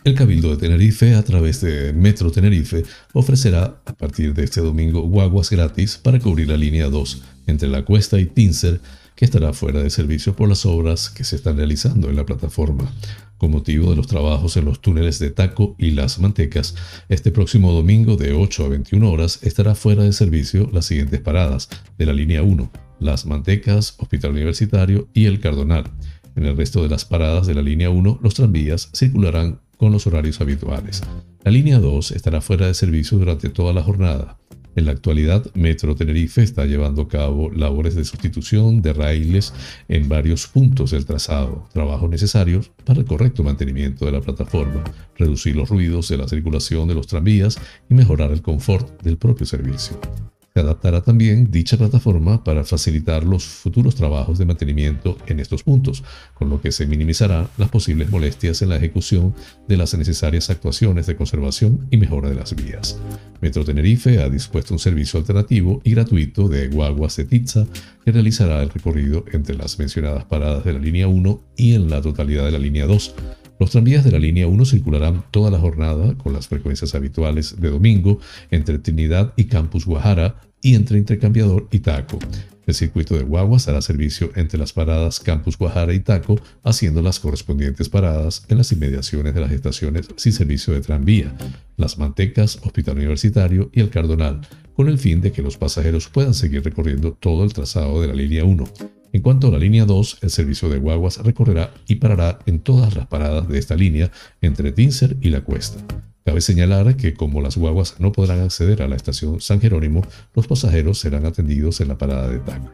El 0.04 0.14
Cabildo 0.14 0.50
de 0.50 0.56
Tenerife, 0.56 1.14
a 1.14 1.22
través 1.22 1.60
de 1.60 1.92
Metro 1.92 2.30
Tenerife, 2.30 2.82
ofrecerá 3.12 3.80
a 3.84 3.92
partir 3.94 4.34
de 4.34 4.44
este 4.44 4.60
domingo 4.60 5.02
guaguas 5.02 5.50
gratis 5.50 5.96
para 5.96 6.18
cubrir 6.18 6.48
la 6.48 6.56
línea 6.56 6.88
2 6.88 7.22
entre 7.46 7.68
la 7.68 7.84
Cuesta 7.84 8.18
y 8.18 8.26
Tincer, 8.26 8.80
que 9.14 9.24
estará 9.24 9.52
fuera 9.52 9.82
de 9.82 9.90
servicio 9.90 10.34
por 10.34 10.48
las 10.48 10.66
obras 10.66 11.08
que 11.10 11.24
se 11.24 11.36
están 11.36 11.56
realizando 11.56 12.08
en 12.10 12.16
la 12.16 12.26
plataforma. 12.26 12.90
Con 13.38 13.50
motivo 13.50 13.90
de 13.90 13.96
los 13.96 14.06
trabajos 14.06 14.56
en 14.56 14.64
los 14.64 14.80
túneles 14.80 15.18
de 15.18 15.30
Taco 15.30 15.74
y 15.78 15.90
Las 15.90 16.18
Mantecas, 16.18 16.76
este 17.08 17.30
próximo 17.30 17.72
domingo 17.72 18.16
de 18.16 18.32
8 18.32 18.64
a 18.64 18.68
21 18.68 19.10
horas 19.10 19.40
estará 19.42 19.74
fuera 19.74 20.04
de 20.04 20.12
servicio 20.12 20.70
las 20.72 20.86
siguientes 20.86 21.20
paradas 21.20 21.68
de 21.98 22.06
la 22.06 22.12
línea 22.12 22.42
1, 22.42 22.70
Las 23.00 23.26
Mantecas, 23.26 23.96
Hospital 23.98 24.32
Universitario 24.32 25.08
y 25.12 25.26
El 25.26 25.40
Cardonal. 25.40 25.84
En 26.36 26.46
el 26.46 26.56
resto 26.56 26.82
de 26.82 26.88
las 26.88 27.04
paradas 27.04 27.46
de 27.46 27.54
la 27.54 27.62
línea 27.62 27.90
1, 27.90 28.20
los 28.22 28.34
tranvías 28.34 28.90
circularán 28.94 29.60
con 29.76 29.92
los 29.92 30.06
horarios 30.06 30.40
habituales. 30.40 31.02
La 31.42 31.50
línea 31.50 31.78
2 31.78 32.12
estará 32.12 32.40
fuera 32.40 32.66
de 32.66 32.74
servicio 32.74 33.18
durante 33.18 33.48
toda 33.48 33.72
la 33.72 33.82
jornada. 33.82 34.38
En 34.76 34.86
la 34.86 34.92
actualidad, 34.92 35.44
Metro 35.54 35.94
Tenerife 35.94 36.42
está 36.42 36.64
llevando 36.64 37.02
a 37.02 37.08
cabo 37.08 37.50
labores 37.50 37.94
de 37.94 38.04
sustitución 38.04 38.82
de 38.82 38.92
raíles 38.92 39.52
en 39.88 40.08
varios 40.08 40.46
puntos 40.46 40.90
del 40.90 41.06
trazado, 41.06 41.68
trabajos 41.72 42.10
necesarios 42.10 42.70
para 42.84 43.00
el 43.00 43.06
correcto 43.06 43.44
mantenimiento 43.44 44.04
de 44.04 44.12
la 44.12 44.20
plataforma, 44.20 44.82
reducir 45.16 45.54
los 45.54 45.68
ruidos 45.68 46.08
de 46.08 46.16
la 46.16 46.28
circulación 46.28 46.88
de 46.88 46.94
los 46.94 47.06
tranvías 47.06 47.58
y 47.88 47.94
mejorar 47.94 48.32
el 48.32 48.42
confort 48.42 49.00
del 49.02 49.16
propio 49.16 49.46
servicio. 49.46 50.00
Se 50.56 50.60
adaptará 50.60 51.02
también 51.02 51.50
dicha 51.50 51.76
plataforma 51.76 52.44
para 52.44 52.62
facilitar 52.62 53.24
los 53.24 53.44
futuros 53.44 53.96
trabajos 53.96 54.38
de 54.38 54.44
mantenimiento 54.44 55.18
en 55.26 55.40
estos 55.40 55.64
puntos, 55.64 56.04
con 56.32 56.48
lo 56.48 56.60
que 56.60 56.70
se 56.70 56.86
minimizarán 56.86 57.48
las 57.58 57.70
posibles 57.70 58.08
molestias 58.08 58.62
en 58.62 58.68
la 58.68 58.76
ejecución 58.76 59.34
de 59.66 59.76
las 59.76 59.94
necesarias 59.94 60.50
actuaciones 60.50 61.08
de 61.08 61.16
conservación 61.16 61.88
y 61.90 61.96
mejora 61.96 62.28
de 62.28 62.36
las 62.36 62.54
vías. 62.54 63.00
Metro 63.40 63.64
Tenerife 63.64 64.22
ha 64.22 64.28
dispuesto 64.28 64.74
un 64.74 64.78
servicio 64.78 65.18
alternativo 65.18 65.80
y 65.82 65.90
gratuito 65.90 66.46
de 66.46 66.68
guaguas 66.68 67.16
de 67.16 67.24
Tizza 67.24 67.66
que 68.04 68.12
realizará 68.12 68.62
el 68.62 68.70
recorrido 68.70 69.24
entre 69.32 69.56
las 69.56 69.76
mencionadas 69.80 70.24
paradas 70.24 70.64
de 70.64 70.74
la 70.74 70.78
línea 70.78 71.08
1 71.08 71.42
y 71.56 71.74
en 71.74 71.90
la 71.90 72.00
totalidad 72.00 72.44
de 72.44 72.52
la 72.52 72.60
línea 72.60 72.86
2 72.86 73.12
los 73.64 73.70
tranvías 73.70 74.04
de 74.04 74.10
la 74.10 74.18
línea 74.18 74.46
1 74.46 74.62
circularán 74.66 75.24
toda 75.30 75.50
la 75.50 75.58
jornada 75.58 76.18
con 76.18 76.34
las 76.34 76.48
frecuencias 76.48 76.94
habituales 76.94 77.58
de 77.62 77.70
domingo 77.70 78.20
entre 78.50 78.78
Trinidad 78.78 79.32
y 79.36 79.44
Campus 79.44 79.86
Guajara 79.86 80.36
y 80.60 80.74
entre 80.74 80.98
Intercambiador 80.98 81.66
y 81.70 81.78
Taco. 81.78 82.18
El 82.66 82.74
circuito 82.74 83.16
de 83.16 83.22
guaguas 83.22 83.66
hará 83.66 83.80
servicio 83.80 84.30
entre 84.34 84.58
las 84.58 84.74
paradas 84.74 85.18
Campus 85.18 85.56
Guajara 85.56 85.94
y 85.94 86.00
Taco, 86.00 86.38
haciendo 86.62 87.00
las 87.00 87.20
correspondientes 87.20 87.88
paradas 87.88 88.44
en 88.48 88.58
las 88.58 88.70
inmediaciones 88.70 89.32
de 89.32 89.40
las 89.40 89.50
estaciones 89.50 90.08
sin 90.16 90.34
servicio 90.34 90.74
de 90.74 90.82
tranvía, 90.82 91.34
Las 91.78 91.96
Mantecas, 91.96 92.58
Hospital 92.64 92.96
Universitario 92.96 93.70
y 93.72 93.80
El 93.80 93.88
Cardonal, 93.88 94.42
con 94.76 94.88
el 94.88 94.98
fin 94.98 95.22
de 95.22 95.32
que 95.32 95.40
los 95.40 95.56
pasajeros 95.56 96.08
puedan 96.08 96.34
seguir 96.34 96.62
recorriendo 96.62 97.14
todo 97.14 97.44
el 97.44 97.54
trazado 97.54 98.02
de 98.02 98.08
la 98.08 98.14
línea 98.14 98.44
1. 98.44 98.68
En 99.14 99.22
cuanto 99.22 99.46
a 99.46 99.52
la 99.52 99.58
línea 99.58 99.84
2, 99.84 100.18
el 100.22 100.30
servicio 100.30 100.68
de 100.68 100.78
guaguas 100.78 101.18
recorrerá 101.18 101.72
y 101.86 101.94
parará 101.94 102.40
en 102.46 102.58
todas 102.58 102.96
las 102.96 103.06
paradas 103.06 103.46
de 103.46 103.60
esta 103.60 103.76
línea 103.76 104.10
entre 104.40 104.72
Tincer 104.72 105.16
y 105.20 105.30
La 105.30 105.42
Cuesta. 105.42 105.78
Cabe 106.24 106.40
señalar 106.40 106.96
que 106.96 107.14
como 107.14 107.40
las 107.40 107.56
guaguas 107.56 107.94
no 108.00 108.10
podrán 108.10 108.40
acceder 108.40 108.82
a 108.82 108.88
la 108.88 108.96
estación 108.96 109.40
San 109.40 109.60
Jerónimo, 109.60 110.02
los 110.34 110.48
pasajeros 110.48 110.98
serán 110.98 111.26
atendidos 111.26 111.80
en 111.80 111.88
la 111.88 111.96
parada 111.96 112.28
de 112.28 112.40
Taco. 112.40 112.72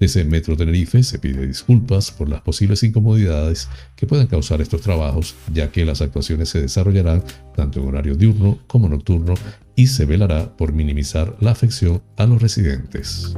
Desde 0.00 0.24
Metro 0.24 0.56
Tenerife 0.56 1.02
se 1.02 1.18
pide 1.18 1.46
disculpas 1.46 2.10
por 2.10 2.30
las 2.30 2.40
posibles 2.40 2.82
incomodidades 2.84 3.68
que 3.94 4.06
puedan 4.06 4.28
causar 4.28 4.62
estos 4.62 4.80
trabajos, 4.80 5.34
ya 5.52 5.70
que 5.70 5.84
las 5.84 6.00
actuaciones 6.00 6.48
se 6.48 6.62
desarrollarán 6.62 7.22
tanto 7.54 7.80
en 7.80 7.88
horario 7.88 8.14
diurno 8.14 8.60
como 8.66 8.88
nocturno 8.88 9.34
y 9.76 9.88
se 9.88 10.06
velará 10.06 10.56
por 10.56 10.72
minimizar 10.72 11.36
la 11.40 11.50
afección 11.50 12.02
a 12.16 12.24
los 12.24 12.40
residentes. 12.40 13.34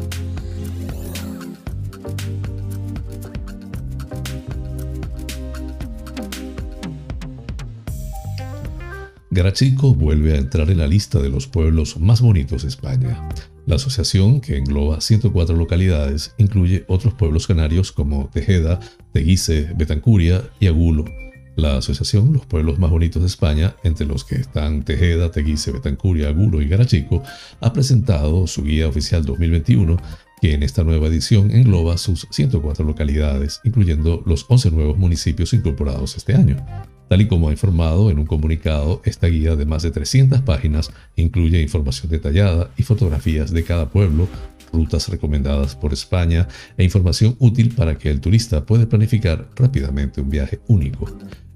Garachico 9.34 9.96
vuelve 9.96 10.34
a 10.34 10.38
entrar 10.38 10.70
en 10.70 10.78
la 10.78 10.86
lista 10.86 11.18
de 11.18 11.28
los 11.28 11.48
pueblos 11.48 11.98
más 11.98 12.20
bonitos 12.20 12.62
de 12.62 12.68
España. 12.68 13.28
La 13.66 13.74
asociación, 13.74 14.40
que 14.40 14.56
engloba 14.56 15.00
104 15.00 15.56
localidades, 15.56 16.32
incluye 16.38 16.84
otros 16.86 17.14
pueblos 17.14 17.48
canarios 17.48 17.90
como 17.90 18.30
Tejeda, 18.32 18.78
Teguise, 19.12 19.72
Betancuria 19.76 20.48
y 20.60 20.68
Agulo. 20.68 21.04
La 21.56 21.78
asociación 21.78 22.32
Los 22.32 22.46
Pueblos 22.46 22.78
Más 22.78 22.90
Bonitos 22.90 23.22
de 23.22 23.26
España, 23.26 23.74
entre 23.82 24.06
los 24.06 24.24
que 24.24 24.36
están 24.36 24.84
Tejeda, 24.84 25.32
Teguise, 25.32 25.72
Betancuria, 25.72 26.28
Agulo 26.28 26.62
y 26.62 26.68
Garachico, 26.68 27.24
ha 27.60 27.72
presentado 27.72 28.46
su 28.46 28.62
guía 28.62 28.86
oficial 28.86 29.24
2021 29.24 29.96
que 30.40 30.54
en 30.54 30.62
esta 30.62 30.84
nueva 30.84 31.08
edición 31.08 31.50
engloba 31.50 31.98
sus 31.98 32.28
104 32.30 32.84
localidades, 32.84 33.60
incluyendo 33.64 34.22
los 34.26 34.46
11 34.48 34.70
nuevos 34.70 34.96
municipios 34.96 35.52
incorporados 35.54 36.16
este 36.16 36.34
año. 36.34 36.64
Tal 37.08 37.20
y 37.20 37.28
como 37.28 37.48
ha 37.48 37.52
informado 37.52 38.10
en 38.10 38.18
un 38.18 38.26
comunicado, 38.26 39.02
esta 39.04 39.26
guía 39.26 39.56
de 39.56 39.66
más 39.66 39.82
de 39.82 39.90
300 39.90 40.40
páginas 40.42 40.90
incluye 41.16 41.60
información 41.60 42.10
detallada 42.10 42.70
y 42.76 42.82
fotografías 42.82 43.52
de 43.52 43.64
cada 43.64 43.90
pueblo, 43.90 44.28
rutas 44.72 45.08
recomendadas 45.08 45.76
por 45.76 45.92
España 45.92 46.48
e 46.76 46.84
información 46.84 47.36
útil 47.38 47.74
para 47.74 47.96
que 47.96 48.10
el 48.10 48.20
turista 48.20 48.64
pueda 48.64 48.88
planificar 48.88 49.48
rápidamente 49.54 50.20
un 50.20 50.30
viaje 50.30 50.60
único. 50.66 51.06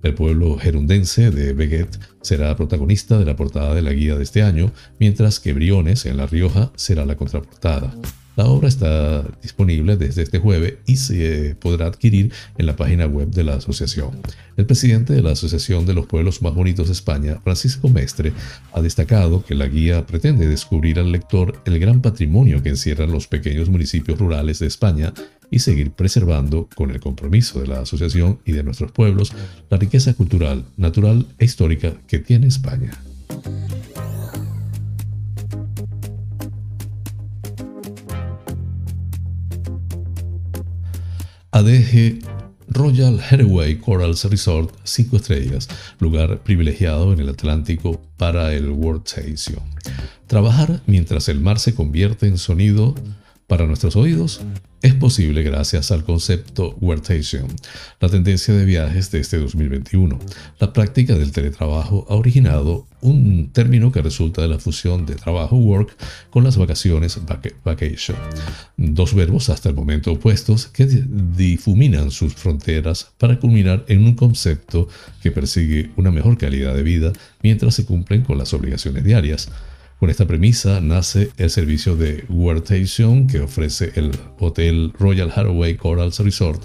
El 0.03 0.15
pueblo 0.15 0.57
gerundense 0.59 1.31
de 1.31 1.53
Beguet 1.53 1.99
será 2.21 2.55
protagonista 2.57 3.19
de 3.19 3.25
la 3.25 3.35
portada 3.35 3.75
de 3.75 3.83
la 3.83 3.93
guía 3.93 4.15
de 4.15 4.23
este 4.23 4.43
año, 4.43 4.71
mientras 5.01 5.41
que 5.41 5.53
Briones 5.53 6.07
en 6.07 6.17
La 6.17 6.27
Rioja 6.27 6.71
será 6.77 7.05
la 7.05 7.17
contraportada. 7.17 7.93
La 8.39 8.47
obra 8.47 8.69
está 8.69 9.25
disponible 9.43 9.97
desde 9.97 10.23
este 10.23 10.39
jueves 10.39 10.75
y 10.87 10.95
se 10.95 11.57
podrá 11.57 11.87
adquirir 11.87 12.33
en 12.57 12.67
la 12.67 12.77
página 12.77 13.07
web 13.07 13.31
de 13.31 13.43
la 13.43 13.55
asociación. 13.55 14.11
El 14.57 14.65
presidente 14.65 15.13
de 15.13 15.23
la 15.23 15.33
Asociación 15.33 15.87
de 15.87 15.93
los 15.93 16.07
Pueblos 16.07 16.41
Más 16.41 16.55
Bonitos 16.55 16.87
de 16.87 16.93
España, 16.93 17.41
Francisco 17.43 17.89
Mestre, 17.89 18.33
ha 18.73 18.81
destacado 18.81 19.45
que 19.45 19.57
la 19.57 19.67
guía 19.67 20.07
pretende 20.07 20.47
descubrir 20.47 21.01
al 21.01 21.11
lector 21.11 21.61
el 21.65 21.81
gran 21.81 22.01
patrimonio 22.01 22.63
que 22.63 22.69
encierran 22.69 23.11
los 23.11 23.27
pequeños 23.27 23.71
municipios 23.71 24.21
rurales 24.21 24.61
de 24.61 24.69
España 24.69 25.13
y 25.51 25.59
seguir 25.59 25.91
preservando, 25.91 26.69
con 26.77 26.93
el 26.93 27.01
compromiso 27.01 27.61
de 27.61 27.67
la 27.67 27.81
asociación 27.81 28.39
y 28.45 28.53
de 28.53 28.63
nuestros 28.63 28.93
pueblos, 28.93 29.33
la 29.69 29.79
riqueza 29.79 30.15
cultural, 30.15 30.65
natural 30.77 31.27
e 31.41 31.45
histórica 31.45 31.93
que 32.07 32.21
tiene 32.21 32.47
España. 32.47 32.93
ADG 41.51 42.23
Royal 42.69 43.19
Hathaway 43.21 43.77
Corals 43.77 44.25
Resort 44.25 44.75
5 44.85 45.17
estrellas, 45.17 45.69
lugar 45.99 46.41
privilegiado 46.41 47.13
en 47.15 47.21
el 47.21 47.31
Atlántico 47.31 48.03
para 48.19 48.53
el 48.53 48.71
World 48.71 49.07
Station. 49.07 49.63
Trabajar 50.27 50.83
mientras 50.87 51.29
el 51.31 51.41
mar 51.41 51.59
se 51.59 51.75
convierte 51.75 52.27
en 52.27 52.37
sonido 52.37 52.95
para 53.49 53.67
nuestros 53.67 53.97
oídos 53.97 54.43
es 54.83 54.95
posible 54.95 55.43
gracias 55.43 55.91
al 55.91 56.05
concepto 56.05 56.77
Workation, 56.81 57.49
la 57.99 58.09
tendencia 58.09 58.55
de 58.55 58.65
viajes 58.65 59.11
de 59.11 59.19
este 59.19 59.39
2021. 59.39 60.19
La 60.61 60.73
práctica 60.73 61.15
del 61.15 61.33
teletrabajo 61.33 62.07
ha 62.09 62.15
originado 62.15 62.87
un 63.01 63.51
término 63.51 63.91
que 63.91 64.03
resulta 64.03 64.43
de 64.43 64.49
la 64.49 64.59
fusión 64.59 65.07
de 65.07 65.17
trabajo 65.17 65.57
work 65.57 65.97
con 66.31 66.45
las 66.45 66.59
vacaciones 66.59 67.19
vacation, 67.65 68.19
dos 68.77 69.15
verbos 69.15 69.49
hasta 69.49 69.71
el 69.71 69.75
momento 69.75 70.13
opuestos 70.13 70.67
que 70.67 70.87
difuminan 70.87 72.11
sus 72.11 72.35
fronteras 72.35 73.11
para 73.19 73.41
culminar 73.41 73.85
en 73.89 74.05
un 74.05 74.15
concepto 74.15 74.89
que 75.23 75.33
persigue 75.33 75.91
una 75.97 76.11
mejor 76.11 76.37
calidad 76.37 76.75
de 76.75 76.83
vida 76.83 77.13
mientras 77.43 77.75
se 77.75 77.87
cumplen 77.87 78.23
con 78.23 78.37
las 78.37 78.53
obligaciones 78.53 79.03
diarias. 79.05 79.49
Con 79.99 80.11
esta 80.11 80.27
premisa 80.27 80.81
nace 80.81 81.33
el 81.39 81.51
servicio 81.51 81.97
de 81.97 82.25
Workation 82.29 83.27
que 83.27 83.41
ofrece 83.41 83.91
el 83.97 84.13
Hotel 84.39 84.93
Royal 84.97 85.33
Hathaway 85.35 85.77
Corals 85.77 86.21
Resort 86.21 86.63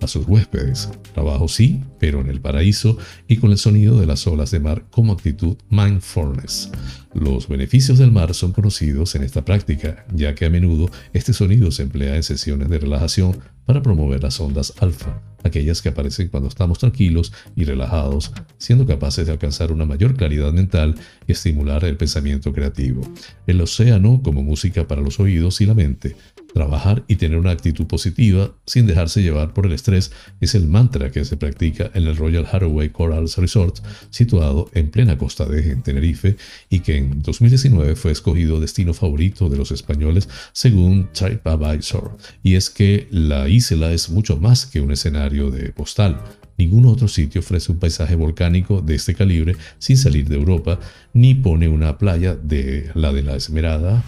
a 0.00 0.06
sus 0.08 0.26
huéspedes. 0.26 0.90
Trabajo 1.14 1.48
sí, 1.48 1.82
pero 1.98 2.20
en 2.20 2.28
el 2.28 2.40
paraíso 2.40 2.98
y 3.28 3.38
con 3.38 3.50
el 3.50 3.58
sonido 3.58 3.98
de 4.00 4.06
las 4.06 4.26
olas 4.26 4.50
de 4.50 4.60
mar 4.60 4.84
como 4.90 5.12
actitud 5.12 5.56
mindfulness. 5.70 6.70
Los 7.14 7.48
beneficios 7.48 7.98
del 7.98 8.12
mar 8.12 8.34
son 8.34 8.52
conocidos 8.52 9.14
en 9.14 9.22
esta 9.22 9.44
práctica, 9.44 10.04
ya 10.12 10.34
que 10.34 10.44
a 10.44 10.50
menudo 10.50 10.90
este 11.12 11.32
sonido 11.32 11.70
se 11.70 11.84
emplea 11.84 12.16
en 12.16 12.22
sesiones 12.22 12.68
de 12.68 12.78
relajación 12.78 13.38
para 13.64 13.82
promover 13.82 14.22
las 14.22 14.38
ondas 14.40 14.74
alfa, 14.80 15.20
aquellas 15.42 15.82
que 15.82 15.88
aparecen 15.88 16.28
cuando 16.28 16.48
estamos 16.48 16.78
tranquilos 16.78 17.32
y 17.56 17.64
relajados, 17.64 18.32
siendo 18.58 18.86
capaces 18.86 19.26
de 19.26 19.32
alcanzar 19.32 19.72
una 19.72 19.84
mayor 19.84 20.14
claridad 20.14 20.52
mental 20.52 20.94
y 21.26 21.32
estimular 21.32 21.84
el 21.84 21.96
pensamiento 21.96 22.52
creativo. 22.52 23.02
El 23.46 23.60
océano 23.60 24.20
como 24.22 24.42
música 24.42 24.86
para 24.86 25.00
los 25.00 25.18
oídos 25.18 25.60
y 25.60 25.66
la 25.66 25.74
mente. 25.74 26.16
Trabajar 26.56 27.04
y 27.06 27.16
tener 27.16 27.36
una 27.36 27.50
actitud 27.50 27.86
positiva 27.86 28.50
sin 28.64 28.86
dejarse 28.86 29.22
llevar 29.22 29.52
por 29.52 29.66
el 29.66 29.72
estrés 29.72 30.10
es 30.40 30.54
el 30.54 30.66
mantra 30.66 31.10
que 31.10 31.22
se 31.26 31.36
practica 31.36 31.90
en 31.92 32.06
el 32.06 32.16
Royal 32.16 32.48
Hathaway 32.50 32.88
Corals 32.88 33.36
Resort, 33.36 33.80
situado 34.08 34.70
en 34.72 34.90
plena 34.90 35.18
costa 35.18 35.44
de 35.44 35.70
en 35.70 35.82
Tenerife 35.82 36.38
y 36.70 36.80
que 36.80 36.96
en 36.96 37.20
2019 37.20 37.94
fue 37.94 38.12
escogido 38.12 38.58
destino 38.58 38.94
favorito 38.94 39.50
de 39.50 39.58
los 39.58 39.70
españoles 39.70 40.30
según 40.54 41.10
TripAdvisor. 41.12 42.16
Y 42.42 42.54
es 42.54 42.70
que 42.70 43.06
la 43.10 43.50
isla 43.50 43.92
es 43.92 44.08
mucho 44.08 44.38
más 44.38 44.64
que 44.64 44.80
un 44.80 44.92
escenario 44.92 45.50
de 45.50 45.72
postal. 45.72 46.22
Ningún 46.58 46.86
otro 46.86 47.06
sitio 47.06 47.40
ofrece 47.40 47.70
un 47.70 47.78
paisaje 47.78 48.16
volcánico 48.16 48.80
de 48.80 48.94
este 48.94 49.14
calibre 49.14 49.56
sin 49.78 49.96
salir 49.96 50.28
de 50.28 50.36
Europa, 50.36 50.78
ni 51.12 51.34
pone 51.34 51.68
una 51.68 51.98
playa 51.98 52.34
de 52.34 52.90
la 52.94 53.12
de 53.12 53.22
la 53.22 53.36
Esmerada, 53.36 54.02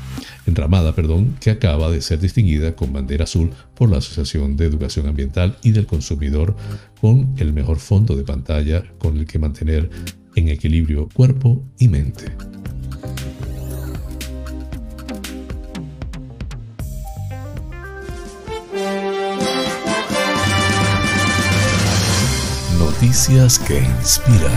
enramada, 0.47 0.95
perdón, 0.95 1.37
que 1.41 1.51
acaba 1.51 1.91
de 1.91 2.01
ser 2.01 2.21
distinguida 2.21 2.75
con 2.75 2.93
bandera 2.93 3.25
azul 3.25 3.51
por 3.75 3.91
la 3.91 3.99
Asociación 3.99 4.57
de 4.57 4.67
Educación 4.67 5.07
Ambiental 5.07 5.59
y 5.63 5.73
del 5.73 5.87
Consumidor, 5.87 6.57
con 7.01 7.35
el 7.37 7.53
mejor 7.53 7.79
fondo 7.79 8.17
de 8.17 8.25
pantalla 8.25 8.83
con 8.99 9.19
el 9.19 9.27
que 9.27 9.39
mantener 9.39 9.91
en 10.35 10.49
equilibrio 10.49 11.09
cuerpo 11.13 11.65
y 11.79 11.89
mente. 11.89 12.33
Noticias 23.01 23.61
que 23.61 23.79
inspiran. 23.79 24.51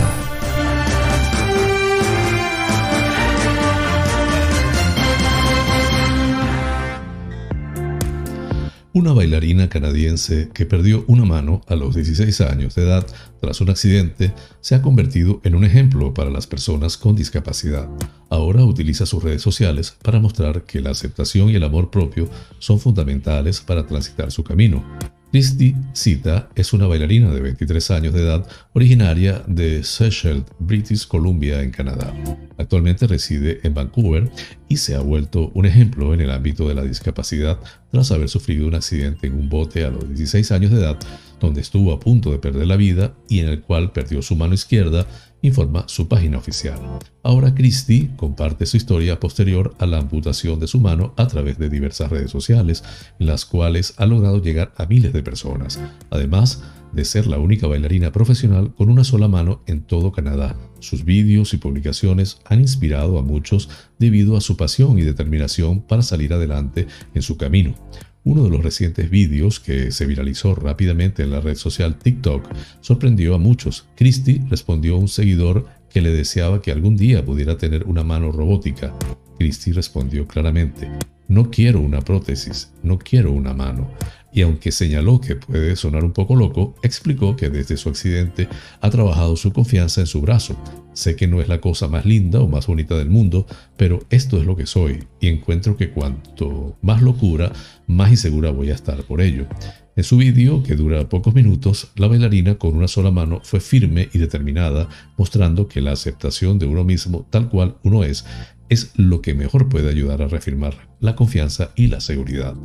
Una 8.93 9.13
bailarina 9.13 9.69
canadiense 9.69 10.49
que 10.55 10.65
perdió 10.65 11.05
una 11.07 11.23
mano 11.23 11.61
a 11.67 11.75
los 11.75 11.93
16 11.93 12.41
años 12.41 12.73
de 12.73 12.81
edad 12.81 13.05
tras 13.39 13.61
un 13.61 13.69
accidente 13.69 14.33
se 14.59 14.73
ha 14.73 14.81
convertido 14.81 15.39
en 15.43 15.53
un 15.53 15.63
ejemplo 15.63 16.11
para 16.11 16.31
las 16.31 16.47
personas 16.47 16.97
con 16.97 17.15
discapacidad. 17.15 17.87
Ahora 18.31 18.63
utiliza 18.63 19.05
sus 19.05 19.23
redes 19.23 19.43
sociales 19.43 19.95
para 20.01 20.19
mostrar 20.19 20.63
que 20.63 20.81
la 20.81 20.89
aceptación 20.89 21.51
y 21.51 21.55
el 21.57 21.63
amor 21.63 21.91
propio 21.91 22.27
son 22.57 22.79
fundamentales 22.79 23.61
para 23.61 23.85
transitar 23.85 24.31
su 24.31 24.43
camino. 24.43 24.83
Christy 25.31 25.73
Cita 25.93 26.49
es 26.55 26.73
una 26.73 26.87
bailarina 26.87 27.33
de 27.33 27.39
23 27.39 27.91
años 27.91 28.13
de 28.13 28.21
edad 28.21 28.45
originaria 28.73 29.41
de 29.47 29.81
Seychelles, 29.81 30.43
British 30.59 31.07
Columbia, 31.07 31.61
en 31.61 31.71
Canadá. 31.71 32.13
Actualmente 32.57 33.07
reside 33.07 33.61
en 33.63 33.73
Vancouver 33.73 34.29
y 34.67 34.75
se 34.75 34.93
ha 34.93 34.99
vuelto 34.99 35.49
un 35.53 35.65
ejemplo 35.65 36.13
en 36.13 36.19
el 36.19 36.31
ámbito 36.31 36.67
de 36.67 36.75
la 36.75 36.83
discapacidad 36.83 37.57
tras 37.91 38.11
haber 38.11 38.27
sufrido 38.27 38.67
un 38.67 38.75
accidente 38.75 39.27
en 39.27 39.35
un 39.35 39.47
bote 39.47 39.85
a 39.85 39.89
los 39.89 40.05
16 40.05 40.51
años 40.51 40.71
de 40.71 40.79
edad, 40.79 40.99
donde 41.39 41.61
estuvo 41.61 41.93
a 41.93 41.99
punto 42.01 42.31
de 42.31 42.39
perder 42.39 42.67
la 42.67 42.75
vida 42.75 43.13
y 43.29 43.39
en 43.39 43.47
el 43.47 43.61
cual 43.61 43.93
perdió 43.93 44.21
su 44.21 44.35
mano 44.35 44.53
izquierda 44.53 45.07
informa 45.41 45.85
su 45.87 46.07
página 46.07 46.37
oficial. 46.37 46.79
Ahora 47.23 47.55
Christie 47.55 48.11
comparte 48.15 48.65
su 48.65 48.77
historia 48.77 49.19
posterior 49.19 49.75
a 49.79 49.85
la 49.85 49.97
amputación 49.97 50.59
de 50.59 50.67
su 50.67 50.79
mano 50.79 51.13
a 51.17 51.27
través 51.27 51.57
de 51.57 51.69
diversas 51.69 52.09
redes 52.09 52.31
sociales, 52.31 52.83
en 53.19 53.27
las 53.27 53.45
cuales 53.45 53.93
ha 53.97 54.05
logrado 54.05 54.41
llegar 54.41 54.73
a 54.77 54.85
miles 54.85 55.13
de 55.13 55.23
personas, 55.23 55.79
además 56.09 56.63
de 56.93 57.05
ser 57.05 57.27
la 57.27 57.39
única 57.39 57.67
bailarina 57.67 58.11
profesional 58.11 58.73
con 58.75 58.89
una 58.89 59.03
sola 59.03 59.27
mano 59.27 59.61
en 59.65 59.81
todo 59.81 60.11
Canadá. 60.11 60.57
Sus 60.79 61.05
vídeos 61.05 61.53
y 61.53 61.57
publicaciones 61.57 62.39
han 62.45 62.59
inspirado 62.59 63.17
a 63.17 63.21
muchos 63.21 63.69
debido 63.97 64.35
a 64.35 64.41
su 64.41 64.57
pasión 64.57 64.99
y 64.99 65.03
determinación 65.03 65.81
para 65.81 66.01
salir 66.01 66.33
adelante 66.33 66.87
en 67.13 67.21
su 67.21 67.37
camino. 67.37 67.75
Uno 68.23 68.43
de 68.43 68.51
los 68.51 68.61
recientes 68.61 69.09
vídeos 69.09 69.59
que 69.59 69.91
se 69.91 70.05
viralizó 70.05 70.53
rápidamente 70.53 71.23
en 71.23 71.31
la 71.31 71.41
red 71.41 71.55
social 71.55 71.97
TikTok 71.97 72.47
sorprendió 72.79 73.33
a 73.33 73.39
muchos. 73.39 73.87
Christie 73.95 74.43
respondió 74.47 74.95
a 74.95 74.99
un 74.99 75.07
seguidor 75.07 75.65
que 75.89 76.01
le 76.01 76.11
deseaba 76.11 76.61
que 76.61 76.71
algún 76.71 76.97
día 76.97 77.25
pudiera 77.25 77.57
tener 77.57 77.83
una 77.85 78.03
mano 78.03 78.31
robótica. 78.31 78.93
Christie 79.39 79.73
respondió 79.73 80.27
claramente, 80.27 80.87
no 81.27 81.49
quiero 81.49 81.79
una 81.79 82.01
prótesis, 82.01 82.71
no 82.83 82.99
quiero 82.99 83.31
una 83.31 83.53
mano 83.53 83.89
y 84.33 84.41
aunque 84.41 84.71
señaló 84.71 85.19
que 85.19 85.35
puede 85.35 85.75
sonar 85.75 86.03
un 86.03 86.13
poco 86.13 86.35
loco, 86.35 86.75
explicó 86.83 87.35
que 87.35 87.49
desde 87.49 87.77
su 87.77 87.89
accidente 87.89 88.47
ha 88.79 88.89
trabajado 88.89 89.35
su 89.35 89.51
confianza 89.51 90.01
en 90.01 90.07
su 90.07 90.21
brazo. 90.21 90.57
Sé 90.93 91.15
que 91.15 91.27
no 91.27 91.41
es 91.41 91.47
la 91.47 91.61
cosa 91.61 91.87
más 91.87 92.05
linda 92.05 92.41
o 92.41 92.47
más 92.47 92.67
bonita 92.67 92.97
del 92.97 93.09
mundo, 93.09 93.45
pero 93.77 93.99
esto 94.09 94.37
es 94.39 94.45
lo 94.45 94.55
que 94.55 94.65
soy 94.65 95.03
y 95.19 95.27
encuentro 95.27 95.77
que 95.77 95.89
cuanto 95.89 96.77
más 96.81 97.01
locura, 97.01 97.51
más 97.87 98.11
insegura 98.11 98.51
voy 98.51 98.71
a 98.71 98.75
estar 98.75 99.03
por 99.03 99.21
ello. 99.21 99.47
En 99.95 100.05
su 100.05 100.15
vídeo, 100.17 100.63
que 100.63 100.75
dura 100.75 101.09
pocos 101.09 101.35
minutos, 101.35 101.91
la 101.95 102.07
bailarina 102.07 102.55
con 102.55 102.75
una 102.75 102.87
sola 102.87 103.11
mano 103.11 103.41
fue 103.43 103.59
firme 103.59 104.07
y 104.13 104.19
determinada, 104.19 104.87
mostrando 105.17 105.67
que 105.67 105.81
la 105.81 105.91
aceptación 105.91 106.59
de 106.59 106.65
uno 106.65 106.85
mismo 106.85 107.27
tal 107.29 107.49
cual 107.49 107.75
uno 107.83 108.05
es 108.05 108.25
es 108.71 108.93
lo 108.95 109.21
que 109.21 109.33
mejor 109.33 109.67
puede 109.67 109.89
ayudar 109.89 110.21
a 110.21 110.29
reafirmar 110.29 110.87
la 111.01 111.13
confianza 111.17 111.71
y 111.75 111.87
la 111.87 111.99
seguridad. 111.99 112.55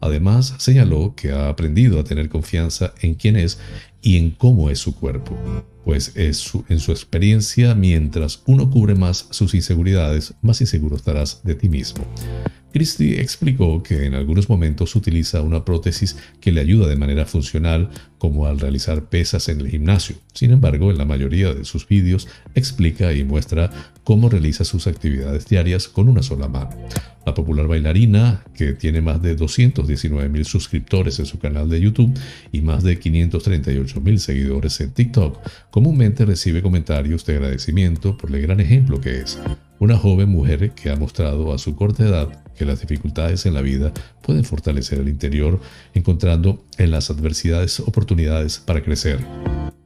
Además, 0.00 0.54
señaló 0.58 1.14
que 1.16 1.32
ha 1.32 1.48
aprendido 1.48 1.98
a 1.98 2.04
tener 2.04 2.28
confianza 2.28 2.94
en 3.02 3.16
quién 3.16 3.34
es 3.34 3.58
y 4.00 4.16
en 4.16 4.30
cómo 4.30 4.70
es 4.70 4.78
su 4.78 4.94
cuerpo, 4.94 5.36
pues 5.84 6.12
es 6.14 6.52
en 6.68 6.78
su 6.78 6.92
experiencia 6.92 7.74
mientras 7.74 8.44
uno 8.46 8.70
cubre 8.70 8.94
más 8.94 9.26
sus 9.32 9.54
inseguridades, 9.54 10.34
más 10.40 10.60
inseguro 10.60 10.94
estarás 10.94 11.42
de 11.42 11.56
ti 11.56 11.68
mismo. 11.68 12.04
Christie 12.76 13.22
explicó 13.22 13.82
que 13.82 14.04
en 14.04 14.14
algunos 14.14 14.50
momentos 14.50 14.94
utiliza 14.94 15.40
una 15.40 15.64
prótesis 15.64 16.18
que 16.42 16.52
le 16.52 16.60
ayuda 16.60 16.86
de 16.86 16.96
manera 16.96 17.24
funcional, 17.24 17.88
como 18.18 18.46
al 18.46 18.60
realizar 18.60 19.08
pesas 19.08 19.48
en 19.48 19.60
el 19.60 19.70
gimnasio. 19.70 20.16
Sin 20.34 20.50
embargo, 20.50 20.90
en 20.90 20.98
la 20.98 21.06
mayoría 21.06 21.54
de 21.54 21.64
sus 21.64 21.88
vídeos 21.88 22.28
explica 22.54 23.14
y 23.14 23.24
muestra 23.24 23.70
cómo 24.04 24.28
realiza 24.28 24.64
sus 24.64 24.86
actividades 24.86 25.46
diarias 25.46 25.55
con 25.92 26.08
una 26.08 26.22
sola 26.22 26.48
mano. 26.48 26.70
La 27.24 27.32
popular 27.32 27.66
bailarina, 27.66 28.44
que 28.54 28.74
tiene 28.74 29.00
más 29.00 29.22
de 29.22 29.34
219 29.34 30.28
mil 30.28 30.44
suscriptores 30.44 31.18
en 31.18 31.26
su 31.26 31.38
canal 31.38 31.68
de 31.70 31.80
YouTube 31.80 32.12
y 32.52 32.60
más 32.60 32.82
de 32.82 32.98
538 32.98 34.00
mil 34.00 34.20
seguidores 34.20 34.80
en 34.80 34.92
TikTok, 34.92 35.38
comúnmente 35.70 36.26
recibe 36.26 36.60
comentarios 36.60 37.24
de 37.24 37.36
agradecimiento 37.36 38.18
por 38.18 38.34
el 38.34 38.42
gran 38.42 38.60
ejemplo 38.60 39.00
que 39.00 39.20
es. 39.20 39.38
Una 39.78 39.96
joven 39.96 40.28
mujer 40.28 40.72
que 40.72 40.90
ha 40.90 40.96
mostrado 40.96 41.52
a 41.54 41.58
su 41.58 41.74
corta 41.74 42.04
edad 42.04 42.44
que 42.54 42.66
las 42.66 42.80
dificultades 42.80 43.46
en 43.46 43.54
la 43.54 43.62
vida 43.62 43.92
pueden 44.22 44.44
fortalecer 44.44 44.98
el 44.98 45.08
interior, 45.08 45.60
encontrando 45.94 46.64
en 46.76 46.90
las 46.90 47.10
adversidades 47.10 47.80
oportunidades 47.80 48.58
para 48.58 48.82
crecer. 48.82 49.18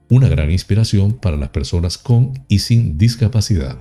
Una 0.09 0.29
gran 0.29 0.51
inspiración 0.51 1.12
para 1.12 1.37
las 1.37 1.51
personas 1.51 1.97
con 1.97 2.33
y 2.49 2.59
sin 2.59 2.99
discapacidad. 2.99 3.79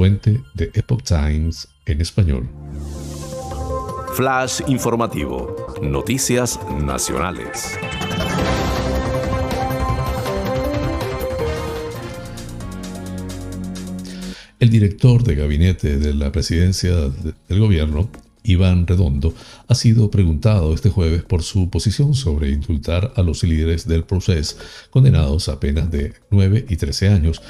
Fuente 0.00 0.40
de 0.54 0.70
Epoch 0.72 1.02
Times 1.02 1.68
en 1.84 2.00
español. 2.00 2.48
Flash 4.14 4.62
informativo. 4.66 5.76
Noticias 5.82 6.58
nacionales. 6.82 7.78
El 14.58 14.70
director 14.70 15.22
de 15.22 15.34
gabinete 15.34 15.98
de 15.98 16.14
la 16.14 16.32
presidencia 16.32 16.94
del 16.96 17.60
gobierno, 17.60 18.08
Iván 18.42 18.86
Redondo, 18.86 19.34
ha 19.68 19.74
sido 19.74 20.10
preguntado 20.10 20.72
este 20.72 20.88
jueves 20.88 21.24
por 21.24 21.42
su 21.42 21.68
posición 21.68 22.14
sobre 22.14 22.48
indultar 22.48 23.12
a 23.16 23.22
los 23.22 23.42
líderes 23.42 23.86
del 23.86 24.04
proceso 24.04 24.56
condenados 24.88 25.50
a 25.50 25.60
penas 25.60 25.90
de 25.90 26.14
9 26.30 26.64
y 26.70 26.76
13 26.78 27.08
años 27.08 27.42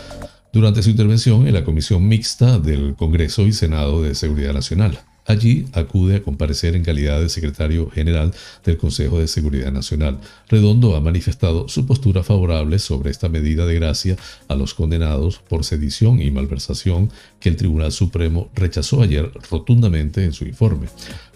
durante 0.53 0.83
su 0.83 0.91
intervención 0.91 1.47
en 1.47 1.55
la 1.55 1.65
Comisión 1.65 2.07
Mixta 2.09 2.59
del 2.59 2.95
Congreso 2.97 3.47
y 3.47 3.53
Senado 3.53 4.03
de 4.03 4.15
Seguridad 4.15 4.53
Nacional. 4.53 5.01
Allí 5.27 5.67
acude 5.75 6.17
a 6.17 6.23
comparecer 6.23 6.75
en 6.75 6.83
calidad 6.83 7.21
de 7.21 7.29
secretario 7.29 7.89
general 7.91 8.35
del 8.65 8.79
Consejo 8.79 9.21
de 9.21 9.29
Seguridad 9.29 9.71
Nacional. 9.71 10.19
Redondo 10.49 10.97
ha 10.97 11.01
manifestado 11.01 11.69
su 11.69 11.87
postura 11.87 12.25
favorable 12.25 12.81
sobre 12.81 13.11
esta 13.11 13.29
medida 13.29 13.65
de 13.65 13.77
gracia 13.77 14.17
a 14.49 14.57
los 14.57 14.75
condenados 14.75 15.39
por 15.39 15.65
sedición 15.65 16.21
y 16.21 16.33
malversación 16.33 17.13
que 17.39 17.49
el 17.49 17.57
Tribunal 17.57 17.93
Supremo 17.93 18.51
rechazó 18.57 19.03
ayer 19.03 19.31
rotundamente 19.51 20.25
en 20.25 20.33
su 20.33 20.47
informe. 20.47 20.89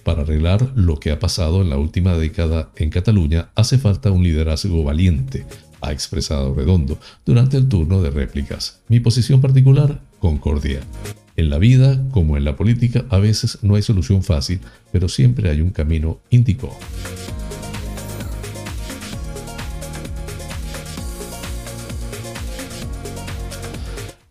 Para 0.02 0.22
arreglar 0.22 0.72
lo 0.74 0.98
que 0.98 1.12
ha 1.12 1.18
pasado 1.18 1.62
en 1.62 1.70
la 1.70 1.78
última 1.78 2.16
década 2.16 2.70
en 2.76 2.90
Cataluña 2.90 3.50
hace 3.54 3.78
falta 3.78 4.10
un 4.10 4.24
liderazgo 4.24 4.82
valiente, 4.82 5.46
ha 5.84 5.92
expresado 5.92 6.54
Redondo 6.54 6.98
durante 7.24 7.56
el 7.56 7.68
turno 7.68 8.02
de 8.02 8.10
réplicas. 8.10 8.80
Mi 8.88 9.00
posición 9.00 9.40
particular, 9.40 10.00
concordia. 10.18 10.80
En 11.36 11.50
la 11.50 11.58
vida, 11.58 12.02
como 12.12 12.36
en 12.36 12.44
la 12.44 12.56
política, 12.56 13.04
a 13.10 13.18
veces 13.18 13.58
no 13.62 13.74
hay 13.74 13.82
solución 13.82 14.22
fácil, 14.22 14.60
pero 14.92 15.08
siempre 15.08 15.50
hay 15.50 15.60
un 15.60 15.70
camino 15.70 16.20
índico. 16.30 16.76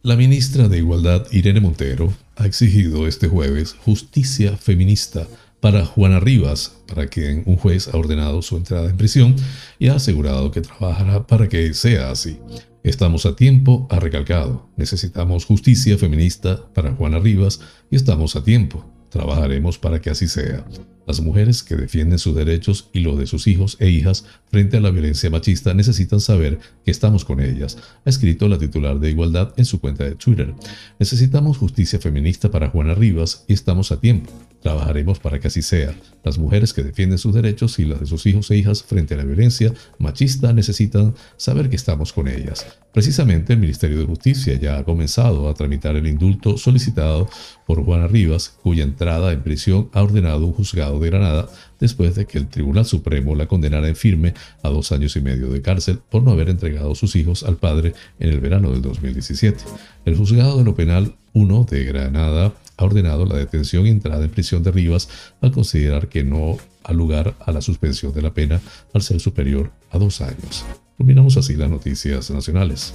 La 0.01 0.17
ministra 0.17 0.67
de 0.67 0.79
Igualdad, 0.79 1.27
Irene 1.31 1.61
Montero, 1.61 2.13
ha 2.35 2.45
exigido 2.45 3.07
este 3.07 3.27
jueves 3.27 3.73
justicia 3.85 4.57
feminista 4.57 5.27
para 5.63 5.85
Juana 5.85 6.19
Rivas, 6.19 6.75
para 6.87 7.07
quien 7.07 7.43
un 7.45 7.55
juez 7.55 7.87
ha 7.87 7.95
ordenado 7.95 8.41
su 8.41 8.57
entrada 8.57 8.89
en 8.89 8.97
prisión 8.97 9.33
y 9.79 9.87
ha 9.87 9.95
asegurado 9.95 10.51
que 10.51 10.59
trabajará 10.59 11.25
para 11.25 11.47
que 11.47 11.73
sea 11.73 12.11
así. 12.11 12.37
Estamos 12.83 13.25
a 13.25 13.37
tiempo, 13.37 13.87
ha 13.89 13.97
recalcado. 14.01 14.67
Necesitamos 14.75 15.45
justicia 15.45 15.97
feminista 15.97 16.67
para 16.73 16.91
Juana 16.91 17.17
Rivas 17.19 17.61
y 17.89 17.95
estamos 17.95 18.35
a 18.35 18.43
tiempo. 18.43 18.85
Trabajaremos 19.09 19.77
para 19.77 20.01
que 20.01 20.09
así 20.09 20.27
sea. 20.27 20.65
Las 21.07 21.21
mujeres 21.21 21.63
que 21.63 21.77
defienden 21.77 22.19
sus 22.19 22.35
derechos 22.35 22.89
y 22.91 22.99
los 22.99 23.17
de 23.17 23.25
sus 23.25 23.47
hijos 23.47 23.77
e 23.79 23.89
hijas 23.89 24.25
frente 24.51 24.75
a 24.75 24.81
la 24.81 24.91
violencia 24.91 25.29
machista 25.29 25.73
necesitan 25.73 26.19
saber 26.19 26.59
que 26.83 26.91
estamos 26.91 27.23
con 27.23 27.39
ellas, 27.39 27.77
ha 28.03 28.09
escrito 28.09 28.49
la 28.49 28.57
titular 28.57 28.99
de 28.99 29.11
Igualdad 29.11 29.53
en 29.55 29.63
su 29.63 29.79
cuenta 29.79 30.03
de 30.03 30.15
Twitter. 30.15 30.53
Necesitamos 30.99 31.57
justicia 31.57 31.99
feminista 31.99 32.51
para 32.51 32.69
Juana 32.69 32.95
Rivas 32.95 33.45
y 33.47 33.53
estamos 33.53 33.93
a 33.93 34.01
tiempo. 34.01 34.29
Trabajaremos 34.63 35.19
para 35.19 35.39
que 35.39 35.47
así 35.47 35.61
sea. 35.61 35.93
Las 36.23 36.37
mujeres 36.37 36.71
que 36.71 36.83
defienden 36.83 37.17
sus 37.17 37.33
derechos 37.33 37.79
y 37.79 37.85
las 37.85 37.99
de 37.99 38.05
sus 38.05 38.25
hijos 38.25 38.49
e 38.49 38.55
hijas 38.55 38.81
frente 38.81 39.13
a 39.13 39.17
la 39.17 39.25
violencia 39.25 39.73
machista 39.99 40.53
necesitan 40.53 41.13
saber 41.35 41.69
que 41.69 41.75
estamos 41.75 42.13
con 42.13 42.29
ellas. 42.29 42.65
Precisamente 42.93 43.51
el 43.51 43.59
Ministerio 43.59 43.99
de 43.99 44.05
Justicia 44.05 44.55
ya 44.55 44.77
ha 44.77 44.85
comenzado 44.85 45.49
a 45.49 45.53
tramitar 45.53 45.97
el 45.97 46.07
indulto 46.07 46.57
solicitado 46.57 47.27
por 47.67 47.83
Juana 47.83 48.07
Rivas, 48.07 48.57
cuya 48.63 48.85
entrada 48.85 49.33
en 49.33 49.43
prisión 49.43 49.89
ha 49.91 50.01
ordenado 50.01 50.45
un 50.45 50.53
juzgado 50.53 50.97
de 50.97 51.09
Granada 51.09 51.49
después 51.81 52.15
de 52.15 52.25
que 52.25 52.37
el 52.37 52.47
Tribunal 52.47 52.85
Supremo 52.85 53.35
la 53.35 53.47
condenara 53.47 53.89
en 53.89 53.97
firme 53.97 54.33
a 54.61 54.69
dos 54.69 54.93
años 54.93 55.17
y 55.17 55.21
medio 55.21 55.49
de 55.49 55.61
cárcel 55.61 55.99
por 56.09 56.23
no 56.23 56.31
haber 56.31 56.49
entregado 56.49 56.95
sus 56.95 57.17
hijos 57.17 57.43
al 57.43 57.57
padre 57.57 57.93
en 58.17 58.29
el 58.29 58.39
verano 58.39 58.71
del 58.71 58.81
2017. 58.81 59.61
El 60.05 60.15
juzgado 60.15 60.57
de 60.57 60.63
lo 60.63 60.73
penal 60.73 61.15
1 61.33 61.65
de 61.69 61.83
Granada 61.83 62.53
ha 62.77 62.83
ordenado 62.83 63.25
la 63.25 63.37
detención 63.37 63.85
y 63.85 63.89
entrada 63.89 64.23
en 64.23 64.31
prisión 64.31 64.63
de 64.63 64.71
Rivas 64.71 65.09
al 65.41 65.51
considerar 65.51 66.07
que 66.07 66.23
no 66.23 66.57
ha 66.83 66.93
lugar 66.93 67.35
a 67.45 67.51
la 67.51 67.61
suspensión 67.61 68.13
de 68.13 68.21
la 68.21 68.33
pena 68.33 68.61
al 68.93 69.01
ser 69.01 69.19
superior 69.19 69.71
a 69.91 69.97
dos 69.97 70.21
años. 70.21 70.65
Culminamos 70.97 71.37
así 71.37 71.55
las 71.55 71.69
noticias 71.69 72.29
nacionales. 72.29 72.93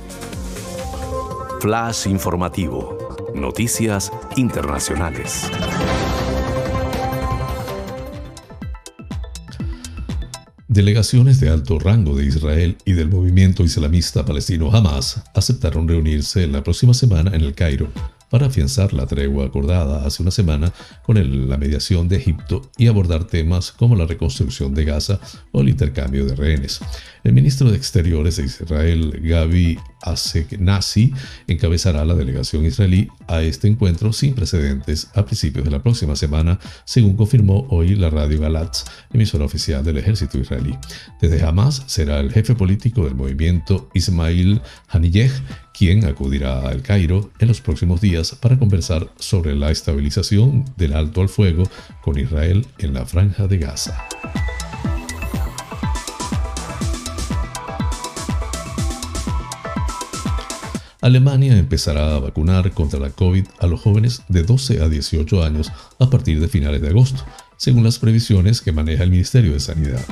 Flash 1.61 2.07
informativo. 2.07 2.97
Noticias 3.35 4.13
internacionales. 4.37 5.51
Delegaciones 10.69 11.41
de 11.41 11.49
alto 11.49 11.79
rango 11.79 12.15
de 12.15 12.27
Israel 12.27 12.77
y 12.85 12.93
del 12.93 13.09
movimiento 13.09 13.65
islamista 13.65 14.25
palestino 14.25 14.71
Hamas 14.71 15.25
aceptaron 15.35 15.89
reunirse 15.89 16.47
la 16.47 16.63
próxima 16.63 16.95
semana 16.95 17.35
en 17.35 17.43
el 17.43 17.55
Cairo 17.55 17.89
para 18.31 18.47
afianzar 18.47 18.93
la 18.93 19.07
tregua 19.07 19.47
acordada 19.47 20.05
hace 20.05 20.23
una 20.23 20.31
semana 20.31 20.73
con 21.03 21.49
la 21.49 21.57
mediación 21.57 22.09
de 22.09 22.17
Egipto 22.17 22.71
y 22.77 22.87
abordar 22.87 23.25
temas 23.25 23.73
como 23.73 23.97
la 23.97 24.07
reconstrucción 24.07 24.75
de 24.75 24.85
Gaza 24.85 25.21
o 25.53 25.61
el 25.61 25.69
intercambio 25.69 26.27
de 26.27 26.35
rehenes. 26.35 26.81
El 27.25 27.33
ministro 27.33 27.71
de 27.71 27.77
Exteriores 27.77 28.37
de 28.37 28.45
Israel, 28.45 29.21
Gaby 29.23 29.79
Asegnasi, 30.03 31.13
encabezará 31.47 32.05
la 32.05 32.15
delegación 32.15 32.65
israelí 32.65 33.09
a 33.27 33.43
este 33.43 33.69
encuentro 33.69 34.13
sin 34.13 34.35
precedentes 34.35 35.09
a 35.15 35.25
principios 35.25 35.65
de 35.65 35.71
la 35.71 35.83
próxima 35.83 36.17
semana, 36.17 36.59
según 36.85 37.17
confirmó 37.17 37.67
hoy 37.71 37.97
la 37.97 38.11
radio 38.11 38.41
Galatz, 38.41 38.85
emisora 39.13 39.45
oficial 39.45 39.85
del 39.85 39.99
ejército 39.99 40.39
israelí. 40.39 40.77
Desde 41.21 41.43
Hamas 41.43 41.83
será 41.87 42.21
el 42.21 42.33
jefe 42.33 42.55
político 42.55 43.05
del 43.05 43.15
movimiento 43.15 43.91
Ismail 43.95 44.61
Haniyeh 44.89 45.31
quien 45.79 46.05
acudirá 46.05 46.59
al 46.69 46.83
Cairo 46.83 47.31
en 47.39 47.47
los 47.47 47.61
próximos 47.61 48.01
días 48.01 48.35
para 48.35 48.59
conversar 48.59 49.09
sobre 49.17 49.55
la 49.55 49.71
estabilización 49.71 50.65
del 50.77 50.93
alto 50.93 51.21
al 51.21 51.29
fuego 51.29 51.63
con 52.03 52.19
Israel 52.19 52.67
en 52.79 52.95
la 52.95 53.07
franja 53.07 53.47
de 53.47 53.59
Gaza. 53.59 54.09
Alemania 61.01 61.57
empezará 61.57 62.17
a 62.17 62.19
vacunar 62.19 62.73
contra 62.73 62.99
la 62.99 63.11
COVID 63.11 63.47
a 63.61 63.67
los 63.69 63.81
jóvenes 63.81 64.23
de 64.29 64.43
12 64.43 64.83
a 64.83 64.89
18 64.89 65.45
años 65.45 65.71
a 66.01 66.11
partir 66.11 66.41
de 66.41 66.49
finales 66.49 66.83
de 66.83 66.89
agosto, 66.89 67.25
según 67.57 67.85
las 67.85 68.01
previsiones 68.01 68.61
que 68.61 68.73
maneja 68.73 69.05
el 69.05 69.11
Ministerio 69.11 69.53
de 69.53 69.61
Sanidad. 69.61 70.05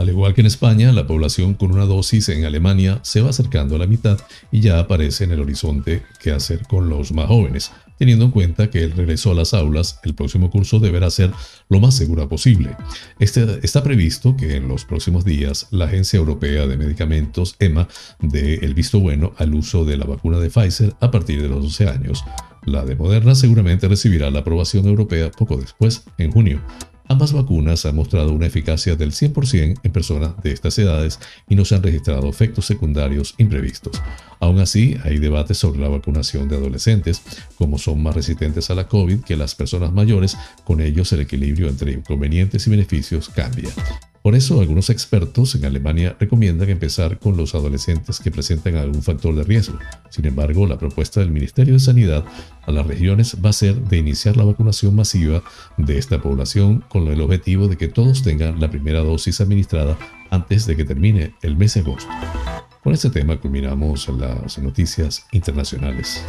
Al 0.00 0.08
igual 0.08 0.32
que 0.32 0.40
en 0.40 0.46
España, 0.46 0.92
la 0.92 1.06
población 1.06 1.52
con 1.52 1.72
una 1.72 1.84
dosis 1.84 2.30
en 2.30 2.46
Alemania 2.46 3.00
se 3.02 3.20
va 3.20 3.28
acercando 3.28 3.76
a 3.76 3.78
la 3.78 3.86
mitad 3.86 4.18
y 4.50 4.60
ya 4.60 4.78
aparece 4.78 5.24
en 5.24 5.32
el 5.32 5.40
horizonte 5.40 6.02
qué 6.22 6.30
hacer 6.32 6.62
con 6.66 6.88
los 6.88 7.12
más 7.12 7.26
jóvenes, 7.26 7.70
teniendo 7.98 8.24
en 8.24 8.30
cuenta 8.30 8.70
que 8.70 8.82
el 8.82 8.92
regreso 8.92 9.30
a 9.30 9.34
las 9.34 9.52
aulas 9.52 10.00
el 10.02 10.14
próximo 10.14 10.50
curso 10.50 10.78
deberá 10.78 11.10
ser 11.10 11.32
lo 11.68 11.80
más 11.80 11.94
segura 11.94 12.26
posible. 12.30 12.78
Este, 13.18 13.60
está 13.62 13.82
previsto 13.82 14.38
que 14.38 14.56
en 14.56 14.68
los 14.68 14.86
próximos 14.86 15.26
días 15.26 15.66
la 15.70 15.84
Agencia 15.84 16.16
Europea 16.16 16.66
de 16.66 16.78
Medicamentos, 16.78 17.56
EMA, 17.58 17.86
dé 18.22 18.54
el 18.62 18.72
visto 18.72 19.00
bueno 19.00 19.34
al 19.36 19.54
uso 19.54 19.84
de 19.84 19.98
la 19.98 20.06
vacuna 20.06 20.38
de 20.38 20.48
Pfizer 20.48 20.94
a 21.00 21.10
partir 21.10 21.42
de 21.42 21.50
los 21.50 21.62
12 21.62 21.88
años. 21.90 22.24
La 22.64 22.86
de 22.86 22.96
Moderna 22.96 23.34
seguramente 23.34 23.86
recibirá 23.86 24.30
la 24.30 24.38
aprobación 24.38 24.86
europea 24.86 25.30
poco 25.30 25.58
después, 25.58 26.04
en 26.16 26.32
junio. 26.32 26.62
Ambas 27.10 27.32
vacunas 27.32 27.84
han 27.86 27.96
mostrado 27.96 28.32
una 28.32 28.46
eficacia 28.46 28.94
del 28.94 29.10
100% 29.10 29.80
en 29.82 29.92
personas 29.92 30.40
de 30.44 30.52
estas 30.52 30.78
edades 30.78 31.18
y 31.48 31.56
no 31.56 31.64
se 31.64 31.74
han 31.74 31.82
registrado 31.82 32.28
efectos 32.28 32.66
secundarios 32.66 33.34
imprevistos. 33.38 34.00
Aún 34.38 34.60
así, 34.60 34.96
hay 35.02 35.18
debates 35.18 35.58
sobre 35.58 35.80
la 35.80 35.88
vacunación 35.88 36.48
de 36.48 36.54
adolescentes, 36.54 37.20
como 37.56 37.78
son 37.78 38.00
más 38.00 38.14
resistentes 38.14 38.70
a 38.70 38.76
la 38.76 38.86
COVID 38.86 39.24
que 39.24 39.34
las 39.34 39.56
personas 39.56 39.92
mayores, 39.92 40.36
con 40.62 40.80
ellos 40.80 41.12
el 41.12 41.22
equilibrio 41.22 41.68
entre 41.68 41.90
inconvenientes 41.90 42.64
y 42.68 42.70
beneficios 42.70 43.28
cambia. 43.28 43.70
Por 44.22 44.34
eso, 44.34 44.60
algunos 44.60 44.90
expertos 44.90 45.54
en 45.54 45.64
Alemania 45.64 46.14
recomiendan 46.20 46.68
empezar 46.68 47.18
con 47.18 47.38
los 47.38 47.54
adolescentes 47.54 48.20
que 48.20 48.30
presentan 48.30 48.76
algún 48.76 49.02
factor 49.02 49.34
de 49.34 49.44
riesgo. 49.44 49.78
Sin 50.10 50.26
embargo, 50.26 50.66
la 50.66 50.78
propuesta 50.78 51.20
del 51.20 51.30
Ministerio 51.30 51.74
de 51.74 51.80
Sanidad 51.80 52.24
a 52.62 52.70
las 52.70 52.86
regiones 52.86 53.36
va 53.42 53.48
a 53.48 53.54
ser 53.54 53.76
de 53.76 53.96
iniciar 53.96 54.36
la 54.36 54.44
vacunación 54.44 54.94
masiva 54.94 55.42
de 55.78 55.96
esta 55.96 56.20
población 56.20 56.84
con 56.90 57.08
el 57.08 57.20
objetivo 57.22 57.66
de 57.66 57.78
que 57.78 57.88
todos 57.88 58.22
tengan 58.22 58.60
la 58.60 58.70
primera 58.70 59.00
dosis 59.00 59.40
administrada 59.40 59.96
antes 60.28 60.66
de 60.66 60.76
que 60.76 60.84
termine 60.84 61.34
el 61.40 61.56
mes 61.56 61.74
de 61.74 61.80
agosto. 61.80 62.10
Con 62.82 62.92
este 62.92 63.08
tema 63.08 63.40
culminamos 63.40 64.06
las 64.08 64.58
noticias 64.58 65.24
internacionales. 65.32 66.22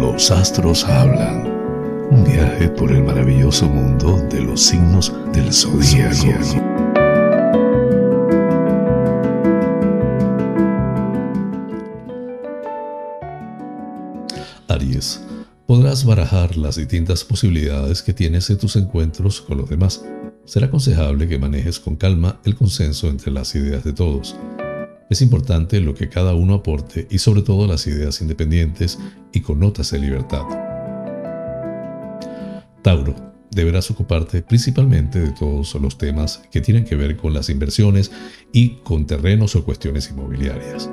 Los 0.00 0.30
astros 0.30 0.84
hablan. 0.84 1.49
Un 2.10 2.24
viaje 2.24 2.68
por 2.68 2.90
el 2.90 3.04
maravilloso 3.04 3.68
mundo 3.68 4.16
de 4.30 4.40
los 4.42 4.60
signos 4.60 5.12
del 5.32 5.52
zodíaco. 5.52 6.26
Aries, 14.66 15.22
podrás 15.66 16.04
barajar 16.04 16.56
las 16.56 16.74
distintas 16.74 17.22
posibilidades 17.22 18.02
que 18.02 18.12
tienes 18.12 18.50
en 18.50 18.58
tus 18.58 18.74
encuentros 18.74 19.40
con 19.40 19.58
los 19.58 19.70
demás. 19.70 20.04
Será 20.46 20.66
aconsejable 20.66 21.28
que 21.28 21.38
manejes 21.38 21.78
con 21.78 21.94
calma 21.94 22.40
el 22.44 22.56
consenso 22.56 23.08
entre 23.08 23.30
las 23.30 23.54
ideas 23.54 23.84
de 23.84 23.92
todos. 23.92 24.34
Es 25.10 25.22
importante 25.22 25.80
lo 25.80 25.94
que 25.94 26.08
cada 26.08 26.34
uno 26.34 26.54
aporte 26.54 27.06
y 27.08 27.18
sobre 27.18 27.42
todo 27.42 27.68
las 27.68 27.86
ideas 27.86 28.20
independientes 28.20 28.98
y 29.32 29.42
con 29.42 29.60
notas 29.60 29.92
de 29.92 30.00
libertad. 30.00 30.69
Tauro, 32.82 33.14
deberás 33.50 33.90
ocuparte 33.90 34.42
principalmente 34.42 35.20
de 35.20 35.32
todos 35.32 35.74
los 35.74 35.98
temas 35.98 36.42
que 36.50 36.60
tienen 36.60 36.84
que 36.84 36.96
ver 36.96 37.16
con 37.16 37.34
las 37.34 37.50
inversiones 37.50 38.10
y 38.52 38.76
con 38.82 39.06
terrenos 39.06 39.54
o 39.56 39.64
cuestiones 39.64 40.10
inmobiliarias. 40.10 40.88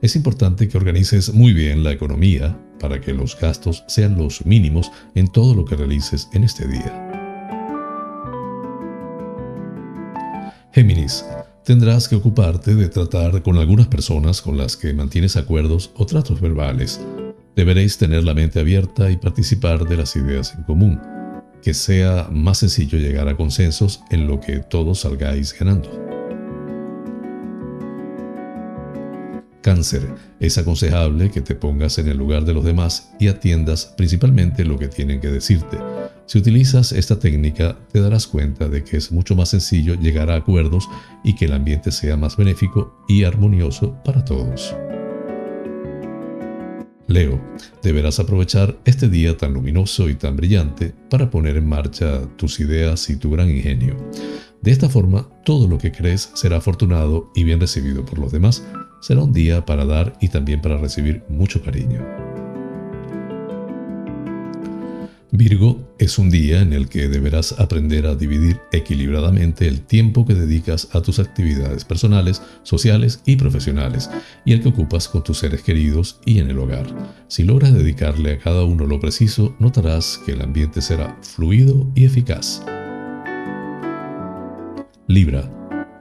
Es 0.00 0.16
importante 0.16 0.68
que 0.68 0.78
organices 0.78 1.32
muy 1.32 1.52
bien 1.52 1.84
la 1.84 1.92
economía 1.92 2.58
para 2.80 3.00
que 3.00 3.12
los 3.12 3.38
gastos 3.38 3.84
sean 3.88 4.16
los 4.16 4.46
mínimos 4.46 4.90
en 5.14 5.28
todo 5.28 5.54
lo 5.54 5.64
que 5.64 5.76
realices 5.76 6.28
en 6.32 6.44
este 6.44 6.66
día. 6.66 7.04
Géminis, 10.72 11.24
tendrás 11.64 12.08
que 12.08 12.14
ocuparte 12.14 12.74
de 12.74 12.88
tratar 12.88 13.42
con 13.42 13.58
algunas 13.58 13.88
personas 13.88 14.40
con 14.40 14.56
las 14.56 14.76
que 14.76 14.92
mantienes 14.94 15.36
acuerdos 15.36 15.90
o 15.96 16.06
tratos 16.06 16.40
verbales. 16.40 17.00
Deberéis 17.56 17.98
tener 17.98 18.22
la 18.22 18.34
mente 18.34 18.60
abierta 18.60 19.10
y 19.10 19.16
participar 19.16 19.84
de 19.88 19.96
las 19.96 20.14
ideas 20.14 20.54
en 20.54 20.62
común 20.62 21.00
que 21.62 21.74
sea 21.74 22.28
más 22.30 22.58
sencillo 22.58 22.98
llegar 22.98 23.28
a 23.28 23.36
consensos 23.36 24.00
en 24.10 24.26
lo 24.26 24.40
que 24.40 24.58
todos 24.58 25.00
salgáis 25.00 25.56
ganando. 25.58 26.08
Cáncer, 29.60 30.08
es 30.40 30.56
aconsejable 30.56 31.30
que 31.30 31.40
te 31.40 31.54
pongas 31.54 31.98
en 31.98 32.08
el 32.08 32.16
lugar 32.16 32.44
de 32.44 32.54
los 32.54 32.64
demás 32.64 33.10
y 33.18 33.28
atiendas 33.28 33.92
principalmente 33.96 34.64
lo 34.64 34.78
que 34.78 34.88
tienen 34.88 35.20
que 35.20 35.28
decirte. 35.28 35.78
Si 36.26 36.38
utilizas 36.38 36.92
esta 36.92 37.18
técnica, 37.18 37.76
te 37.92 38.00
darás 38.00 38.26
cuenta 38.26 38.68
de 38.68 38.84
que 38.84 38.96
es 38.96 39.10
mucho 39.10 39.34
más 39.34 39.48
sencillo 39.50 39.94
llegar 39.94 40.30
a 40.30 40.36
acuerdos 40.36 40.88
y 41.24 41.34
que 41.34 41.46
el 41.46 41.52
ambiente 41.52 41.90
sea 41.90 42.16
más 42.16 42.36
benéfico 42.36 43.04
y 43.08 43.24
armonioso 43.24 43.96
para 44.04 44.24
todos. 44.24 44.74
Leo, 47.08 47.40
deberás 47.82 48.20
aprovechar 48.20 48.78
este 48.84 49.08
día 49.08 49.36
tan 49.36 49.54
luminoso 49.54 50.10
y 50.10 50.14
tan 50.14 50.36
brillante 50.36 50.94
para 51.08 51.30
poner 51.30 51.56
en 51.56 51.66
marcha 51.66 52.20
tus 52.36 52.60
ideas 52.60 53.08
y 53.08 53.16
tu 53.16 53.30
gran 53.30 53.50
ingenio. 53.50 53.96
De 54.60 54.70
esta 54.70 54.90
forma, 54.90 55.26
todo 55.44 55.68
lo 55.68 55.78
que 55.78 55.90
crees 55.90 56.30
será 56.34 56.58
afortunado 56.58 57.32
y 57.34 57.44
bien 57.44 57.60
recibido 57.60 58.04
por 58.04 58.18
los 58.18 58.30
demás. 58.30 58.62
Será 59.00 59.22
un 59.22 59.32
día 59.32 59.64
para 59.64 59.86
dar 59.86 60.18
y 60.20 60.28
también 60.28 60.60
para 60.60 60.76
recibir 60.76 61.22
mucho 61.28 61.62
cariño. 61.62 62.27
Virgo 65.30 65.94
es 65.98 66.18
un 66.18 66.30
día 66.30 66.62
en 66.62 66.72
el 66.72 66.88
que 66.88 67.06
deberás 67.06 67.60
aprender 67.60 68.06
a 68.06 68.14
dividir 68.14 68.60
equilibradamente 68.72 69.68
el 69.68 69.82
tiempo 69.82 70.24
que 70.24 70.32
dedicas 70.32 70.88
a 70.92 71.02
tus 71.02 71.18
actividades 71.18 71.84
personales, 71.84 72.40
sociales 72.62 73.20
y 73.26 73.36
profesionales, 73.36 74.08
y 74.46 74.54
el 74.54 74.62
que 74.62 74.70
ocupas 74.70 75.06
con 75.06 75.22
tus 75.22 75.38
seres 75.38 75.62
queridos 75.62 76.18
y 76.24 76.38
en 76.38 76.48
el 76.48 76.58
hogar. 76.58 76.86
Si 77.28 77.44
logras 77.44 77.74
dedicarle 77.74 78.32
a 78.32 78.38
cada 78.38 78.64
uno 78.64 78.86
lo 78.86 79.00
preciso, 79.00 79.54
notarás 79.58 80.18
que 80.24 80.32
el 80.32 80.40
ambiente 80.40 80.80
será 80.80 81.18
fluido 81.20 81.90
y 81.94 82.06
eficaz. 82.06 82.62
Libra. 85.08 85.54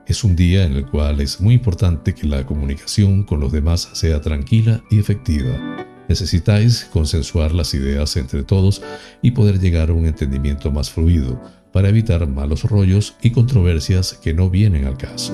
Es 0.07 0.23
un 0.23 0.37
día 0.37 0.63
en 0.65 0.71
el 0.71 0.85
cual 0.85 1.19
es 1.19 1.41
muy 1.41 1.55
importante 1.55 2.15
que 2.15 2.27
la 2.27 2.45
comunicación 2.45 3.23
con 3.23 3.41
los 3.41 3.51
demás 3.51 3.89
sea 3.91 4.21
tranquila 4.21 4.81
y 4.89 4.99
efectiva. 4.99 5.96
Necesitáis 6.07 6.85
consensuar 6.85 7.53
las 7.53 7.73
ideas 7.73 8.15
entre 8.17 8.43
todos 8.43 8.81
y 9.21 9.31
poder 9.31 9.59
llegar 9.59 9.89
a 9.89 9.93
un 9.93 10.05
entendimiento 10.05 10.71
más 10.71 10.89
fluido 10.89 11.41
para 11.71 11.89
evitar 11.89 12.25
malos 12.27 12.63
rollos 12.63 13.15
y 13.21 13.31
controversias 13.31 14.13
que 14.13 14.33
no 14.33 14.49
vienen 14.49 14.85
al 14.85 14.97
caso. 14.97 15.33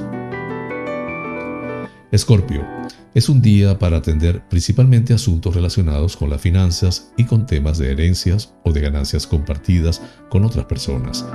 Escorpio. 2.11 2.63
Es 3.15 3.29
un 3.29 3.41
día 3.41 3.77
para 3.77 3.97
atender 3.97 4.47
principalmente 4.49 5.13
asuntos 5.13 5.55
relacionados 5.55 6.17
con 6.17 6.29
las 6.29 6.41
finanzas 6.41 7.11
y 7.17 7.25
con 7.25 7.45
temas 7.45 7.77
de 7.77 7.91
herencias 7.91 8.53
o 8.63 8.71
de 8.71 8.81
ganancias 8.81 9.27
compartidas 9.27 10.01
con 10.29 10.45
otras 10.45 10.65
personas. 10.65 11.25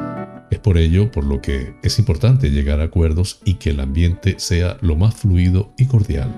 Es 0.51 0.59
por 0.59 0.79
ello 0.79 1.11
por 1.11 1.25
lo 1.25 1.41
que 1.41 1.75
es 1.83 1.99
importante 1.99 2.51
llegar 2.51 2.81
a 2.81 2.85
acuerdos 2.85 3.41
y 3.45 3.55
que 3.55 3.71
el 3.71 3.81
ambiente 3.81 4.37
sea 4.39 4.77
lo 4.81 4.97
más 4.97 5.15
fluido 5.15 5.73
y 5.77 5.87
cordial. 5.87 6.33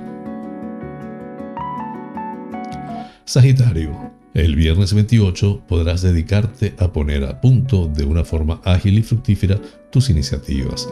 Sagitario, 3.30 4.10
el 4.34 4.56
viernes 4.56 4.92
28 4.92 5.62
podrás 5.68 6.02
dedicarte 6.02 6.74
a 6.80 6.92
poner 6.92 7.22
a 7.22 7.40
punto 7.40 7.86
de 7.86 8.02
una 8.04 8.24
forma 8.24 8.60
ágil 8.64 8.98
y 8.98 9.04
fructífera 9.04 9.56
tus 9.92 10.10
iniciativas. 10.10 10.88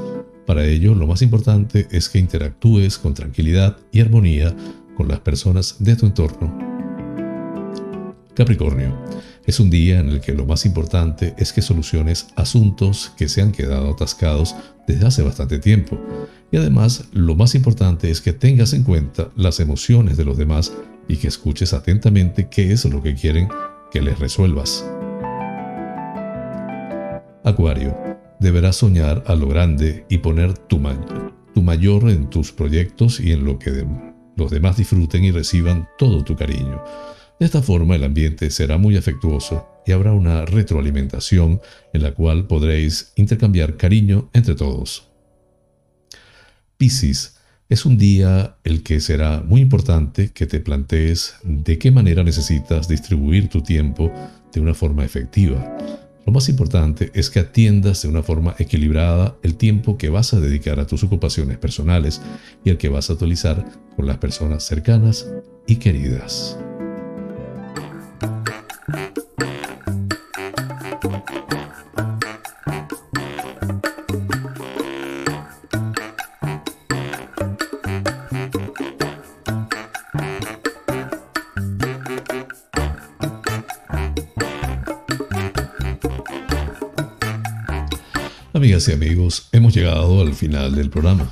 Para 0.46 0.64
ello, 0.64 0.94
lo 0.94 1.08
más 1.08 1.20
importante 1.22 1.88
es 1.90 2.08
que 2.08 2.20
interactúes 2.20 2.96
con 2.96 3.12
tranquilidad 3.12 3.76
y 3.90 3.98
armonía 3.98 4.54
con 4.96 5.08
las 5.08 5.18
personas 5.18 5.78
de 5.80 5.96
tu 5.96 6.06
entorno. 6.06 6.56
Capricornio, 8.36 8.96
es 9.48 9.60
un 9.60 9.70
día 9.70 9.98
en 9.98 10.10
el 10.10 10.20
que 10.20 10.34
lo 10.34 10.44
más 10.44 10.66
importante 10.66 11.34
es 11.38 11.54
que 11.54 11.62
soluciones 11.62 12.26
asuntos 12.36 13.12
que 13.16 13.30
se 13.30 13.40
han 13.40 13.50
quedado 13.50 13.92
atascados 13.92 14.54
desde 14.86 15.06
hace 15.06 15.22
bastante 15.22 15.58
tiempo. 15.58 15.98
Y 16.52 16.58
además, 16.58 17.06
lo 17.12 17.34
más 17.34 17.54
importante 17.54 18.10
es 18.10 18.20
que 18.20 18.34
tengas 18.34 18.74
en 18.74 18.82
cuenta 18.82 19.30
las 19.36 19.58
emociones 19.58 20.18
de 20.18 20.26
los 20.26 20.36
demás 20.36 20.74
y 21.08 21.16
que 21.16 21.28
escuches 21.28 21.72
atentamente 21.72 22.50
qué 22.50 22.72
es 22.72 22.84
lo 22.84 23.02
que 23.02 23.14
quieren 23.14 23.48
que 23.90 24.02
les 24.02 24.18
resuelvas. 24.18 24.84
Acuario, 27.42 27.96
deberás 28.40 28.76
soñar 28.76 29.24
a 29.26 29.34
lo 29.34 29.48
grande 29.48 30.04
y 30.10 30.18
poner 30.18 30.58
tu, 30.58 30.78
mayor 30.78 32.10
en 32.10 32.28
tus 32.28 32.52
proyectos 32.52 33.18
y 33.18 33.32
en 33.32 33.46
lo 33.46 33.58
que 33.58 33.86
los 34.36 34.50
demás 34.50 34.76
disfruten 34.76 35.24
y 35.24 35.30
reciban 35.30 35.88
todo 35.96 36.22
tu 36.22 36.36
cariño. 36.36 36.82
De 37.38 37.46
esta 37.46 37.62
forma 37.62 37.94
el 37.94 38.04
ambiente 38.04 38.50
será 38.50 38.78
muy 38.78 38.96
afectuoso 38.96 39.68
y 39.86 39.92
habrá 39.92 40.12
una 40.12 40.44
retroalimentación 40.44 41.60
en 41.92 42.02
la 42.02 42.12
cual 42.12 42.46
podréis 42.46 43.12
intercambiar 43.16 43.76
cariño 43.76 44.28
entre 44.32 44.54
todos. 44.54 45.08
Piscis, 46.76 47.36
es 47.68 47.84
un 47.84 47.96
día 47.96 48.56
el 48.64 48.82
que 48.82 49.00
será 49.00 49.42
muy 49.46 49.60
importante 49.60 50.30
que 50.32 50.46
te 50.46 50.58
plantees 50.58 51.36
de 51.44 51.78
qué 51.78 51.90
manera 51.90 52.24
necesitas 52.24 52.88
distribuir 52.88 53.48
tu 53.48 53.62
tiempo 53.62 54.12
de 54.52 54.60
una 54.60 54.74
forma 54.74 55.04
efectiva. 55.04 55.76
Lo 56.26 56.32
más 56.32 56.48
importante 56.48 57.10
es 57.14 57.30
que 57.30 57.40
atiendas 57.40 58.02
de 58.02 58.08
una 58.08 58.22
forma 58.22 58.54
equilibrada 58.58 59.36
el 59.42 59.56
tiempo 59.56 59.96
que 59.96 60.08
vas 60.08 60.34
a 60.34 60.40
dedicar 60.40 60.80
a 60.80 60.86
tus 60.86 61.04
ocupaciones 61.04 61.56
personales 61.58 62.20
y 62.64 62.70
el 62.70 62.78
que 62.78 62.88
vas 62.88 63.10
a 63.10 63.14
utilizar 63.14 63.64
con 63.96 64.06
las 64.06 64.18
personas 64.18 64.64
cercanas 64.64 65.26
y 65.66 65.76
queridas. 65.76 66.58
Amigas 88.54 88.88
y 88.88 88.92
amigos, 88.92 89.48
hemos 89.52 89.74
llegado 89.74 90.22
al 90.22 90.32
final 90.34 90.74
del 90.74 90.88
programa, 90.88 91.30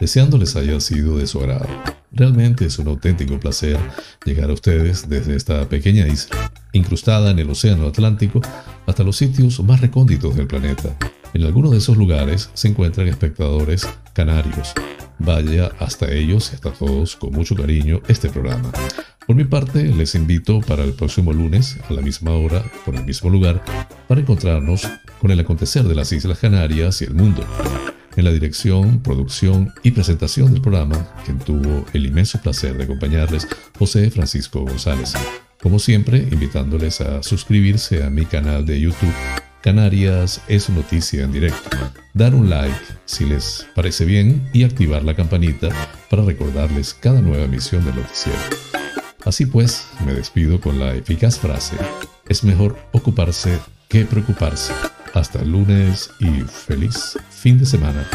deseándoles 0.00 0.56
haya 0.56 0.80
sido 0.80 1.18
de 1.18 1.28
su 1.28 1.38
agrado. 1.38 1.68
Realmente 2.10 2.66
es 2.66 2.78
un 2.78 2.88
auténtico 2.88 3.38
placer 3.38 3.78
llegar 4.24 4.50
a 4.50 4.54
ustedes 4.54 5.08
desde 5.08 5.36
esta 5.36 5.68
pequeña 5.68 6.06
isla 6.06 6.53
incrustada 6.74 7.30
en 7.30 7.38
el 7.38 7.48
Océano 7.48 7.86
Atlántico, 7.86 8.42
hasta 8.86 9.02
los 9.02 9.16
sitios 9.16 9.58
más 9.60 9.80
recónditos 9.80 10.36
del 10.36 10.46
planeta. 10.46 10.94
En 11.32 11.42
algunos 11.44 11.72
de 11.72 11.78
esos 11.78 11.96
lugares 11.96 12.50
se 12.54 12.68
encuentran 12.68 13.08
espectadores 13.08 13.88
canarios. 14.12 14.72
Vaya 15.18 15.72
hasta 15.78 16.10
ellos 16.12 16.50
y 16.52 16.56
hasta 16.56 16.72
todos 16.72 17.16
con 17.16 17.32
mucho 17.32 17.54
cariño 17.54 18.00
este 18.08 18.28
programa. 18.28 18.70
Por 19.26 19.36
mi 19.36 19.44
parte, 19.44 19.84
les 19.84 20.14
invito 20.14 20.60
para 20.60 20.84
el 20.84 20.92
próximo 20.92 21.32
lunes, 21.32 21.78
a 21.88 21.94
la 21.94 22.02
misma 22.02 22.32
hora, 22.32 22.62
por 22.84 22.94
el 22.94 23.04
mismo 23.04 23.30
lugar, 23.30 23.64
para 24.06 24.20
encontrarnos 24.20 24.86
con 25.18 25.30
el 25.30 25.40
acontecer 25.40 25.84
de 25.84 25.94
las 25.94 26.12
Islas 26.12 26.38
Canarias 26.38 27.00
y 27.00 27.06
el 27.06 27.14
mundo. 27.14 27.42
En 28.16 28.24
la 28.24 28.30
dirección, 28.30 29.00
producción 29.00 29.72
y 29.82 29.92
presentación 29.92 30.52
del 30.52 30.60
programa, 30.60 31.08
quien 31.24 31.38
tuvo 31.38 31.84
el 31.94 32.06
inmenso 32.06 32.40
placer 32.40 32.76
de 32.76 32.84
acompañarles, 32.84 33.48
José 33.78 34.10
Francisco 34.10 34.60
González. 34.60 35.14
Como 35.64 35.78
siempre, 35.78 36.18
invitándoles 36.30 37.00
a 37.00 37.22
suscribirse 37.22 38.04
a 38.04 38.10
mi 38.10 38.26
canal 38.26 38.66
de 38.66 38.78
YouTube, 38.78 39.14
Canarias 39.62 40.42
es 40.46 40.68
noticia 40.68 41.24
en 41.24 41.32
directo. 41.32 41.78
Dar 42.12 42.34
un 42.34 42.50
like 42.50 42.76
si 43.06 43.24
les 43.24 43.66
parece 43.74 44.04
bien 44.04 44.46
y 44.52 44.64
activar 44.64 45.02
la 45.04 45.16
campanita 45.16 45.70
para 46.10 46.22
recordarles 46.22 46.92
cada 46.92 47.22
nueva 47.22 47.44
emisión 47.44 47.82
del 47.82 47.96
noticiero. 47.96 48.38
Así 49.24 49.46
pues, 49.46 49.88
me 50.04 50.12
despido 50.12 50.60
con 50.60 50.78
la 50.78 50.94
eficaz 50.94 51.38
frase, 51.38 51.76
es 52.28 52.44
mejor 52.44 52.76
ocuparse 52.92 53.58
que 53.88 54.04
preocuparse. 54.04 54.74
Hasta 55.14 55.40
el 55.40 55.52
lunes 55.52 56.10
y 56.20 56.42
feliz 56.42 57.16
fin 57.30 57.58
de 57.58 57.64
semana. 57.64 58.06